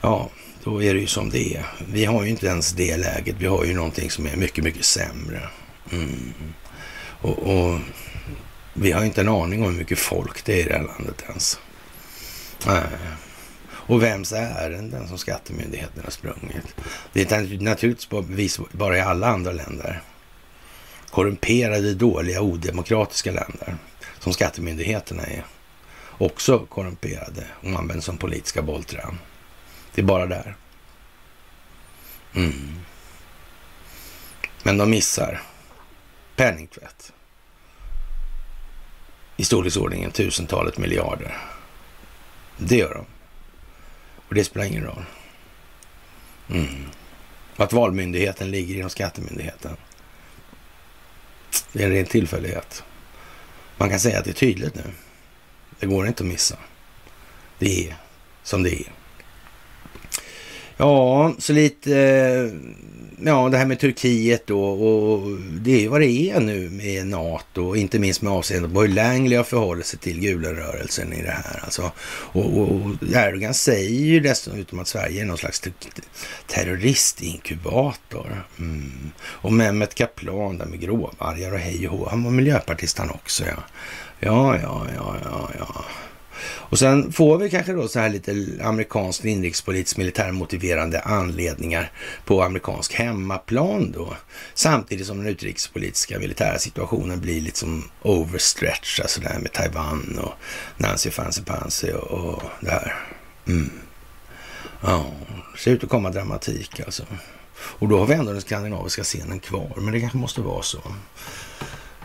[0.00, 0.30] Ja,
[0.64, 1.66] då är det ju som det är.
[1.92, 3.36] Vi har ju inte ens det läget.
[3.38, 5.48] Vi har ju någonting som är mycket, mycket sämre.
[5.92, 6.32] Mm.
[7.20, 7.78] Och, och,
[8.74, 11.24] vi har inte en aning om hur mycket folk det är i det här landet
[11.28, 11.60] ens.
[12.66, 12.82] Nej.
[13.70, 16.74] Och vems ärenden som skattemyndigheten har sprungit.
[17.12, 20.02] Det är naturligtvis bara i alla andra länder.
[21.10, 23.76] Korrumperade, dåliga, odemokratiska länder
[24.20, 25.44] som skattemyndigheterna är.
[26.18, 29.18] Också korrumperade och används som politiska bollträn.
[29.94, 30.56] Det är bara där.
[32.34, 32.80] Mm.
[34.62, 35.42] Men de missar
[36.36, 37.12] penningtvätt
[39.36, 41.36] i storleksordningen tusentalet miljarder.
[42.56, 43.04] Det gör de.
[44.28, 45.04] Och det spelar ingen roll.
[46.48, 46.86] Mm.
[47.56, 49.76] Att valmyndigheten ligger inom skattemyndigheten.
[51.72, 52.84] Det är en ren tillfällighet.
[53.80, 54.82] Man kan säga att det är tydligt nu.
[55.78, 56.56] Det går inte att missa.
[57.58, 57.96] Det är
[58.42, 58.92] som det är.
[60.76, 62.52] Ja, så lite eh,
[63.24, 67.06] ja, det här med Turkiet då och det är ju vad det är nu med
[67.06, 71.30] NATO, inte minst med avseende på hur Langley har förhållit sig till Gulenrörelsen i det
[71.30, 71.60] här.
[71.64, 71.92] Alltså,
[72.32, 72.80] och, och,
[73.14, 75.62] Erdogan säger ju dessutom att Sverige är någon slags
[76.46, 78.44] terroristinkubator.
[78.58, 79.10] Mm.
[79.20, 83.44] Och Mehmet Kaplan där med gråvargar och hej och hå, han var miljöpartist han också
[83.44, 83.62] ja.
[84.22, 85.84] Ja, ja, ja, ja, ja.
[86.42, 91.92] Och sen får vi kanske då så här lite amerikanskt inrikespolitiskt militärmotiverande anledningar
[92.24, 94.16] på amerikansk hemmaplan då.
[94.54, 100.32] Samtidigt som den utrikespolitiska militära situationen blir liksom overstretched alltså sådär med Taiwan och
[100.76, 102.94] Nancy Fancy Pansy och, och det här.
[103.46, 103.70] Mm.
[104.80, 105.10] Ja,
[105.54, 107.02] det ser ut att komma dramatik alltså.
[107.60, 110.80] Och då har vi ändå den skandinaviska scenen kvar, men det kanske måste vara så.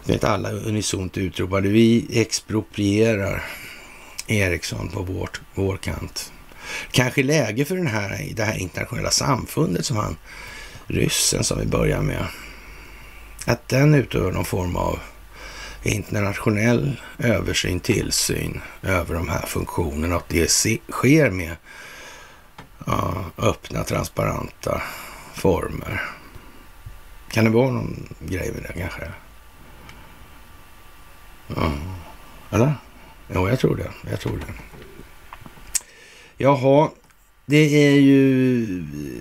[0.03, 3.43] Vet alla unisont utropade vi exproprierar
[4.27, 6.31] Eriksson på vårt, vår kant.
[6.91, 10.17] Kanske läge för den här, det här internationella samfundet som han,
[10.87, 12.25] ryssen som vi börjar med,
[13.45, 14.99] att den utövar någon form av
[15.83, 20.49] internationell översyn, tillsyn över de här funktionerna och att det
[20.89, 21.55] sker med
[22.85, 24.81] ja, öppna, transparenta
[25.33, 26.01] former.
[27.31, 29.11] Kan det vara någon grej med det kanske?
[31.47, 31.71] Ja.
[32.51, 32.73] Eller?
[33.33, 34.09] Ja, jag tror det.
[34.09, 34.53] Jag tror det.
[36.37, 36.89] Jaha,
[37.45, 38.65] det är ju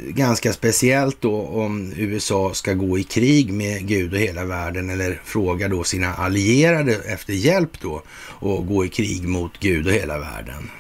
[0.09, 5.21] ganska speciellt då om USA ska gå i krig med Gud och hela världen eller
[5.25, 10.19] fråga då sina allierade efter hjälp då och gå i krig mot Gud och hela
[10.19, 10.71] världen.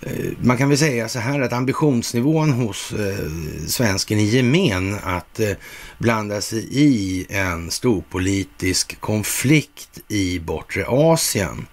[0.00, 3.30] Eh, man kan väl säga så här att ambitionsnivån hos eh,
[3.66, 5.50] svensken i gemen att eh,
[5.98, 11.66] blanda sig i en storpolitisk konflikt i bortre Asien.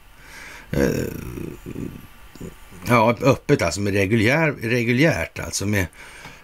[0.72, 0.88] Eh,
[2.88, 5.86] ja, öppet alltså med reguljär, reguljärt alltså med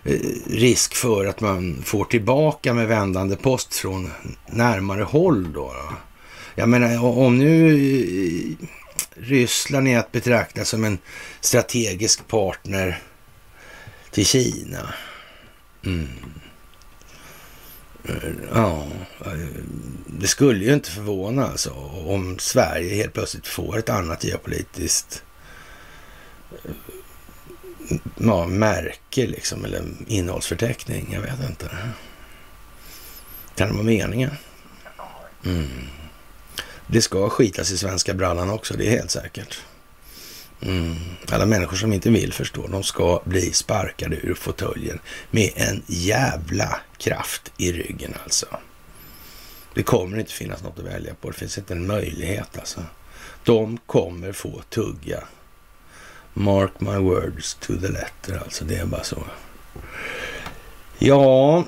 [0.04, 4.12] eh, risk för att man får tillbaka med vändande post från
[4.48, 5.74] närmare håll då.
[6.56, 7.76] Jag menar om nu
[8.60, 8.68] eh,
[9.16, 10.97] Ryssland är att betrakta som en
[11.41, 13.02] strategisk partner
[14.12, 14.93] till Kina.
[15.86, 16.08] Mm.
[18.54, 18.88] Ja,
[20.08, 21.72] det skulle ju inte förvåna alltså
[22.06, 25.24] om Sverige helt plötsligt får ett annat geopolitiskt
[28.18, 31.10] ja, märke liksom, eller innehållsförteckning.
[31.14, 31.70] Jag vet inte.
[33.56, 34.32] Kan det vara meningen?
[35.45, 35.70] Mm.
[36.92, 39.62] Det ska skitas i svenska brallan också, det är helt säkert.
[40.62, 40.96] Mm.
[41.32, 45.00] Alla människor som inte vill förstå, de ska bli sparkade ur fåtöljen
[45.32, 48.46] med en jävla kraft i ryggen alltså.
[49.74, 51.30] Det kommer inte finnas något att välja på.
[51.30, 52.82] Det finns inte en möjlighet alltså.
[53.44, 55.24] De kommer få tugga.
[56.34, 58.66] Mark my words to the letter alltså.
[58.66, 59.24] Det är bara så.
[60.98, 61.66] Ja,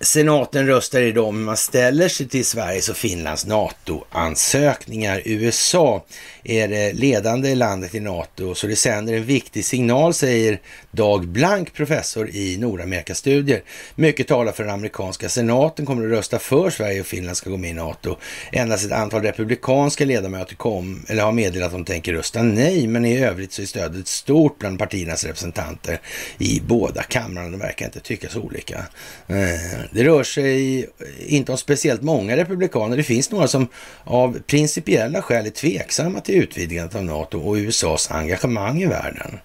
[0.00, 5.22] Senaten röstar idag om hur man ställer sig till Sveriges och Finlands NATO-ansökningar.
[5.24, 6.04] USA
[6.44, 10.60] är det ledande landet i NATO, så det sänder en viktig signal, säger
[10.90, 13.62] Dag Blank, professor i Nordamerikastudier.
[13.94, 17.56] Mycket talar för den amerikanska senaten kommer att rösta för Sverige och Finland ska gå
[17.56, 18.16] med i NATO.
[18.52, 23.04] Endast ett antal republikanska ledamöter kom, eller har meddelat att de tänker rösta nej, men
[23.04, 26.00] i övrigt så är stödet stort bland partiernas representanter
[26.38, 27.48] i båda kamrarna.
[27.50, 28.84] De verkar inte tycka så olika.
[29.28, 29.88] Eh här.
[29.92, 30.86] Det rör sig
[31.26, 32.96] inte om speciellt många republikaner.
[32.96, 33.68] Det finns några som
[34.04, 39.38] av principiella skäl är tveksamma till utvidgandet av NATO och USAs engagemang i världen.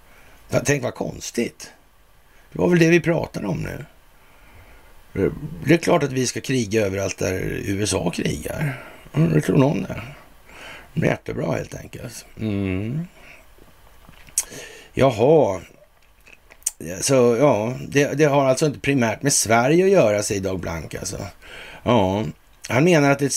[0.66, 1.72] Tänk vad konstigt.
[2.52, 3.86] Det var väl det vi pratade om nu.
[5.66, 7.34] Det är klart att vi ska kriga överallt där
[7.66, 8.84] USA krigar.
[9.14, 10.02] Det tror någon det.
[10.94, 12.26] Det är jättebra helt enkelt.
[12.40, 13.08] Mm.
[14.94, 15.62] Jaha,
[17.02, 20.96] så ja, det, det, har alltså inte primärt med Sverige att göra, säger Dag Blank
[20.96, 21.18] alltså.
[21.84, 22.26] Ja,
[22.68, 23.34] han menar att ett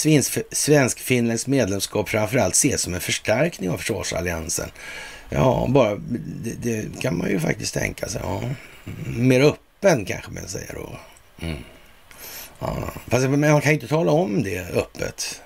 [0.52, 4.70] svensk-finländskt medlemskap framförallt ses som en förstärkning av försvarsalliansen.
[5.28, 5.94] Ja, bara
[6.44, 8.20] det, det, kan man ju faktiskt tänka sig.
[8.24, 8.42] Ja.
[9.06, 10.98] Mer öppen kanske man säger då.
[11.46, 11.58] Mm.
[12.58, 12.76] Ja.
[13.08, 15.42] Fast man kan ju inte tala om det öppet.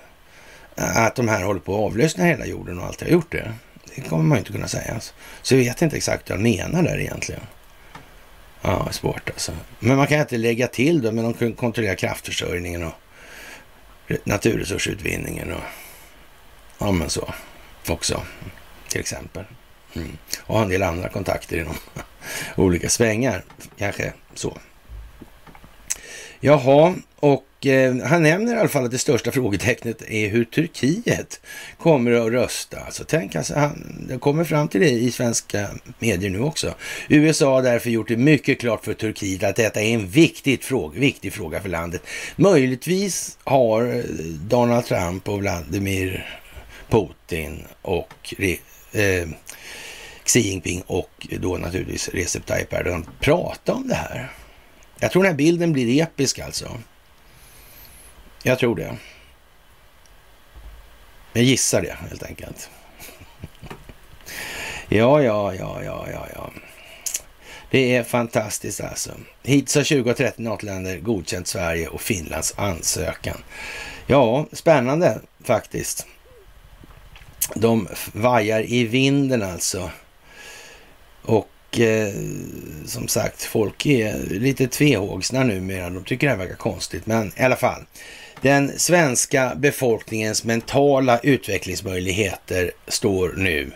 [0.75, 3.53] Att de här håller på att avlyssna hela jorden och alltid har gjort det.
[3.95, 4.99] Det kommer man ju inte kunna säga.
[5.41, 7.41] Så jag vet inte exakt vad jag menar där egentligen.
[8.67, 9.51] Ja, svårt alltså.
[9.79, 12.93] Men man kan inte lägga till då, men de kan kontrollera kraftförsörjningen och
[14.23, 15.63] naturresursutvinningen och
[16.77, 17.33] ja, men så
[17.87, 18.21] också
[18.87, 19.43] till exempel.
[19.93, 20.17] Mm.
[20.41, 21.75] Och ha en del andra kontakter inom
[22.55, 23.43] olika svängar,
[23.77, 24.57] kanske så.
[26.39, 31.41] Jaha, och eh, han nämner i alla fall att det största frågetecknet är hur Turkiet
[31.77, 32.79] kommer att rösta.
[32.79, 35.67] Alltså tänk, alltså, han det kommer fram till det i svenska
[35.99, 36.73] medier nu också.
[37.09, 40.99] USA har därför gjort det mycket klart för Turkiet att detta är en viktig fråga,
[40.99, 42.01] viktig fråga för landet.
[42.35, 46.39] Möjligtvis har eh, Donald Trump och Vladimir
[46.89, 48.33] Putin och
[48.91, 49.27] eh,
[50.23, 54.31] Xi Jinping och då naturligtvis Recep Tayyip Erdogan prata om det här.
[54.99, 56.77] Jag tror den här bilden blir episk alltså.
[58.47, 58.97] Jag tror det.
[61.33, 62.69] Jag gissar det helt enkelt.
[64.89, 66.51] Ja, ja, ja, ja, ja, ja.
[67.71, 69.11] Det är fantastiskt alltså.
[69.43, 73.37] Hittills har 20 och 30 NATO-länder godkänt Sverige och Finlands ansökan.
[74.07, 76.07] Ja, spännande faktiskt.
[77.55, 79.91] De vajar i vinden alltså.
[81.21, 82.13] Och eh,
[82.85, 85.89] som sagt, folk är lite tvehågsna numera.
[85.89, 87.85] De tycker det här verkar konstigt, men i alla fall.
[88.41, 93.71] Den svenska befolkningens mentala utvecklingsmöjligheter står nu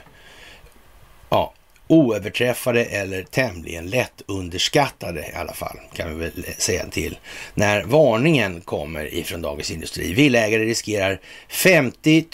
[1.30, 1.54] ja,
[1.88, 7.18] oöverträffade eller tämligen lätt underskattade i alla fall, kan vi väl säga till.
[7.54, 10.14] När varningen kommer ifrån Dagens Industri.
[10.14, 12.26] Villägare riskerar 50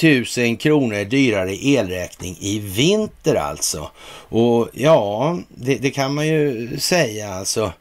[0.47, 3.91] 000 kronor dyrare elräkning i vinter alltså.
[4.29, 7.73] Och ja, det, det kan man ju säga alltså.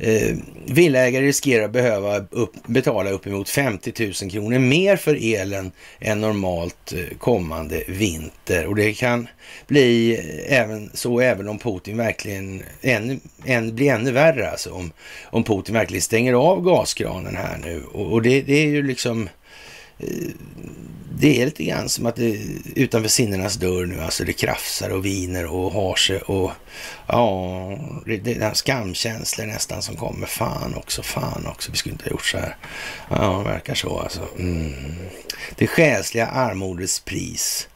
[0.00, 0.36] Eh,
[0.66, 3.92] villägare riskerar att behöva upp, betala uppemot 50
[4.22, 8.66] 000 kronor mer för elen än normalt eh, kommande vinter.
[8.66, 9.28] Och det kan
[9.66, 14.50] bli eh, även så även om Putin verkligen än, än, blir ännu värre.
[14.50, 14.92] Alltså om,
[15.24, 17.82] om Putin verkligen stänger av gaskranen här nu.
[17.92, 19.28] Och, och det, det är ju liksom
[19.98, 20.30] Eh,
[21.20, 22.38] det är lite grann som att det
[22.74, 26.50] utanför sinnenas dörr nu, alltså det krafsar och viner och har sig och
[27.06, 30.26] ja, det, det är skamkänslor nästan som kommer.
[30.26, 32.56] Fan också, fan också, vi skulle inte ha gjort så här.
[33.10, 34.28] Ja, det verkar så alltså.
[34.38, 34.96] Mm.
[35.56, 37.68] Det själsliga armodets pris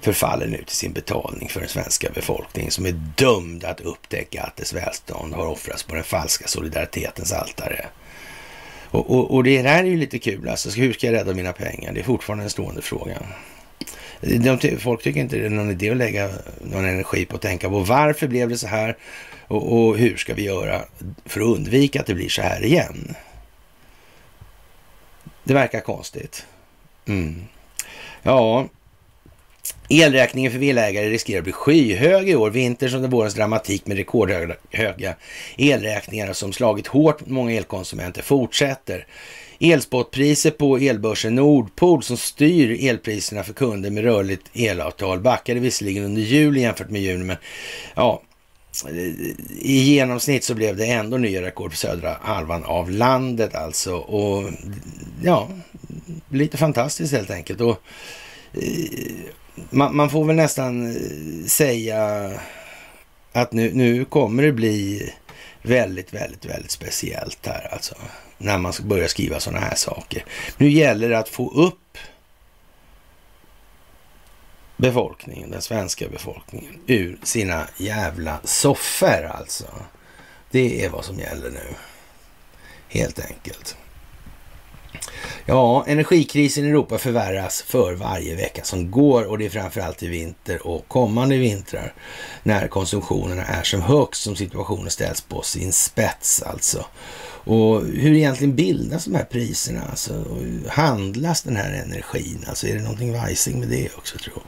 [0.00, 4.56] förfaller nu till sin betalning för den svenska befolkningen som är dömd att upptäcka att
[4.56, 7.86] dess välstånd har offrats på den falska solidaritetens altare.
[8.90, 10.70] Och, och, och, det här är ju lite kul alltså.
[10.70, 11.92] Hur ska jag rädda mina pengar?
[11.92, 13.16] Det är fortfarande en stående fråga.
[14.20, 16.30] De, folk tycker inte det är någon idé att lägga
[16.60, 18.96] någon energi på att tänka på varför blev det så här
[19.48, 20.82] och, och hur ska vi göra
[21.24, 23.14] för att undvika att det blir så här igen?
[25.44, 26.46] Det verkar konstigt.
[27.06, 27.42] Mm.
[28.22, 28.68] Ja,
[29.88, 32.50] Elräkningen för villaägare riskerar att bli skyhög i år.
[32.50, 35.14] Vinterns under vårens dramatik med rekordhöga
[35.56, 39.06] elräkningar som slagit hårt mot många elkonsumenter fortsätter.
[39.60, 46.22] Elspotpriset på elbörsen Nordpol som styr elpriserna för kunder med rörligt elavtal backade visserligen under
[46.22, 47.36] juli jämfört med juni, men
[47.94, 48.22] ja,
[49.60, 53.96] i genomsnitt så blev det ändå nya rekord på södra halvan av landet alltså.
[53.96, 54.50] Och
[55.22, 55.48] ja,
[56.28, 57.60] lite fantastiskt helt enkelt.
[57.60, 57.82] Och
[58.52, 58.62] eh,
[59.70, 62.32] man, man, får väl nästan eh, säga
[63.32, 65.12] att nu, nu kommer det bli
[65.62, 67.94] väldigt, väldigt, väldigt speciellt här alltså.
[68.38, 70.24] När man ska börja skriva sådana här saker.
[70.56, 71.98] Nu gäller det att få upp
[74.76, 79.66] befolkningen, den svenska befolkningen, ur sina jävla soffor alltså.
[80.50, 81.74] Det är vad som gäller nu.
[82.88, 83.76] Helt enkelt.
[85.46, 90.08] Ja, energikrisen i Europa förvärras för varje vecka som går och det är framförallt i
[90.08, 91.92] vinter och kommande vintrar
[92.42, 96.84] när konsumtionerna är som högst som situationen ställs på sin spets alltså.
[97.48, 99.82] Och hur egentligen bildas de här priserna?
[99.90, 100.24] Alltså,
[100.68, 102.44] handlas den här energin?
[102.48, 104.44] Alltså är det någonting vajsing med det också tror jag?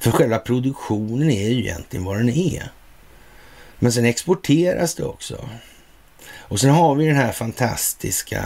[0.00, 2.72] För själva produktionen är ju egentligen vad den är.
[3.78, 5.48] Men sen exporteras det också.
[6.36, 8.44] Och sen har vi den här fantastiska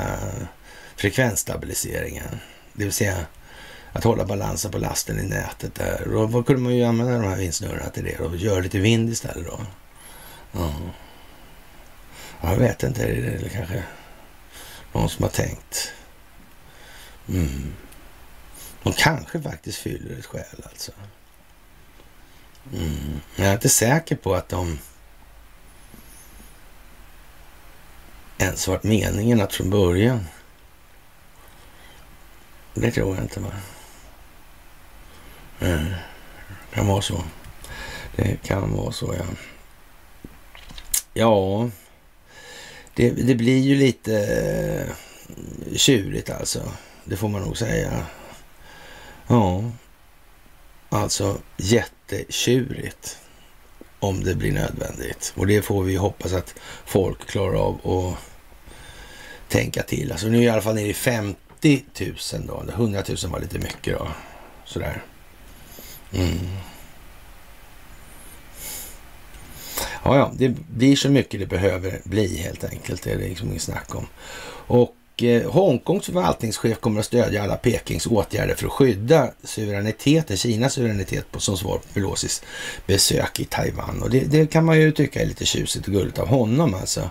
[0.98, 2.40] frekvensstabiliseringen.
[2.72, 3.26] Det vill säga
[3.92, 6.14] att hålla balansen på lasten i nätet där.
[6.14, 9.10] Och vad kunde man ju använda de här vindsnurrorna till det och göra lite vind
[9.10, 9.60] istället då?
[10.52, 10.72] Ja.
[12.40, 13.82] Jag vet inte, är det kanske
[14.92, 15.92] någon som har tänkt.
[17.28, 17.74] Mm.
[18.82, 20.92] De kanske faktiskt fyller ett skäl alltså.
[22.72, 23.20] Mm.
[23.36, 24.78] Jag är inte säker på att de
[28.38, 30.24] ens varit meningen att från början.
[32.80, 33.40] Det tror jag inte.
[33.40, 33.52] Va?
[35.60, 35.84] Mm.
[36.48, 37.24] Det kan vara så.
[38.16, 39.24] Det kan vara så, ja.
[41.14, 41.70] Ja,
[42.94, 44.94] det, det blir ju lite eh,
[45.76, 46.72] tjurigt alltså.
[47.04, 48.06] Det får man nog säga.
[49.26, 49.70] Ja,
[50.88, 53.18] alltså jättetjurigt
[53.98, 55.32] om det blir nödvändigt.
[55.36, 58.18] Och det får vi hoppas att folk klarar av att
[59.48, 60.12] tänka till.
[60.12, 62.64] Alltså nu är vi i alla fall nere i 50 000 då.
[62.72, 64.08] 100 000 var lite mycket då.
[64.64, 65.02] Sådär.
[66.12, 66.38] Mm.
[70.04, 73.02] Ja, ja, det blir så mycket det behöver bli helt enkelt.
[73.02, 74.06] Det är det liksom inget snack om.
[74.66, 80.72] Och eh, Hongkongs förvaltningschef kommer att stödja alla Pekings åtgärder för att skydda suveräniteten, Kinas
[80.72, 82.42] suveränitet på, som svar på Pelosis
[82.86, 84.02] besök i Taiwan.
[84.02, 87.10] Och det, det, kan man ju tycka är lite tjusigt och gulligt av honom alltså.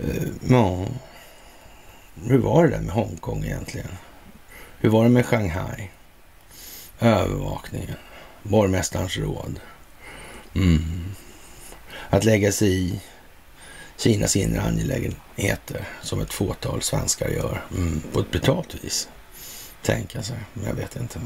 [0.00, 0.86] Uh, ja,
[2.14, 3.90] hur var det där med Hongkong egentligen?
[4.78, 5.90] Hur var det med Shanghai?
[7.00, 7.96] Övervakningen,
[8.42, 9.60] borgmästarens råd.
[10.54, 11.14] Mm
[12.12, 13.00] att lägga sig i
[13.96, 19.08] Kinas inre angelägenheter som ett fåtal svenskar gör mm, på ett brutalt vis.
[19.82, 21.20] Tänka sig, men jag vet inte.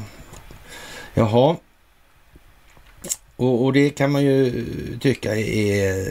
[1.13, 1.57] Jaha.
[3.35, 6.05] Och, och, det kan man ju tycka är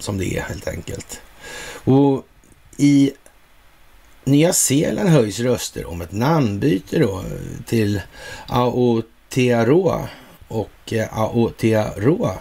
[0.00, 1.20] som det är helt enkelt.
[1.84, 2.26] Och
[2.76, 3.12] i
[4.26, 8.00] Nya Zeeland höjs röster om ett namnbyte då eh, till
[8.46, 10.08] Aotearoa
[10.48, 12.32] och eh, Aotearoa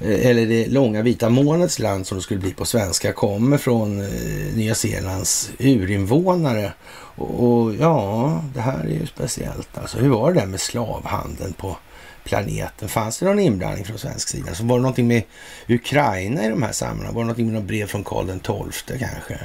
[0.00, 4.06] eh, eller det långa vita molnets land som det skulle bli på svenska, kommer från
[4.54, 6.72] Nya Zeelands urinvånare.
[7.16, 9.78] Och, ja, det här är ju speciellt.
[9.78, 11.76] Alltså, hur var det där med slavhandeln på
[12.24, 12.88] planeten?
[12.88, 14.54] Fanns det någon inblandning från svensk sida?
[14.54, 15.22] Så var det någonting med
[15.68, 17.14] Ukraina i de här sammanhangen?
[17.14, 19.38] Var det någonting med något brev från Karl XII kanske?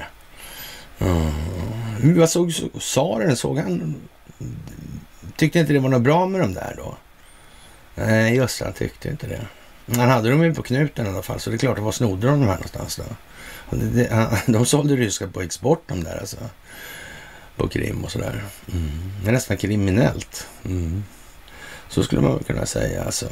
[0.99, 2.19] Mm.
[2.19, 3.35] Vad såg tsaren?
[3.35, 3.95] Såg han?
[5.35, 6.97] Tyckte inte det var något bra med de där då?
[7.95, 8.65] Nej, just det.
[8.65, 9.47] han tyckte inte det.
[9.97, 12.27] Han hade dem ju på knuten i alla fall, så det är klart, var snodde
[12.27, 13.03] de de här någonstans då?
[14.51, 16.37] De sålde ryska på export de där alltså.
[17.55, 18.43] På Krim och sådär.
[18.73, 18.89] Mm.
[19.23, 20.47] Det är nästan kriminellt.
[20.65, 21.03] Mm.
[21.89, 23.25] Så skulle man kunna säga alltså.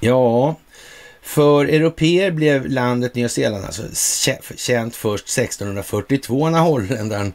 [0.00, 0.56] Ja,
[1.30, 3.82] för europeer blev landet Nya Zeeland alltså
[4.56, 7.32] känt först 1642 när holländaren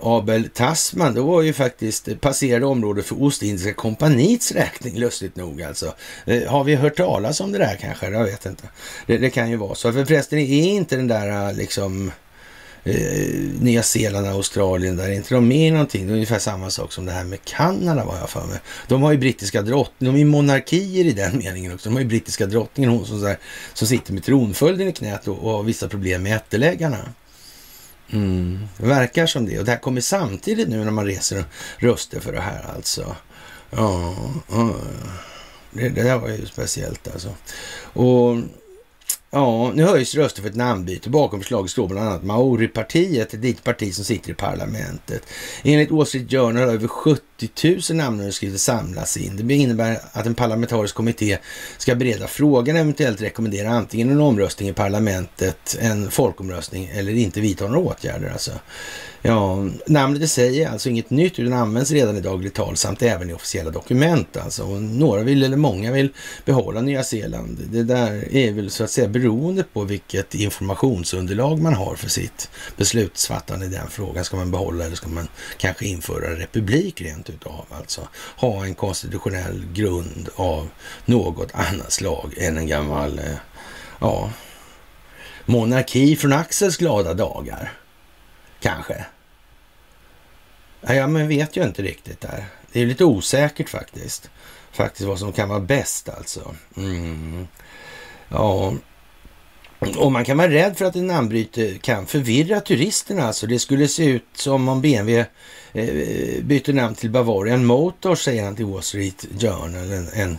[0.00, 5.62] Abel Tasman, då var ju faktiskt eh, passerade området för Ostindiska kompaniets räkning, lustigt nog
[5.62, 5.94] alltså.
[6.24, 8.10] Eh, har vi hört talas om det där kanske?
[8.10, 8.68] Jag vet inte.
[9.06, 9.92] Det, det kan ju vara så.
[9.92, 12.12] För förresten är inte den där eh, liksom
[12.84, 12.94] eh,
[13.60, 16.06] Nya Zeeland, Australien, där är inte de med i någonting.
[16.06, 18.58] Det är ungefär samma sak som det här med Kanada var jag för mig.
[18.88, 21.88] De har ju brittiska drottningar, de är monarkier i den meningen också.
[21.88, 23.38] De har ju brittiska drottningen, hon som, där,
[23.74, 26.98] som sitter med tronföljden i knät och, och har vissa problem med ätteläggarna.
[28.12, 28.58] Mm.
[28.76, 29.58] Det verkar som det.
[29.58, 31.44] Och det här kommer samtidigt nu när man reser
[31.78, 33.16] röster för det här alltså.
[33.70, 34.14] Ja,
[34.50, 34.74] ja.
[35.70, 37.34] Det, det där var ju speciellt alltså.
[37.82, 38.36] Och
[39.32, 41.10] Ja, nu höjs röster för ett namnbyte.
[41.10, 45.22] Bakom förslaget står bland annat Maori-partiet, ett litet parti som sitter i parlamentet.
[45.62, 47.22] Enligt Wall Street Journal har över 70
[47.64, 49.48] 000 namnunderskrifter samlas in.
[49.48, 51.38] Det innebär att en parlamentarisk kommitté
[51.78, 57.40] ska bereda frågan och eventuellt rekommendera antingen en omröstning i parlamentet, en folkomröstning eller inte
[57.40, 58.30] vidta några åtgärder.
[58.30, 58.52] Alltså.
[59.22, 63.02] Ja, namnet i sig är alltså inget nytt utan används redan i dagligt tal samt
[63.02, 64.36] även i officiella dokument.
[64.36, 64.64] Alltså.
[64.64, 66.08] Och några vill, eller många vill
[66.44, 67.58] behålla Nya Zeeland.
[67.72, 72.50] Det där är väl så att säga beroende på vilket informationsunderlag man har för sitt
[72.76, 74.24] beslutsfattande i den frågan.
[74.24, 77.66] Ska man behålla eller ska man kanske införa republik rent utav?
[77.70, 80.68] Alltså ha en konstitutionell grund av
[81.04, 83.36] något annat slag än en gammal, eh,
[84.00, 84.30] ja,
[85.46, 87.72] monarki från Axels glada dagar.
[88.60, 89.04] Kanske.
[90.80, 92.44] Ja, men vet ju inte riktigt där.
[92.72, 94.30] Det är lite osäkert faktiskt.
[94.72, 96.54] Faktiskt vad som kan vara bäst alltså.
[96.76, 97.48] Mm.
[98.28, 98.74] Ja,
[99.96, 103.26] och man kan vara rädd för att en namnbyte kan förvirra turisterna.
[103.26, 105.26] Alltså det skulle se ut som om BMW
[106.42, 109.92] byter namn till Bavarian Motors, säger han till Wall Street Journal.
[109.92, 110.38] En, en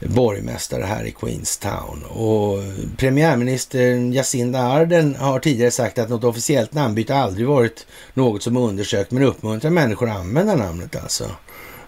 [0.00, 2.04] borgmästare här i Queenstown.
[2.04, 2.58] Och
[2.96, 9.10] premiärminister Jacinda Arden har tidigare sagt att något officiellt namnbyte aldrig varit något som undersökt,
[9.10, 11.30] men uppmuntrar människor att använda namnet alltså.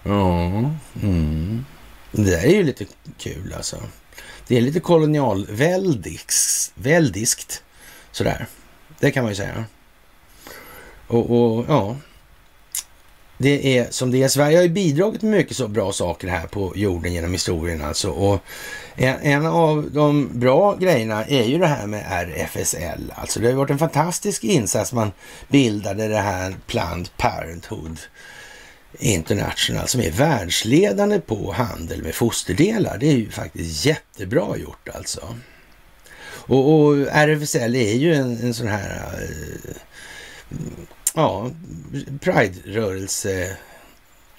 [0.03, 0.47] Ja,
[1.01, 1.65] mm.
[2.11, 2.85] det där är ju lite
[3.17, 3.77] kul alltså.
[4.47, 7.63] Det är lite kolonialväldiskt
[8.11, 8.47] sådär.
[8.99, 9.65] Det kan man ju säga.
[11.07, 11.95] Och, och, ja,
[13.41, 14.27] det är som det är.
[14.27, 18.09] Sverige har ju bidragit med mycket så bra saker här på jorden genom historien alltså.
[18.09, 18.43] Och
[18.95, 23.13] en, en, av de bra grejerna är ju det här med RFSL.
[23.15, 24.93] Alltså det har varit en fantastisk insats.
[24.93, 25.11] Man
[25.47, 27.99] bildade det här Planned Parenthood
[28.99, 32.97] International som är världsledande på handel med fosterdelar.
[32.97, 35.35] Det är ju faktiskt jättebra gjort alltså.
[36.23, 39.75] Och, och RFSL är ju en, en sån här eh,
[41.15, 41.51] ja,
[42.19, 43.57] Pride-rörelse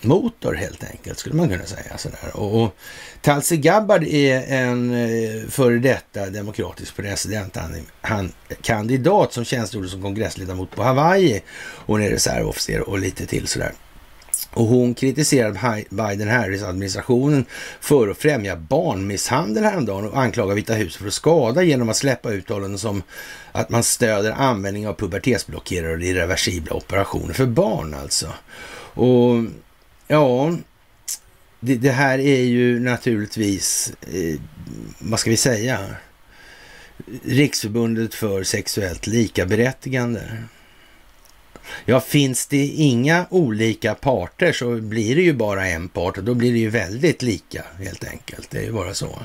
[0.04, 1.98] motor helt enkelt, skulle man kunna säga.
[1.98, 2.30] Sådär.
[2.34, 2.76] Och, och
[3.20, 11.42] Talsi Gabbard är en eh, före detta demokratisk presidentkandidat som tjänstgjorde som kongressledamot på Hawaii.
[11.86, 13.72] Hon är reservofficer och lite till sådär.
[14.50, 17.44] Och hon kritiserade Biden-Harris-administrationen
[17.80, 22.30] för att främja barnmisshandel häromdagen och anklagar Vita huset för att skada genom att släppa
[22.30, 23.02] uttalanden som
[23.52, 28.26] att man stöder användning av pubertetsblockerare och irreversibla operationer för barn alltså.
[28.94, 29.44] Och
[30.08, 30.56] ja,
[31.60, 34.40] det, det här är ju naturligtvis, eh,
[34.98, 35.78] vad ska vi säga,
[37.24, 40.20] Riksförbundet för sexuellt likaberättigande.
[41.84, 46.34] Ja, finns det inga olika parter så blir det ju bara en part och då
[46.34, 48.50] blir det ju väldigt lika helt enkelt.
[48.50, 49.22] Det är ju bara så.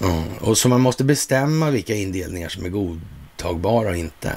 [0.00, 0.36] Mm.
[0.40, 4.32] Och så man måste bestämma vilka indelningar som är godtagbara och inte.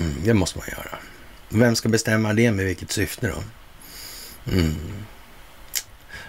[0.00, 0.98] Mm, det måste man göra.
[1.48, 3.42] Vem ska bestämma det med vilket syfte då?
[4.52, 4.74] Mm.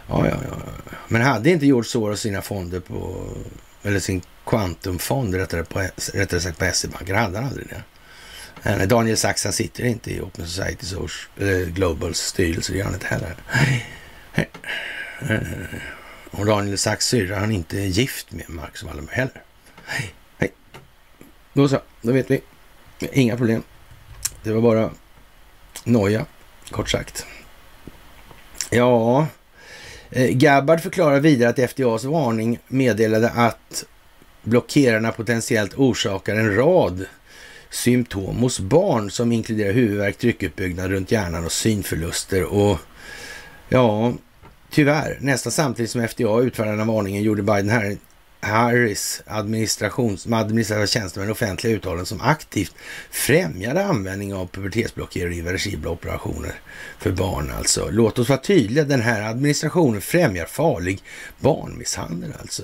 [0.07, 0.57] Ja, ja, ja.
[1.07, 3.27] Men hade inte George Soros sina fonder på,
[3.83, 7.83] eller sin kvantumfond rättare, på, rättare sagt på SE-banken, hade han aldrig det?
[8.63, 13.07] Daniel Sachs han sitter inte i Open Society Social, Globals styrelse, det gör han inte
[13.07, 13.35] heller.
[15.29, 15.37] Eh,
[16.31, 19.43] Och Daniel Sachs syrra, han är inte gift med Marcus Wallenberg heller.
[19.85, 20.51] Hej, hej.
[21.53, 22.41] Då så, då vet vi.
[23.11, 23.63] Inga problem.
[24.43, 24.91] Det var bara
[25.83, 26.25] noja,
[26.71, 27.25] kort sagt.
[28.69, 29.27] Ja,
[30.09, 33.85] eh, Gabbard förklarar vidare att FDAs varning meddelade att
[34.43, 37.05] blockerarna potentiellt orsakar en rad
[37.69, 42.43] symptom hos barn som inkluderar huvudvärk, tryckuppbyggnad runt hjärnan och synförluster.
[42.43, 42.79] Och
[43.69, 44.13] ja,
[44.69, 47.99] tyvärr, nästan samtidigt som FDA utfärdade den varningen gjorde Biden
[48.41, 52.75] Harris administrations, administrativa tjänstemän offentliga uttalanden som aktivt
[53.11, 56.55] främjade användning av pubertetsblockerare i irreversibla operationer
[56.99, 57.89] för barn alltså.
[57.91, 61.03] Låt oss vara tydliga, den här administrationen främjar farlig
[61.39, 62.63] barnmisshandel alltså.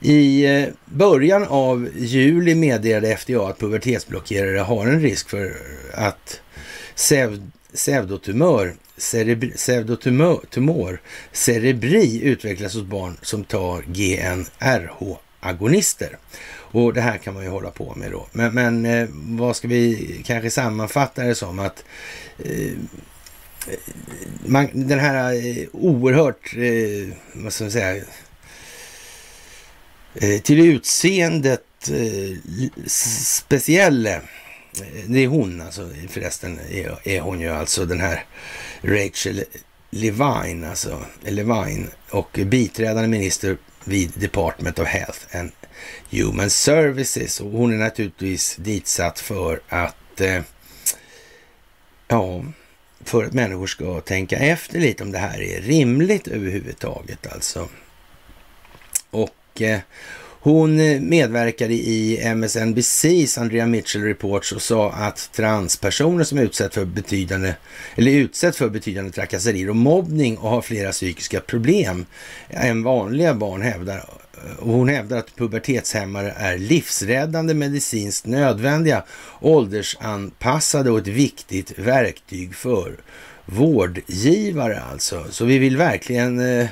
[0.00, 5.56] I eh, början av juli meddelade FDA att pubertetsblockerare har en risk för
[5.94, 6.40] att
[7.74, 9.52] pseudotumör, cerebri,
[11.32, 16.16] cerebri utvecklas hos barn som tar GNRH-agonister.
[16.70, 18.26] Och det här kan man ju hålla på med då.
[18.32, 21.84] Men, men eh, vad ska vi kanske sammanfatta det som att
[22.38, 22.72] eh, eh
[24.46, 25.34] man, den här
[25.72, 28.04] oerhört, eh, vad ska man säga,
[30.20, 32.38] Eh, till utseendet eh,
[32.86, 34.14] speciella.
[34.14, 34.20] Eh,
[35.06, 38.24] det är hon alltså förresten, är, är hon ju alltså den här
[38.82, 39.44] Rachel
[39.90, 45.52] Levine, alltså Levine och biträdande minister vid Department of Health and
[46.10, 47.40] Human Services.
[47.40, 50.42] Och hon är naturligtvis ditsatt för att, eh,
[52.08, 52.44] ja,
[53.04, 57.68] för att människor ska tänka efter lite om det här är rimligt överhuvudtaget alltså.
[59.10, 59.30] Och
[59.62, 59.78] eh,
[60.40, 60.76] hon
[61.08, 67.54] medverkade i MSNBCs Andrea Mitchell Reports och sa att transpersoner som utsätts för betydande,
[67.94, 72.06] eller utsätts för betydande trakasserier och mobbning och har flera psykiska problem
[72.50, 74.04] än vanliga barn hävdar.
[74.58, 79.04] Och hon hävdar att pubertetshämmare är livsräddande, medicinskt nödvändiga,
[79.40, 82.96] åldersanpassade och ett viktigt verktyg för
[83.50, 85.24] vårdgivare alltså.
[85.30, 86.68] Så vi vill verkligen eh,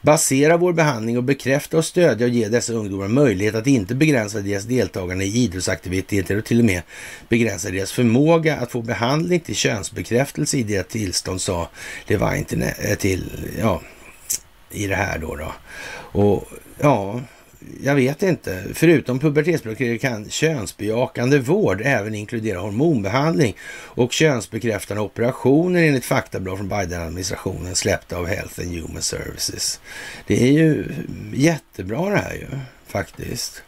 [0.00, 4.40] basera vår behandling och bekräfta och stödja och ge dessa ungdomar möjlighet att inte begränsa
[4.40, 6.82] deras deltagande i idrottsaktiviteter och till och med
[7.28, 11.68] begränsa deras förmåga att få behandling till könsbekräftelse i deras tillstånd, sa
[12.06, 13.24] Levine eh, till,
[13.60, 13.80] ja,
[14.70, 15.36] i det här då.
[15.36, 15.52] då.
[16.20, 16.48] Och
[16.78, 17.20] ja,
[17.82, 18.64] jag vet inte.
[18.74, 27.74] Förutom pubertetsblockering kan könsbejakande vård även inkludera hormonbehandling och könsbekräftande operationer enligt faktablad från Biden-administrationen
[27.74, 29.80] släppta av Health and Human Services.
[30.26, 30.84] Det är ju
[31.34, 32.46] jättebra det här ju
[32.86, 33.62] faktiskt.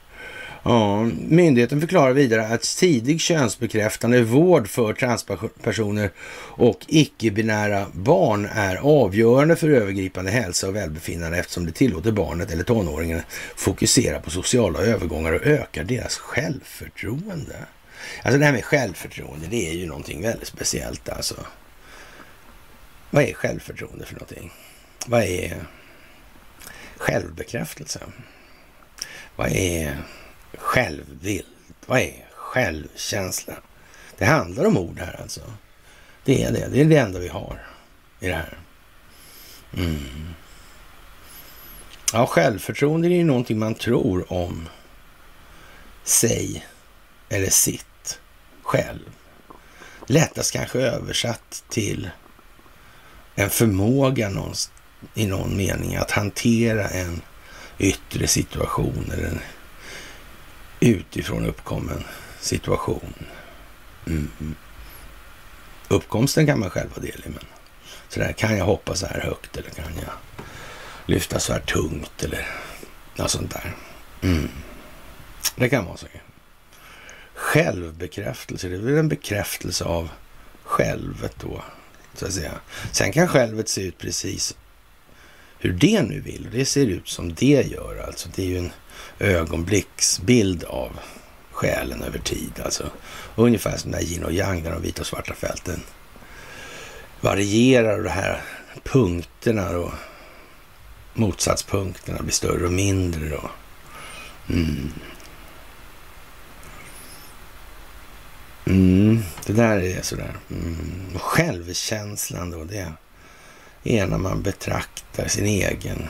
[0.64, 6.10] Ja, myndigheten förklarar vidare att tidig könsbekräftande vård för transpersoner
[6.56, 12.64] och icke-binära barn är avgörande för övergripande hälsa och välbefinnande eftersom det tillåter barnet eller
[12.64, 13.22] tonåringen
[13.56, 17.56] fokusera på sociala övergångar och ökar deras självförtroende.
[18.22, 21.34] Alltså det här med självförtroende, det är ju någonting väldigt speciellt alltså.
[23.10, 24.52] Vad är självförtroende för någonting?
[25.06, 25.56] Vad är
[26.96, 28.00] självbekräftelse?
[29.36, 29.96] Vad är
[30.62, 31.46] självbild.
[31.86, 33.54] Vad är självkänsla?
[34.18, 35.40] Det handlar om ord här alltså.
[36.24, 36.68] Det är det.
[36.68, 37.66] Det är det enda vi har
[38.20, 38.58] i det här.
[39.76, 40.34] Mm.
[42.12, 44.68] Ja, självförtroende är ju någonting man tror om
[46.04, 46.66] sig
[47.28, 48.20] eller sitt
[48.62, 49.12] själv.
[50.06, 52.10] Lättast kanske översatt till
[53.34, 54.78] en förmåga någonstans,
[55.14, 57.22] i någon mening att hantera en
[57.78, 59.40] yttre situation eller en
[60.82, 62.04] utifrån uppkommen
[62.40, 63.14] situation.
[64.06, 64.54] Mm.
[65.88, 67.44] Uppkomsten kan man själv vara del i, men
[68.08, 70.12] så där kan jag hoppa så här högt eller kan jag
[71.06, 72.48] lyfta så här tungt eller
[73.16, 73.74] något sånt där.
[74.22, 74.48] Mm.
[75.56, 76.06] Det kan vara så.
[77.34, 80.08] Självbekräftelse, det är väl en bekräftelse av
[80.64, 81.64] självet då,
[82.14, 82.52] så att säga.
[82.92, 84.56] Sen kan självet se ut precis
[85.58, 86.48] hur det nu vill.
[86.52, 88.28] Det ser ut som det gör alltså.
[88.34, 88.72] Det är ju en
[89.22, 90.90] ögonblicksbild av
[91.52, 92.52] själen över tid.
[92.64, 92.90] Alltså
[93.36, 95.82] ungefär som när yin och yang, där de vita och svarta fälten
[97.20, 98.42] varierar och de här
[98.82, 99.92] punkterna och
[101.14, 103.36] motsatspunkterna blir större och mindre.
[103.36, 103.50] Och,
[104.48, 104.92] mm.
[108.64, 110.36] Mm, det där är sådär.
[110.50, 111.18] Mm.
[111.18, 112.92] Självkänslan då, det
[113.82, 116.08] är när man betraktar sin egen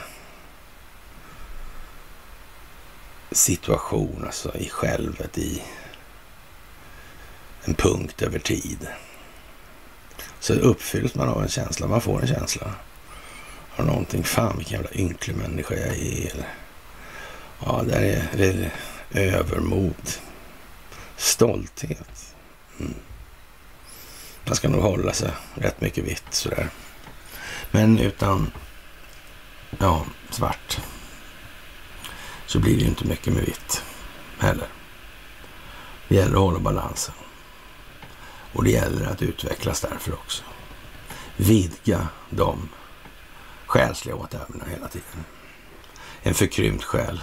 [3.33, 5.63] situation, alltså i självet, i
[7.63, 8.87] en punkt över tid.
[10.39, 12.75] Så uppfylls man av en känsla, man får en känsla
[13.75, 14.23] av någonting.
[14.23, 16.31] Fan vilken jävla ynklig människa jag är.
[16.31, 16.47] Eller,
[17.65, 18.71] ja, där är det
[19.21, 20.11] övermod.
[21.17, 22.35] Stolthet.
[22.79, 22.93] Mm.
[24.45, 26.69] Man ska nog hålla sig rätt mycket vitt sådär.
[27.71, 28.51] Men utan,
[29.79, 30.79] ja, svart
[32.53, 33.83] så blir det ju inte mycket med vitt
[34.39, 34.67] heller.
[36.07, 37.15] Det gäller att hålla balansen.
[38.53, 40.43] Och det gäller att utvecklas därför också.
[41.37, 42.69] Vidga de
[43.65, 45.25] själsliga åtävlarna hela tiden.
[46.21, 47.21] En förkrympt själ.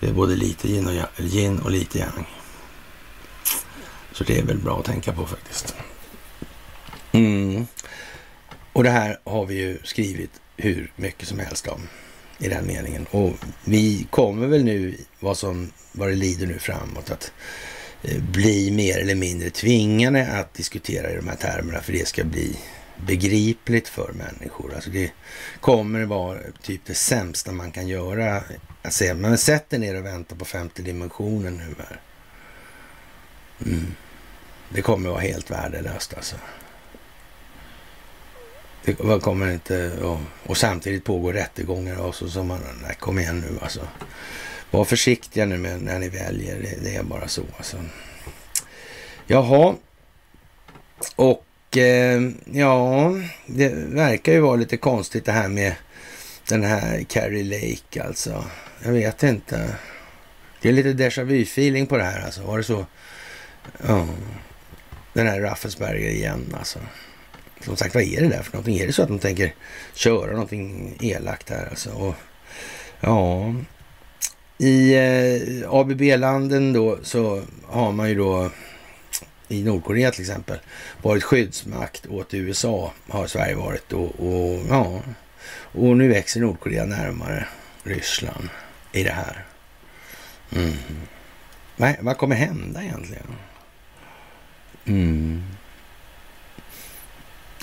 [0.00, 2.26] Det är både lite yin och, yin och lite yang.
[4.12, 5.74] Så det är väl bra att tänka på faktiskt.
[7.12, 7.66] Mm.
[8.72, 11.88] Och det här har vi ju skrivit hur mycket som helst om
[12.38, 13.06] i den meningen.
[13.10, 13.32] Och
[13.64, 17.32] vi kommer väl nu, vad som vad det lider nu framåt, att
[18.02, 22.24] eh, bli mer eller mindre tvingade att diskutera i de här termerna för det ska
[22.24, 22.58] bli
[23.06, 24.74] begripligt för människor.
[24.74, 25.12] Alltså det
[25.60, 28.42] kommer vara typ det sämsta man kan göra.
[28.82, 32.00] Alltså, men sätt dig ner och vänta på femte dimensionen nu här.
[33.66, 33.94] Mm.
[34.68, 36.36] Det kommer vara helt värdelöst alltså.
[38.96, 43.40] Det kommer inte och, och samtidigt pågår rättegångar och så som man, nej, kom igen
[43.40, 43.80] nu alltså.
[44.70, 47.76] Var försiktiga nu med när ni väljer, det, det är bara så alltså.
[49.26, 49.74] Jaha,
[51.16, 52.20] och eh,
[52.52, 53.12] ja,
[53.46, 55.74] det verkar ju vara lite konstigt det här med
[56.48, 58.44] den här Carrie Lake alltså.
[58.84, 59.74] Jag vet inte.
[60.60, 62.42] Det är lite déjà vu-feeling på det här alltså.
[62.42, 62.86] Var det så?
[63.86, 64.08] Ja.
[65.12, 66.78] Den här Raffensberger igen alltså
[67.60, 68.78] som sagt, vad är det där för någonting?
[68.78, 69.54] Är det så att de tänker
[69.94, 71.90] köra någonting elakt här alltså?
[71.90, 72.14] Och,
[73.00, 73.54] ja,
[74.58, 78.50] i eh, ABB-landen då så har man ju då
[79.48, 80.58] i Nordkorea till exempel
[81.02, 85.00] varit skyddsmakt åt USA har Sverige varit och, och ja,
[85.50, 87.46] och nu växer Nordkorea närmare
[87.82, 88.48] Ryssland
[88.92, 89.44] i det här.
[90.56, 90.72] Mm.
[91.76, 93.26] Vad, vad kommer hända egentligen?
[94.84, 95.42] Mm.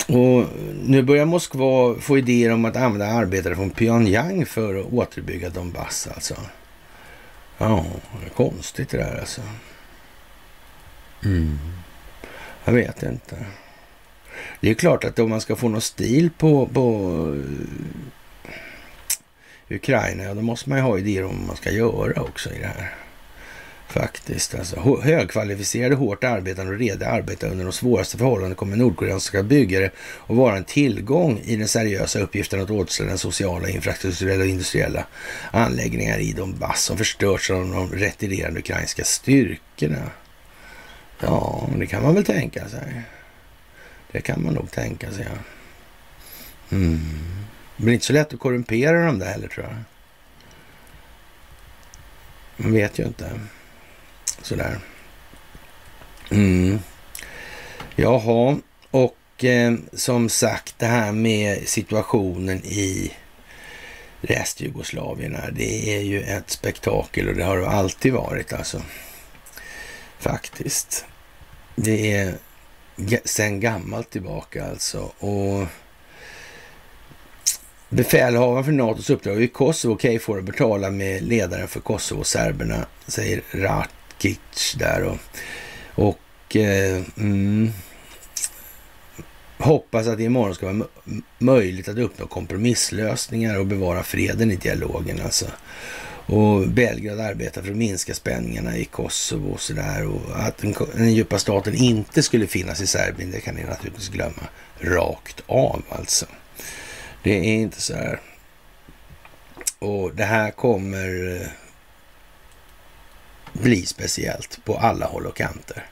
[0.08, 0.44] Och
[0.82, 6.08] nu börjar Moskva få idéer om att använda arbetare från Pyongyang för att återbygga Donbass
[6.14, 6.34] alltså.
[7.58, 7.84] Ja,
[8.20, 9.40] det är konstigt det där alltså.
[11.24, 11.58] Mm.
[12.64, 13.36] Jag vet inte.
[14.60, 16.84] Det är klart att om man ska få någon stil på, på
[18.48, 18.54] eh,
[19.76, 22.58] Ukraina, ja, då måste man ju ha idéer om vad man ska göra också i
[22.58, 22.94] det här.
[23.88, 25.00] Faktiskt alltså.
[25.02, 29.90] Högkvalificerade, hårt arbetande och rediga arbetare under de svåraste förhållanden kommer nordkoreanska byggare
[30.26, 35.06] att vara en tillgång i den seriösa uppgiften att återställa den sociala, infrastrukturella och industriella
[35.50, 40.10] anläggningar i Donbass som förstörts av de retirerande ukrainska styrkorna.
[41.20, 43.02] Ja, det kan man väl tänka sig.
[44.12, 45.38] Det kan man nog tänka sig, ja.
[46.76, 47.00] Mm.
[47.76, 49.76] Det blir inte så lätt att korrumpera dem där heller, tror jag.
[52.56, 53.40] Man vet ju inte.
[54.42, 54.78] Sådär.
[56.30, 56.78] Mm.
[57.96, 58.58] Jaha,
[58.90, 63.12] och eh, som sagt det här med situationen i
[64.20, 68.82] restjugoslavien det är ju ett spektakel och det har det alltid varit alltså.
[70.18, 71.04] Faktiskt.
[71.76, 72.34] Det är
[73.24, 74.98] sen gammalt tillbaka alltså.
[75.18, 75.66] Och
[77.88, 84.76] Befälhavaren för NATOs uppdrag i Kosovo, KFOR, betalar med ledaren för Kosovo-serberna, säger Rart kitsch
[84.78, 85.02] där.
[85.02, 85.18] Och,
[85.94, 87.72] och eh, mm,
[89.58, 90.86] hoppas att det imorgon ska vara
[91.38, 95.20] möjligt att uppnå kompromisslösningar och bevara freden i dialogen.
[95.24, 95.46] Alltså.
[96.26, 100.06] Och Belgrad arbetar för att minska spänningarna i Kosovo och sådär.
[100.06, 104.08] Och att den, den djupa staten inte skulle finnas i Serbien, det kan ni naturligtvis
[104.08, 104.42] glömma
[104.80, 106.26] rakt av alltså.
[107.22, 108.20] Det är inte så här.
[109.78, 111.48] Och det här kommer eh,
[113.62, 115.86] bli speciellt på alla håll och kanter.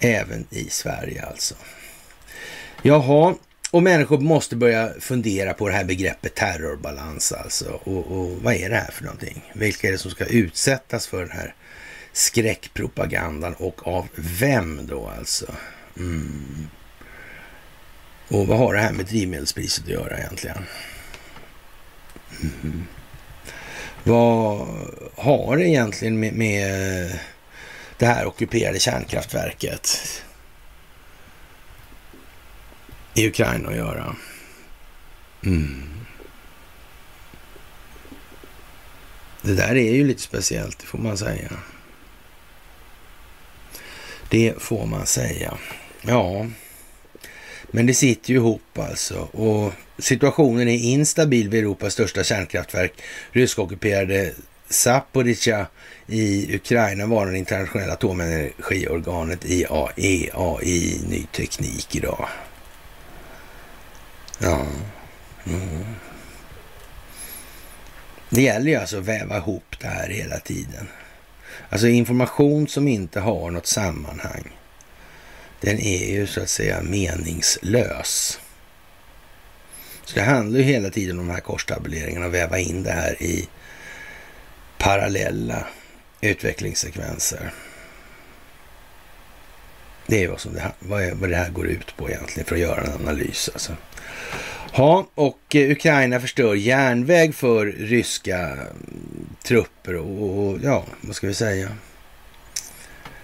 [0.00, 1.54] Även i Sverige alltså.
[2.82, 3.34] Jaha,
[3.70, 7.80] och människor måste börja fundera på det här begreppet terrorbalans alltså.
[7.84, 9.52] Och, och, vad är det här för någonting?
[9.54, 11.54] Vilka är det som ska utsättas för den här
[12.12, 15.54] skräckpropagandan och av vem då alltså?
[15.96, 16.68] Mm.
[18.28, 20.64] Och vad har det här med drivmedelspriset att göra egentligen?
[22.40, 22.86] Mm.
[24.06, 24.68] Vad
[25.16, 27.18] har det egentligen med, med
[27.98, 29.98] det här ockuperade kärnkraftverket
[33.14, 34.16] i Ukraina att göra?
[35.44, 35.82] Mm.
[39.42, 41.52] Det där är ju lite speciellt, det får man säga.
[44.28, 45.58] Det får man säga.
[46.02, 46.46] Ja,
[47.76, 49.18] men det sitter ju ihop alltså.
[49.18, 52.92] Och situationen är instabil vid Europas största kärnkraftverk.
[53.32, 54.32] Ryskockuperade
[54.68, 55.66] Zaporizjzja
[56.06, 62.28] i Ukraina var det internationella atomenergiorganet IAEA i ny teknik idag.
[64.38, 64.66] Ja.
[65.46, 65.84] Mm.
[68.30, 70.88] Det gäller ju alltså att väva ihop det här hela tiden.
[71.68, 74.55] Alltså information som inte har något sammanhang
[75.60, 78.40] den är ju så att säga meningslös.
[80.04, 83.22] Så det handlar ju hela tiden om de här korstabuleringarna och väva in det här
[83.22, 83.48] i
[84.78, 85.66] parallella
[86.20, 87.52] utvecklingssekvenser.
[90.06, 92.54] Det är vad, som det, vad, är, vad det här går ut på egentligen för
[92.54, 93.50] att göra en analys.
[93.52, 93.76] Alltså.
[94.72, 101.26] Ja, och eh, Ukraina förstör järnväg för ryska mm, trupper och, och ja, vad ska
[101.26, 101.68] vi säga?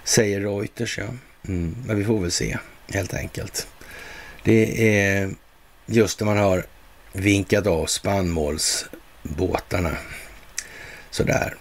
[0.03, 1.05] Säger Reuters, ja.
[1.47, 2.57] Mm, men vi får väl se
[2.87, 3.67] helt enkelt.
[4.43, 5.29] Det är
[5.85, 6.65] just när man har
[7.13, 9.97] vinkat av spannmålsbåtarna.
[11.09, 11.55] Sådär.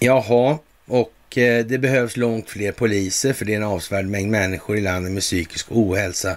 [0.00, 4.78] Jaha, och Eh, det behövs långt fler poliser för det är en avsevärd mängd människor
[4.78, 6.36] i landet med psykisk ohälsa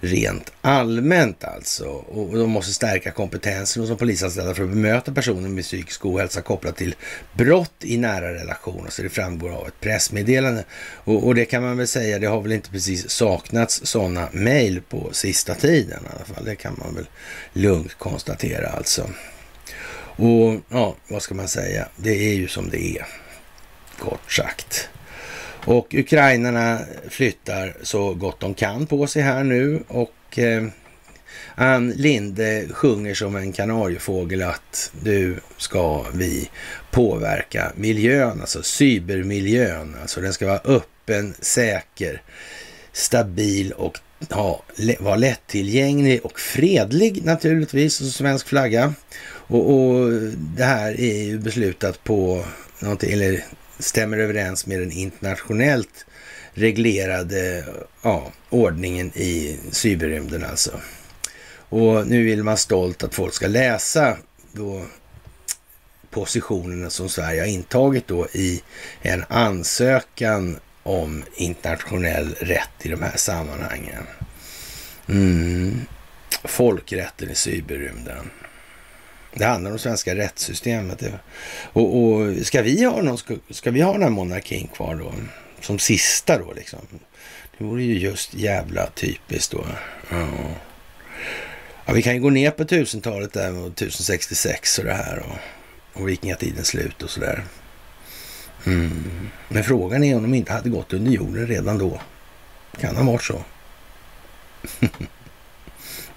[0.00, 1.84] rent allmänt alltså.
[1.84, 6.42] Och de måste stärka kompetensen hos de polisanställda för att bemöta personer med psykisk ohälsa
[6.42, 6.94] kopplat till
[7.32, 8.90] brott i nära relationer.
[8.90, 10.64] Så det framgår av ett pressmeddelande.
[10.94, 14.80] Och, och, det kan man väl säga, det har väl inte precis saknats sådana mejl
[14.88, 16.44] på sista tiden i alla fall.
[16.44, 17.06] Det kan man väl
[17.52, 19.10] lugnt konstatera alltså.
[20.20, 21.88] Och ja, vad ska man säga?
[21.96, 23.06] Det är ju som det är,
[24.00, 24.88] kort sagt.
[25.64, 30.62] Och ukrainarna flyttar så gott de kan på sig här nu och eh,
[31.54, 36.50] Ann Linde sjunger som en kanariefågel att nu ska vi
[36.90, 39.96] påverka miljön, alltså cybermiljön.
[40.00, 42.22] Alltså den ska vara öppen, säker,
[42.92, 43.98] stabil och
[44.28, 44.62] ja,
[44.98, 48.94] vara lättillgänglig och fredlig naturligtvis, Och svensk flagga.
[49.30, 50.10] Och, och,
[50.56, 52.44] det här är ju beslutat på
[52.78, 53.44] någonting, eller
[53.80, 56.06] stämmer överens med den internationellt
[56.52, 57.64] reglerade
[58.02, 60.80] ja, ordningen i cyberrymden alltså.
[61.52, 64.16] Och nu vill man stolt att folk ska läsa
[64.52, 64.86] då
[66.10, 68.62] positionerna som Sverige har intagit då i
[69.02, 74.06] en ansökan om internationell rätt i de här sammanhangen.
[75.06, 75.80] Mm.
[76.44, 78.30] Folkrätten i cyberrymden.
[79.34, 81.02] Det handlar om svenska rättssystemet.
[81.72, 85.14] Och, och ska, vi ha någon, ska, ska vi ha den här monarkin kvar då?
[85.60, 86.78] Som sista då liksom?
[87.58, 89.66] Det vore ju just jävla typiskt då.
[90.10, 90.28] Ja.
[91.86, 95.18] ja vi kan ju gå ner på tusentalet där, och 1066 och det här.
[95.18, 97.44] Och, och vikingatidens slut och sådär.
[98.66, 99.28] Mm.
[99.48, 102.00] Men frågan är om de inte hade gått under jorden redan då.
[102.80, 103.44] Kan ha varit så.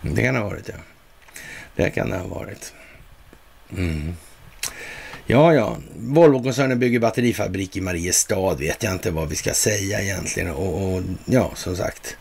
[0.02, 0.76] det kan ha varit, ja.
[1.76, 2.73] Det kan det ha varit.
[3.78, 4.14] Mm.
[5.26, 5.78] Ja, ja.
[5.95, 8.56] Volvo-koncernen bygger batterifabrik i Mariestad.
[8.56, 10.52] Vet jag inte vad vi ska säga egentligen.
[10.52, 12.18] Och, och ja, som sagt.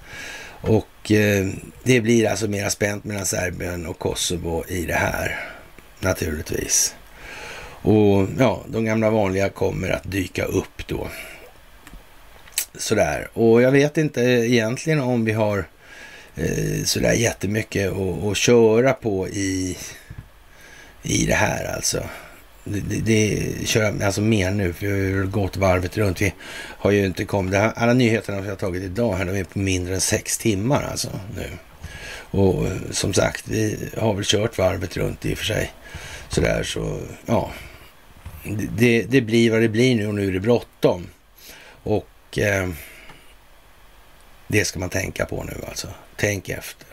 [0.61, 1.49] Och eh,
[1.83, 5.41] det blir alltså mera spänt mellan Serbien och Kosovo i det här.
[6.01, 6.95] Naturligtvis.
[7.83, 11.09] Och ja, de gamla vanliga kommer att dyka upp då.
[12.74, 13.29] Sådär.
[13.33, 15.65] Och jag vet inte egentligen om vi har
[16.35, 19.77] eh, sådär jättemycket att, att köra på i,
[21.03, 22.03] i det här alltså.
[22.65, 26.20] Det, det, det kör alltså mer nu, för vi har gått varvet runt.
[26.20, 26.35] Vi
[26.79, 29.95] har ju inte kommit, alla nyheterna vi har tagit idag här, de är på mindre
[29.95, 31.51] än sex timmar alltså nu.
[32.15, 35.73] Och som sagt, vi har väl kört varvet runt i och för sig.
[36.29, 37.51] Sådär så, ja
[38.45, 41.07] det, det, blir vad det blir nu och nu är det bråttom.
[41.83, 42.69] Och eh,
[44.49, 45.89] det ska man tänka på nu alltså.
[46.16, 46.87] Tänk efter.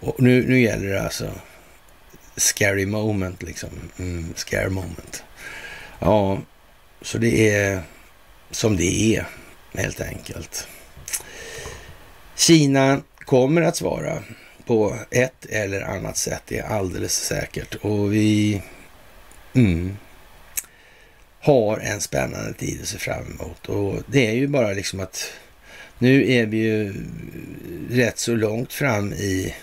[0.00, 1.30] Och nu, nu gäller det alltså
[2.38, 3.68] scary moment liksom.
[3.98, 5.24] Mm, scare moment.
[5.98, 6.38] Ja,
[7.02, 7.82] så det är
[8.50, 9.26] som det är
[9.74, 10.68] helt enkelt.
[12.36, 14.22] Kina kommer att svara
[14.66, 17.74] på ett eller annat sätt, det är alldeles säkert.
[17.74, 18.62] Och vi...
[19.54, 19.96] Mm,
[21.40, 23.66] har en spännande tid att se fram emot.
[23.68, 25.32] Och det är ju bara liksom att
[25.98, 26.94] nu är vi ju
[27.90, 29.54] rätt så långt fram i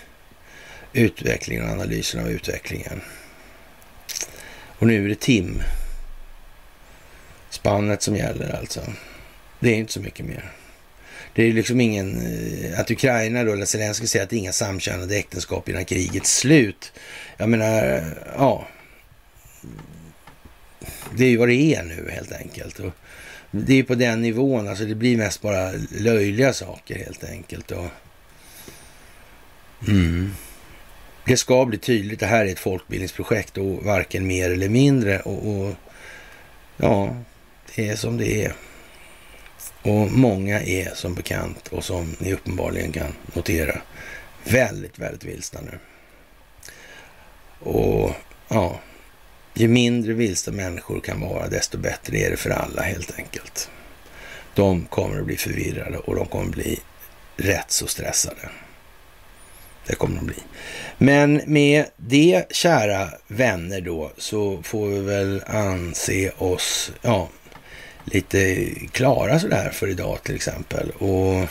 [0.96, 3.00] utvecklingen och analysen av utvecklingen.
[4.78, 5.62] Och nu är det tim
[7.50, 8.80] spannet som gäller alltså.
[9.60, 10.52] Det är inte så mycket mer.
[11.34, 14.52] Det är liksom ingen, eh, att Ukraina då, eller Zelenskyj säger att det är inga
[14.52, 16.92] samkönade äktenskap innan krigets slut.
[17.36, 18.02] Jag menar,
[18.36, 18.68] ja,
[21.16, 22.78] det är ju vad det är nu helt enkelt.
[22.78, 22.92] Och
[23.50, 27.70] det är ju på den nivån, alltså det blir mest bara löjliga saker helt enkelt.
[27.70, 27.88] Och,
[29.88, 30.34] mm.
[31.28, 35.20] Det ska bli tydligt, det här är ett folkbildningsprojekt och varken mer eller mindre.
[35.20, 35.74] Och, och
[36.76, 37.16] ja,
[37.74, 38.54] det är som det är.
[39.82, 43.80] Och många är som bekant och som ni uppenbarligen kan notera
[44.44, 45.78] väldigt, väldigt vilsna nu.
[47.70, 48.12] Och
[48.48, 48.80] ja,
[49.54, 53.70] ju mindre vilsna människor kan vara, desto bättre är det för alla helt enkelt.
[54.54, 56.80] De kommer att bli förvirrade och de kommer att bli
[57.36, 58.48] rätt så stressade.
[59.86, 60.42] Det kommer de bli.
[60.98, 67.28] Men med det, kära vänner då, så får vi väl anse oss ja,
[68.04, 70.90] lite klara sådär för idag till exempel.
[70.90, 71.48] Och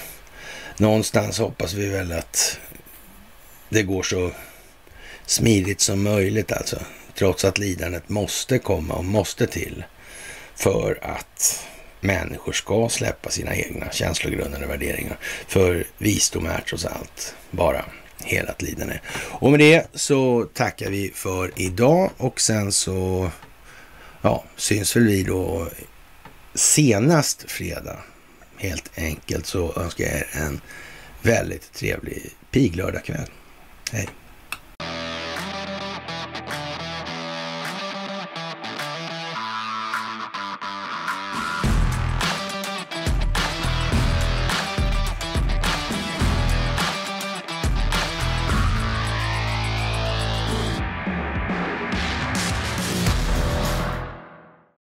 [0.78, 2.60] någonstans hoppas vi väl att
[3.70, 4.32] det går så
[5.26, 6.80] smidigt som möjligt alltså
[7.16, 9.84] trots att lidandet måste komma och måste till
[10.56, 11.66] för att
[12.02, 15.18] människor ska släppa sina egna känslogrundande värderingar.
[15.48, 17.86] För visdom är trots allt bara
[18.26, 19.00] helat lidande.
[19.16, 23.32] Och med det så tackar vi för idag och sen så
[24.22, 25.68] ja, syns väl vi då
[26.54, 28.00] senast fredag.
[28.58, 30.62] Helt enkelt så önskar jag er en
[31.22, 33.30] väldigt trevlig piglördagkväll.
[33.92, 34.10] Hej!